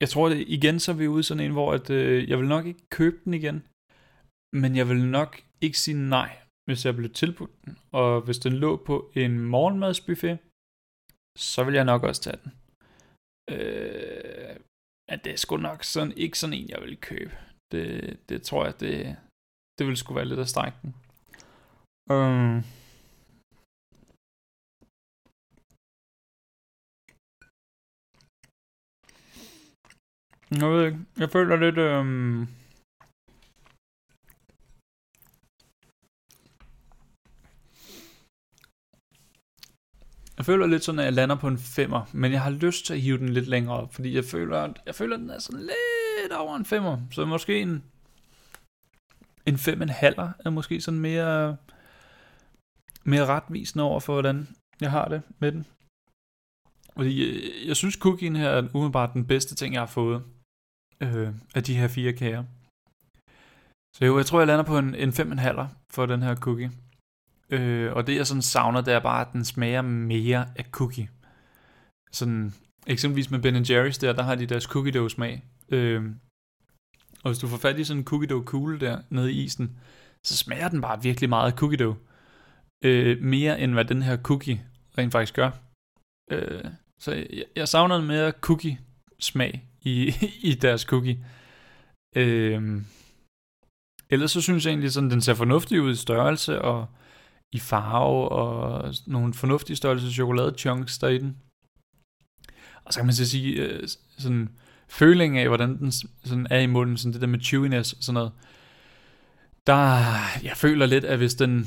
jeg 0.00 0.08
tror 0.08 0.28
det, 0.28 0.44
igen 0.56 0.80
så 0.80 0.92
er 0.92 0.96
vi 0.96 1.06
ude 1.08 1.22
sådan 1.22 1.44
en, 1.44 1.52
hvor 1.52 1.72
at, 1.72 1.90
øh, 1.90 2.28
jeg 2.30 2.38
vil 2.38 2.48
nok 2.48 2.66
ikke 2.66 2.86
købe 2.90 3.18
den 3.24 3.34
igen. 3.34 3.58
Men 4.62 4.76
jeg 4.76 4.88
vil 4.88 5.04
nok 5.18 5.42
ikke 5.60 5.78
sige 5.78 6.08
nej, 6.16 6.30
hvis 6.66 6.84
jeg 6.86 6.96
blev 6.96 7.10
tilbudt 7.10 7.64
den. 7.64 7.78
Og 7.92 8.20
hvis 8.20 8.38
den 8.38 8.52
lå 8.52 8.76
på 8.76 9.12
en 9.14 9.40
morgenmadsbuffet, 9.40 10.38
så 11.38 11.64
vil 11.64 11.74
jeg 11.74 11.84
nok 11.84 12.02
også 12.02 12.22
tage 12.22 12.40
den. 12.44 12.52
Øh, 13.54 14.56
at 15.12 15.24
det 15.24 15.32
er 15.32 15.36
sgu 15.36 15.56
nok 15.56 15.84
sådan, 15.84 16.12
ikke 16.16 16.38
sådan 16.38 16.58
en, 16.58 16.68
jeg 16.68 16.80
vil 16.82 16.96
købe. 16.96 17.36
Det, 17.72 18.18
det 18.28 18.42
tror 18.42 18.64
jeg, 18.64 18.80
det, 18.80 19.16
det 19.78 19.86
vil 19.86 19.96
sgu 19.96 20.14
være 20.14 20.30
lidt 20.30 20.40
at 20.40 20.48
strække 20.48 20.78
den. 20.82 20.94
Øh, 22.14 22.64
jeg 30.50 30.70
ved 30.70 30.86
ikke, 30.86 30.98
jeg 31.18 31.30
føler 31.30 31.56
lidt, 31.56 31.78
øhm, 31.78 32.48
Jeg 40.36 40.44
føler 40.46 40.66
lidt 40.66 40.84
sådan, 40.84 40.98
at 40.98 41.04
jeg 41.04 41.12
lander 41.12 41.36
på 41.36 41.48
en 41.48 41.58
femmer, 41.58 42.04
men 42.12 42.32
jeg 42.32 42.40
har 42.40 42.50
lyst 42.50 42.86
til 42.86 42.94
at 42.94 43.00
hive 43.00 43.18
den 43.18 43.28
lidt 43.28 43.46
længere 43.48 43.76
op, 43.76 43.94
fordi 43.94 44.14
jeg 44.14 44.24
føler, 44.24 44.72
jeg 44.86 44.94
føler 44.94 45.16
at 45.16 45.20
den 45.20 45.30
er 45.30 45.38
sådan 45.38 45.60
lidt 45.60 46.32
over 46.32 46.56
en 46.56 46.64
femmer. 46.64 46.98
Så 47.10 47.24
måske 47.24 47.60
en, 47.60 47.84
en 49.46 49.58
fem 49.58 49.82
en 49.82 49.88
halver 49.88 50.32
er 50.44 50.50
måske 50.50 50.80
sådan 50.80 51.00
mere, 51.00 51.56
mere 53.04 53.26
retvisende 53.26 53.84
over 53.84 54.00
for, 54.00 54.12
hvordan 54.12 54.48
jeg 54.80 54.90
har 54.90 55.08
det 55.08 55.22
med 55.38 55.52
den. 55.52 55.66
Fordi 56.96 57.20
jeg, 57.20 57.66
jeg 57.66 57.76
synes, 57.76 57.94
cookien 57.94 58.36
her 58.36 58.48
er 58.48 58.68
umiddelbart 58.74 59.14
den 59.14 59.26
bedste 59.26 59.54
ting, 59.54 59.74
jeg 59.74 59.80
har 59.80 59.86
fået 59.86 60.22
øh, 61.00 61.28
af 61.54 61.62
de 61.64 61.76
her 61.76 61.88
fire 61.88 62.12
kager. 62.12 62.44
Så 63.96 64.04
jo, 64.04 64.16
jeg 64.16 64.26
tror, 64.26 64.40
jeg 64.40 64.46
lander 64.46 64.64
på 64.64 64.78
en, 64.78 64.94
en 64.94 65.12
fem 65.12 65.32
en 65.32 65.38
halver 65.38 65.68
for 65.90 66.06
den 66.06 66.22
her 66.22 66.36
cookie. 66.36 66.70
Øh, 67.50 67.92
og 67.92 68.06
det 68.06 68.16
jeg 68.16 68.26
sådan 68.26 68.42
savner, 68.42 68.80
det 68.80 68.94
er 68.94 69.00
bare, 69.00 69.26
at 69.26 69.32
den 69.32 69.44
smager 69.44 69.82
mere 69.82 70.46
af 70.56 70.64
cookie. 70.70 71.08
Sådan, 72.12 72.54
eksempelvis 72.86 73.30
med 73.30 73.38
Ben 73.38 73.56
Jerry's 73.56 74.00
der, 74.00 74.12
der 74.12 74.22
har 74.22 74.34
de 74.34 74.46
deres 74.46 74.64
cookie 74.64 74.92
dough 74.92 75.10
smag. 75.10 75.42
Øh, 75.68 76.04
og 77.22 77.30
hvis 77.30 77.38
du 77.38 77.48
får 77.48 77.56
fat 77.56 77.78
i 77.78 77.84
sådan 77.84 78.00
en 78.00 78.04
cookie 78.04 78.28
dough 78.28 78.44
kugle 78.44 78.80
der 78.80 79.02
nede 79.10 79.32
i 79.32 79.42
isen, 79.44 79.78
så 80.24 80.36
smager 80.36 80.68
den 80.68 80.80
bare 80.80 81.02
virkelig 81.02 81.28
meget 81.28 81.52
af 81.52 81.58
cookie 81.58 81.78
dough. 81.78 81.96
Øh, 82.84 83.22
mere 83.22 83.60
end 83.60 83.72
hvad 83.72 83.84
den 83.84 84.02
her 84.02 84.16
cookie 84.16 84.64
rent 84.98 85.12
faktisk 85.12 85.34
gør. 85.34 85.50
Øh, 86.30 86.64
så 86.98 87.12
jeg, 87.12 87.44
jeg 87.56 87.68
savner 87.68 87.96
en 87.96 88.06
mere 88.06 88.30
cookie 88.30 88.80
smag 89.20 89.65
i, 89.86 90.14
i 90.50 90.54
deres 90.54 90.80
cookie. 90.80 91.24
Øh, 92.16 92.82
ellers 94.10 94.30
så 94.30 94.40
synes 94.40 94.64
jeg 94.64 94.70
egentlig 94.70 94.92
sådan, 94.92 95.10
den 95.10 95.20
ser 95.20 95.34
fornuftig 95.34 95.82
ud 95.82 95.92
i 95.92 95.96
størrelse, 95.96 96.62
og 96.62 96.86
i 97.52 97.58
farve 97.58 98.28
og 98.28 98.94
nogle 99.06 99.34
fornuftige 99.34 99.76
størrelse 99.76 100.12
chokolade 100.12 100.54
chunks 100.58 100.98
der 100.98 101.08
i 101.08 101.18
den. 101.18 101.36
Og 102.84 102.92
så 102.92 102.98
kan 102.98 103.06
man 103.06 103.14
så 103.14 103.30
sige, 103.30 103.54
øh, 103.54 103.88
sådan 104.18 104.48
føling 104.88 105.38
af, 105.38 105.48
hvordan 105.48 105.78
den 105.78 105.92
sådan 106.24 106.46
er 106.50 106.58
i 106.58 106.66
munden, 106.66 106.96
sådan 106.96 107.12
det 107.12 107.20
der 107.20 107.26
med 107.26 107.40
chewiness 107.40 107.92
og 107.92 108.02
sådan 108.02 108.14
noget. 108.14 108.32
Der, 109.66 109.76
jeg 110.42 110.56
føler 110.56 110.86
lidt, 110.86 111.04
at 111.04 111.18
hvis 111.18 111.34
den, 111.34 111.66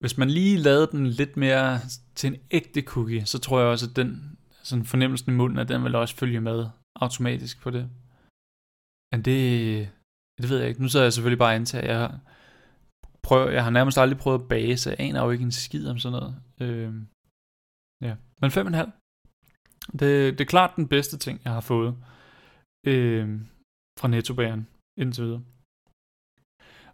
hvis 0.00 0.18
man 0.18 0.30
lige 0.30 0.56
lavede 0.56 0.88
den 0.92 1.06
lidt 1.06 1.36
mere 1.36 1.80
til 2.14 2.26
en 2.26 2.36
ægte 2.50 2.80
cookie, 2.80 3.26
så 3.26 3.38
tror 3.38 3.58
jeg 3.60 3.68
også, 3.68 3.86
at 3.90 3.96
den 3.96 4.38
sådan 4.62 4.84
fornemmelsen 4.84 5.32
i 5.32 5.36
munden, 5.36 5.58
at 5.58 5.68
den 5.68 5.84
vil 5.84 5.94
også 5.94 6.16
følge 6.16 6.40
med 6.40 6.66
automatisk 6.96 7.62
på 7.62 7.70
det. 7.70 7.90
Men 9.12 9.22
det, 9.24 9.38
det 10.40 10.50
ved 10.50 10.58
jeg 10.58 10.68
ikke. 10.68 10.82
Nu 10.82 10.88
så 10.88 11.02
jeg 11.02 11.12
selvfølgelig 11.12 11.38
bare 11.38 11.54
antaget, 11.54 11.84
at 11.84 11.90
jeg 11.90 12.18
prøver, 13.22 13.50
jeg 13.50 13.64
har 13.64 13.70
nærmest 13.70 13.98
aldrig 13.98 14.18
prøvet 14.18 14.40
at 14.40 14.48
bage, 14.48 14.76
så 14.76 14.90
jeg 14.90 15.00
aner 15.00 15.24
jo 15.24 15.30
ikke 15.30 15.44
en 15.44 15.52
skid 15.52 15.88
om 15.88 15.98
sådan 15.98 16.18
noget. 16.18 16.34
Øh, 16.60 16.94
ja, 18.06 18.14
men 18.40 18.50
5,5. 18.50 18.90
Det, 19.92 20.38
det 20.38 20.40
er 20.40 20.54
klart 20.54 20.76
den 20.76 20.88
bedste 20.88 21.16
ting, 21.18 21.40
jeg 21.44 21.52
har 21.52 21.60
fået 21.60 21.96
øh, 22.86 23.40
fra 24.00 24.08
Nettobæren 24.08 24.66
indtil 24.98 25.24
videre. 25.24 25.42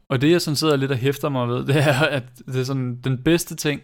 Og 0.09 0.21
det 0.21 0.31
jeg 0.31 0.43
sådan 0.43 0.57
sidder 0.57 0.77
lidt 0.77 0.91
og 0.91 0.97
hæfter 0.97 1.29
mig 1.29 1.49
ved, 1.49 1.67
det 1.71 1.77
er, 1.77 2.01
at 2.19 2.39
det 2.39 2.61
er 2.61 2.65
sådan, 2.65 3.01
den 3.01 3.23
bedste 3.23 3.57
ting 3.57 3.83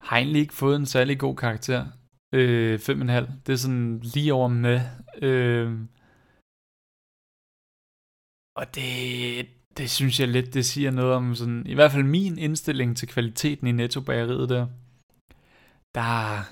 har 0.00 0.16
egentlig 0.16 0.40
ikke 0.40 0.54
fået 0.54 0.76
en 0.76 0.86
særlig 0.86 1.18
god 1.18 1.36
karakter. 1.36 1.86
Øh, 2.34 2.74
5,5. 2.74 3.32
Det 3.46 3.52
er 3.52 3.56
sådan 3.56 4.00
lige 4.00 4.34
over 4.34 4.48
med. 4.48 4.80
Øh, 5.22 5.80
og 8.60 8.74
det, 8.74 9.46
det 9.78 9.90
synes 9.90 10.20
jeg 10.20 10.28
lidt, 10.28 10.54
det 10.54 10.64
siger 10.66 10.90
noget 10.90 11.14
om 11.14 11.34
sådan, 11.34 11.66
i 11.66 11.74
hvert 11.74 11.92
fald 11.92 12.04
min 12.04 12.38
indstilling 12.38 12.96
til 12.96 13.08
kvaliteten 13.08 13.66
i 13.66 13.72
netto 13.72 14.00
der. 14.00 14.66
Der, 15.94 16.42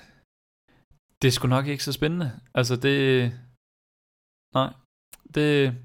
det 1.21 1.27
er 1.27 1.31
sgu 1.31 1.47
nok 1.47 1.67
ikke 1.67 1.83
så 1.83 1.93
spændende. 1.93 2.39
Altså 2.53 2.75
det, 2.75 3.31
nej, 4.53 4.73
det, 5.35 5.75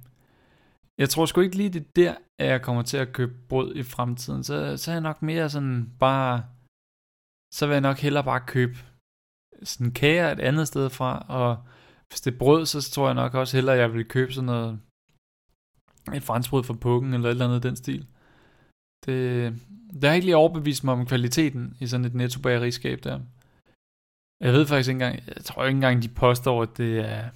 jeg 0.98 1.08
tror 1.10 1.26
sgu 1.26 1.40
ikke 1.40 1.56
lige 1.56 1.70
det 1.70 1.96
der, 1.96 2.14
at 2.38 2.46
jeg 2.46 2.62
kommer 2.62 2.82
til 2.82 2.96
at 2.96 3.12
købe 3.12 3.34
brød 3.48 3.76
i 3.76 3.82
fremtiden. 3.82 4.44
Så, 4.44 4.76
så 4.76 4.90
er 4.90 4.94
jeg 4.94 5.02
nok 5.02 5.22
mere 5.22 5.50
sådan 5.50 5.92
bare, 6.00 6.44
så 7.54 7.66
vil 7.66 7.72
jeg 7.74 7.80
nok 7.80 7.98
hellere 7.98 8.24
bare 8.24 8.46
købe 8.46 8.76
sådan 9.64 9.92
kager 9.92 10.30
et 10.30 10.40
andet 10.40 10.68
sted 10.68 10.90
fra, 10.90 11.26
og 11.28 11.56
hvis 12.08 12.20
det 12.20 12.34
er 12.34 12.38
brød, 12.38 12.66
så 12.66 12.90
tror 12.90 13.06
jeg 13.06 13.14
nok 13.14 13.34
også 13.34 13.56
hellere, 13.56 13.74
at 13.74 13.80
jeg 13.80 13.94
vil 13.94 14.04
købe 14.04 14.32
sådan 14.32 14.46
noget 14.46 14.80
et 16.14 16.22
franskbrød 16.22 16.64
fra 16.64 16.74
pukken 16.74 17.14
eller 17.14 17.28
et 17.28 17.30
eller 17.30 17.46
andet 17.46 17.62
den 17.62 17.76
stil. 17.76 18.06
Det, 19.06 19.52
det 19.92 20.04
har 20.04 20.12
ikke 20.12 20.24
lige 20.24 20.36
overbevist 20.36 20.84
mig 20.84 20.94
om 20.94 21.06
kvaliteten 21.06 21.76
i 21.80 21.86
sådan 21.86 22.04
et 22.04 22.14
netto 22.14 22.40
bageriskab 22.40 23.04
der. 23.04 23.20
Jeg 24.40 24.52
ved 24.52 24.66
faktisk 24.66 24.88
ikke 24.88 25.04
engang, 25.04 25.26
jeg 25.36 25.44
tror 25.44 25.64
ikke 25.64 25.76
engang, 25.76 26.02
de 26.02 26.08
påstår, 26.08 26.62
at 26.62 26.76
det 26.76 26.98
er, 26.98 27.30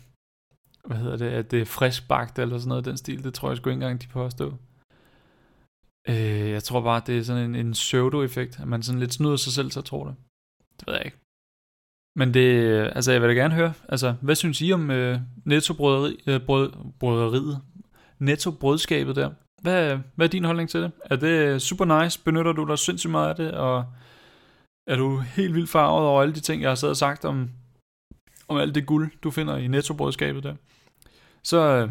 hvad 0.87 0.97
hedder 0.97 1.17
det, 1.17 1.27
at 1.27 1.51
det 1.51 1.61
er 1.61 1.65
friskbagt 1.65 2.39
eller 2.39 2.59
sådan 2.59 2.69
noget 2.69 2.85
den 2.85 2.97
stil. 2.97 3.25
Det 3.25 3.35
tror 3.35 3.49
jeg 3.49 3.57
sgu 3.57 3.71
ikke 3.71 3.75
engang, 3.75 4.03
de 4.03 4.09
påstår. 4.09 4.59
Øh, 6.09 6.51
jeg 6.51 6.63
tror 6.65 6.81
bare, 6.81 7.03
det 7.07 7.19
er 7.19 7.23
sådan 7.23 7.45
en, 7.45 7.55
en 7.55 7.73
pseudo-effekt, 7.73 8.61
at 8.61 8.69
man 8.69 8.83
sådan 8.83 9.01
lidt 9.01 9.15
snyder 9.15 9.37
sig 9.37 9.53
selv, 9.53 9.71
så 9.71 9.81
tror 9.83 10.05
det. 10.05 10.15
Det 10.81 10.87
ved 10.87 10.95
jeg 10.95 11.05
ikke. 11.05 11.19
Men 12.17 12.35
det, 12.35 12.77
altså 12.95 13.13
jeg 13.13 13.23
vil 13.23 13.29
da 13.29 13.35
gerne 13.35 13.55
høre, 13.55 13.73
altså 13.89 14.15
hvad 14.21 14.35
synes 14.35 14.61
I 14.61 14.73
om 14.73 14.91
øh, 14.91 15.19
netto 15.45 15.75
brøderi, 15.75 16.23
øh, 16.27 16.41
brød, 16.41 16.73
brøderiet, 16.99 17.61
netto 18.19 18.51
brødskabet 18.51 19.17
der. 19.17 19.31
Hvad, 19.63 19.99
hvad 20.15 20.27
er 20.27 20.31
din 20.31 20.45
holdning 20.45 20.71
til 20.71 20.83
det? 20.83 20.93
Er 21.05 21.17
det 21.17 21.63
super 21.63 22.03
nice? 22.03 22.21
Benytter 22.25 22.53
du 22.53 22.65
dig 22.65 22.79
sindssygt 22.79 23.11
meget 23.11 23.29
af 23.29 23.37
det? 23.37 23.53
Og 23.53 23.85
er 24.87 24.97
du 24.97 25.19
helt 25.19 25.55
vildt 25.55 25.71
farvet 25.71 26.07
over 26.07 26.23
alle 26.23 26.35
de 26.35 26.41
ting, 26.41 26.63
jeg 26.63 26.71
har 26.71 26.75
siddet 26.75 26.91
og 26.91 26.97
sagt 26.97 27.25
om, 27.25 27.51
om 28.49 28.57
alt 28.57 28.75
det 28.75 28.87
guld, 28.87 29.11
du 29.23 29.31
finder 29.31 29.57
i 29.57 29.69
nettobrødskabet 29.69 30.43
der? 30.43 30.55
Så, 31.43 31.59
øh, 31.59 31.91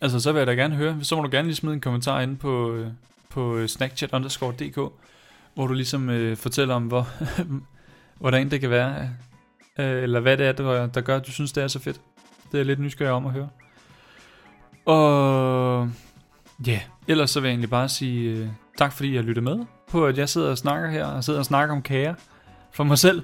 altså, 0.00 0.20
så 0.20 0.32
vil 0.32 0.38
jeg 0.38 0.46
da 0.46 0.54
gerne 0.54 0.76
høre. 0.76 0.98
Så 1.02 1.16
må 1.16 1.22
du 1.22 1.28
gerne 1.30 1.48
lige 1.48 1.56
smide 1.56 1.74
en 1.74 1.80
kommentar 1.80 2.20
ind 2.20 2.36
på, 2.36 2.72
øh, 2.72 2.88
på 3.30 3.56
øh, 3.56 3.68
snackchat 3.68 4.10
hvor 5.54 5.66
du 5.66 5.74
ligesom 5.74 6.10
øh, 6.10 6.36
fortæller 6.36 6.74
om, 6.74 6.86
hvor, 6.86 7.08
hvordan 8.22 8.50
det 8.50 8.60
kan 8.60 8.70
være, 8.70 9.08
øh, 9.78 10.02
eller 10.02 10.20
hvad 10.20 10.36
det 10.36 10.46
er, 10.46 10.52
der, 10.52 10.86
der 10.86 11.00
gør, 11.00 11.16
at 11.16 11.26
du 11.26 11.32
synes, 11.32 11.52
det 11.52 11.62
er 11.62 11.68
så 11.68 11.78
fedt. 11.78 12.00
Det 12.52 12.60
er 12.60 12.64
lidt 12.64 12.80
nysgerrig 12.80 13.12
om 13.12 13.26
at 13.26 13.32
høre. 13.32 13.48
Og 14.86 15.90
ja, 16.66 16.72
yeah. 16.72 16.80
ellers 17.08 17.30
så 17.30 17.40
vil 17.40 17.48
jeg 17.48 17.52
egentlig 17.52 17.70
bare 17.70 17.88
sige 17.88 18.42
uh, 18.42 18.48
tak 18.78 18.92
fordi 18.92 19.14
jeg 19.14 19.24
lyttede 19.24 19.44
med 19.44 19.64
på, 19.90 20.06
at 20.06 20.18
jeg 20.18 20.28
sidder 20.28 20.50
og 20.50 20.58
snakker 20.58 20.90
her, 20.90 21.06
og 21.06 21.24
sidder 21.24 21.38
og 21.38 21.44
snakker 21.44 21.74
om 21.74 21.82
kager 21.82 22.14
for 22.72 22.84
mig 22.84 22.98
selv. 22.98 23.22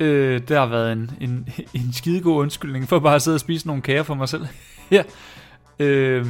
Uh, 0.00 0.06
det 0.06 0.50
har 0.50 0.66
været 0.66 0.92
en, 0.92 1.10
en, 1.20 1.48
en 1.84 1.92
skidegod 1.92 2.36
undskyldning 2.36 2.88
for 2.88 2.98
bare 2.98 3.14
at 3.14 3.22
sidde 3.22 3.36
og 3.36 3.40
spise 3.40 3.66
nogle 3.66 3.82
kager 3.82 4.02
for 4.02 4.14
mig 4.14 4.28
selv. 4.28 4.46
ja. 4.96 5.02
Uh, 6.20 6.26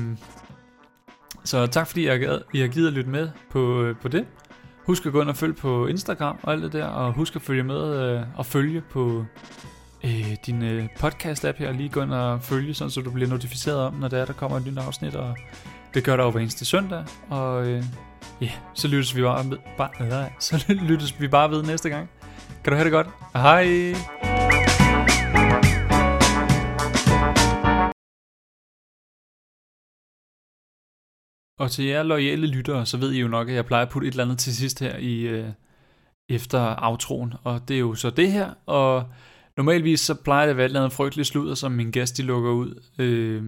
så 1.45 1.67
tak 1.67 1.87
fordi 1.87 2.07
jeg, 2.07 2.41
I 2.55 2.61
har 2.61 2.69
givet 2.69 2.87
at 2.87 2.93
lytte 2.93 3.11
med 3.11 3.29
på, 3.51 3.93
på 4.03 4.09
det. 4.09 4.27
Husk 4.89 5.07
at 5.07 5.13
gå 5.13 5.21
ind 5.21 5.29
og 5.29 5.37
følge 5.37 5.55
på 5.55 5.87
Instagram 5.87 6.39
og 6.43 6.53
alt 6.53 6.63
det 6.63 6.73
der, 6.73 6.85
og 6.87 7.13
husk 7.13 7.37
at 7.37 7.43
følge 7.43 7.63
med 7.63 8.17
uh, 8.17 8.23
og 8.37 8.47
følge 8.47 8.81
på 8.81 9.25
øh, 10.05 10.37
din 10.47 10.63
øh, 10.63 10.89
podcast-app 11.01 11.59
her, 11.59 11.73
lige 11.73 11.89
gå 11.89 12.03
ind 12.03 12.13
og 12.13 12.43
følge, 12.43 12.75
sådan, 12.75 12.91
så 12.91 13.01
du 13.01 13.11
bliver 13.11 13.29
notificeret 13.29 13.79
om, 13.79 13.95
når 13.95 14.09
der, 14.09 14.19
er, 14.19 14.25
der 14.25 14.33
kommer 14.33 14.57
et 14.57 14.67
nyt 14.67 14.79
afsnit, 14.79 15.15
og 15.15 15.37
det 15.95 16.05
gør 16.05 16.17
der 16.17 16.25
over 16.25 16.39
eneste 16.39 16.65
søndag, 16.65 17.05
og 17.31 17.67
øh, 17.67 17.85
ja, 18.41 18.51
så 18.75 18.89
lyttes 18.89 19.17
vi 19.17 19.23
bare, 19.23 19.45
med, 19.45 19.57
bare 19.77 19.91
øh, 20.01 20.31
så 20.41 20.65
lyttes 20.69 21.21
vi 21.21 21.29
bare 21.29 21.51
ved 21.51 21.63
næste 21.63 21.89
gang. 21.89 22.09
Kan 22.65 22.71
du 22.71 22.77
have 22.77 22.85
det 22.85 22.93
godt? 22.93 23.07
Hej! 23.35 24.28
Og 31.59 31.71
til 31.71 31.85
jer 31.85 32.03
loyale 32.03 32.47
lyttere, 32.47 32.87
så 32.87 32.97
ved 32.97 33.13
I 33.13 33.21
jo 33.21 33.29
nok, 33.29 33.49
at 33.49 33.55
jeg 33.55 33.67
plejer 33.67 33.87
at 33.87 33.93
putte 33.93 34.09
et 34.09 34.13
eller 34.13 34.25
andet 34.25 34.39
til 34.39 34.57
sidst 34.57 34.81
her 34.81 34.97
i 34.97 35.21
øh, 35.21 35.49
efter 36.31 36.75
outroen, 36.79 37.35
og 37.45 37.69
det 37.69 37.75
er 37.75 37.81
jo 37.81 37.95
så 37.95 38.11
det 38.11 38.33
her, 38.33 38.55
og 38.67 39.05
Normalvis 39.59 40.01
så 40.01 40.15
plejer 40.15 40.47
det 40.47 40.51
at 40.51 40.57
være 40.57 40.67
et 40.67 40.69
eller 40.69 40.81
andet 40.81 40.97
frygteligt 40.97 41.29
sludder, 41.29 41.55
som 41.55 41.73
min 41.73 41.91
gæst 41.91 42.17
de 42.17 42.23
lukker 42.23 42.51
ud. 42.51 42.83
Øh, 42.99 43.43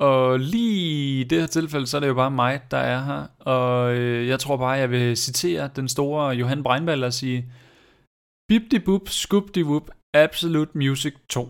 Og 0.00 0.40
lige 0.40 1.20
i 1.20 1.24
det 1.24 1.40
her 1.40 1.46
tilfælde, 1.46 1.86
så 1.86 1.96
er 1.96 2.00
det 2.00 2.08
jo 2.08 2.14
bare 2.14 2.30
mig, 2.30 2.60
der 2.70 2.76
er 2.76 3.04
her. 3.04 3.26
Og 3.38 3.94
øh, 3.96 4.28
jeg 4.28 4.40
tror 4.40 4.56
bare, 4.56 4.70
jeg 4.70 4.90
vil 4.90 5.16
citere 5.16 5.70
den 5.76 5.88
store 5.88 6.30
Johan 6.30 6.62
Breinvald 6.62 7.04
og 7.04 7.12
sige, 7.12 7.52
Bip 8.48 8.62
di 8.70 8.78
bup, 8.78 9.08
skub 9.08 9.54
di 9.54 9.64
wup, 9.64 9.90
Absolute 10.14 10.78
Music 10.78 11.14
2. 11.28 11.48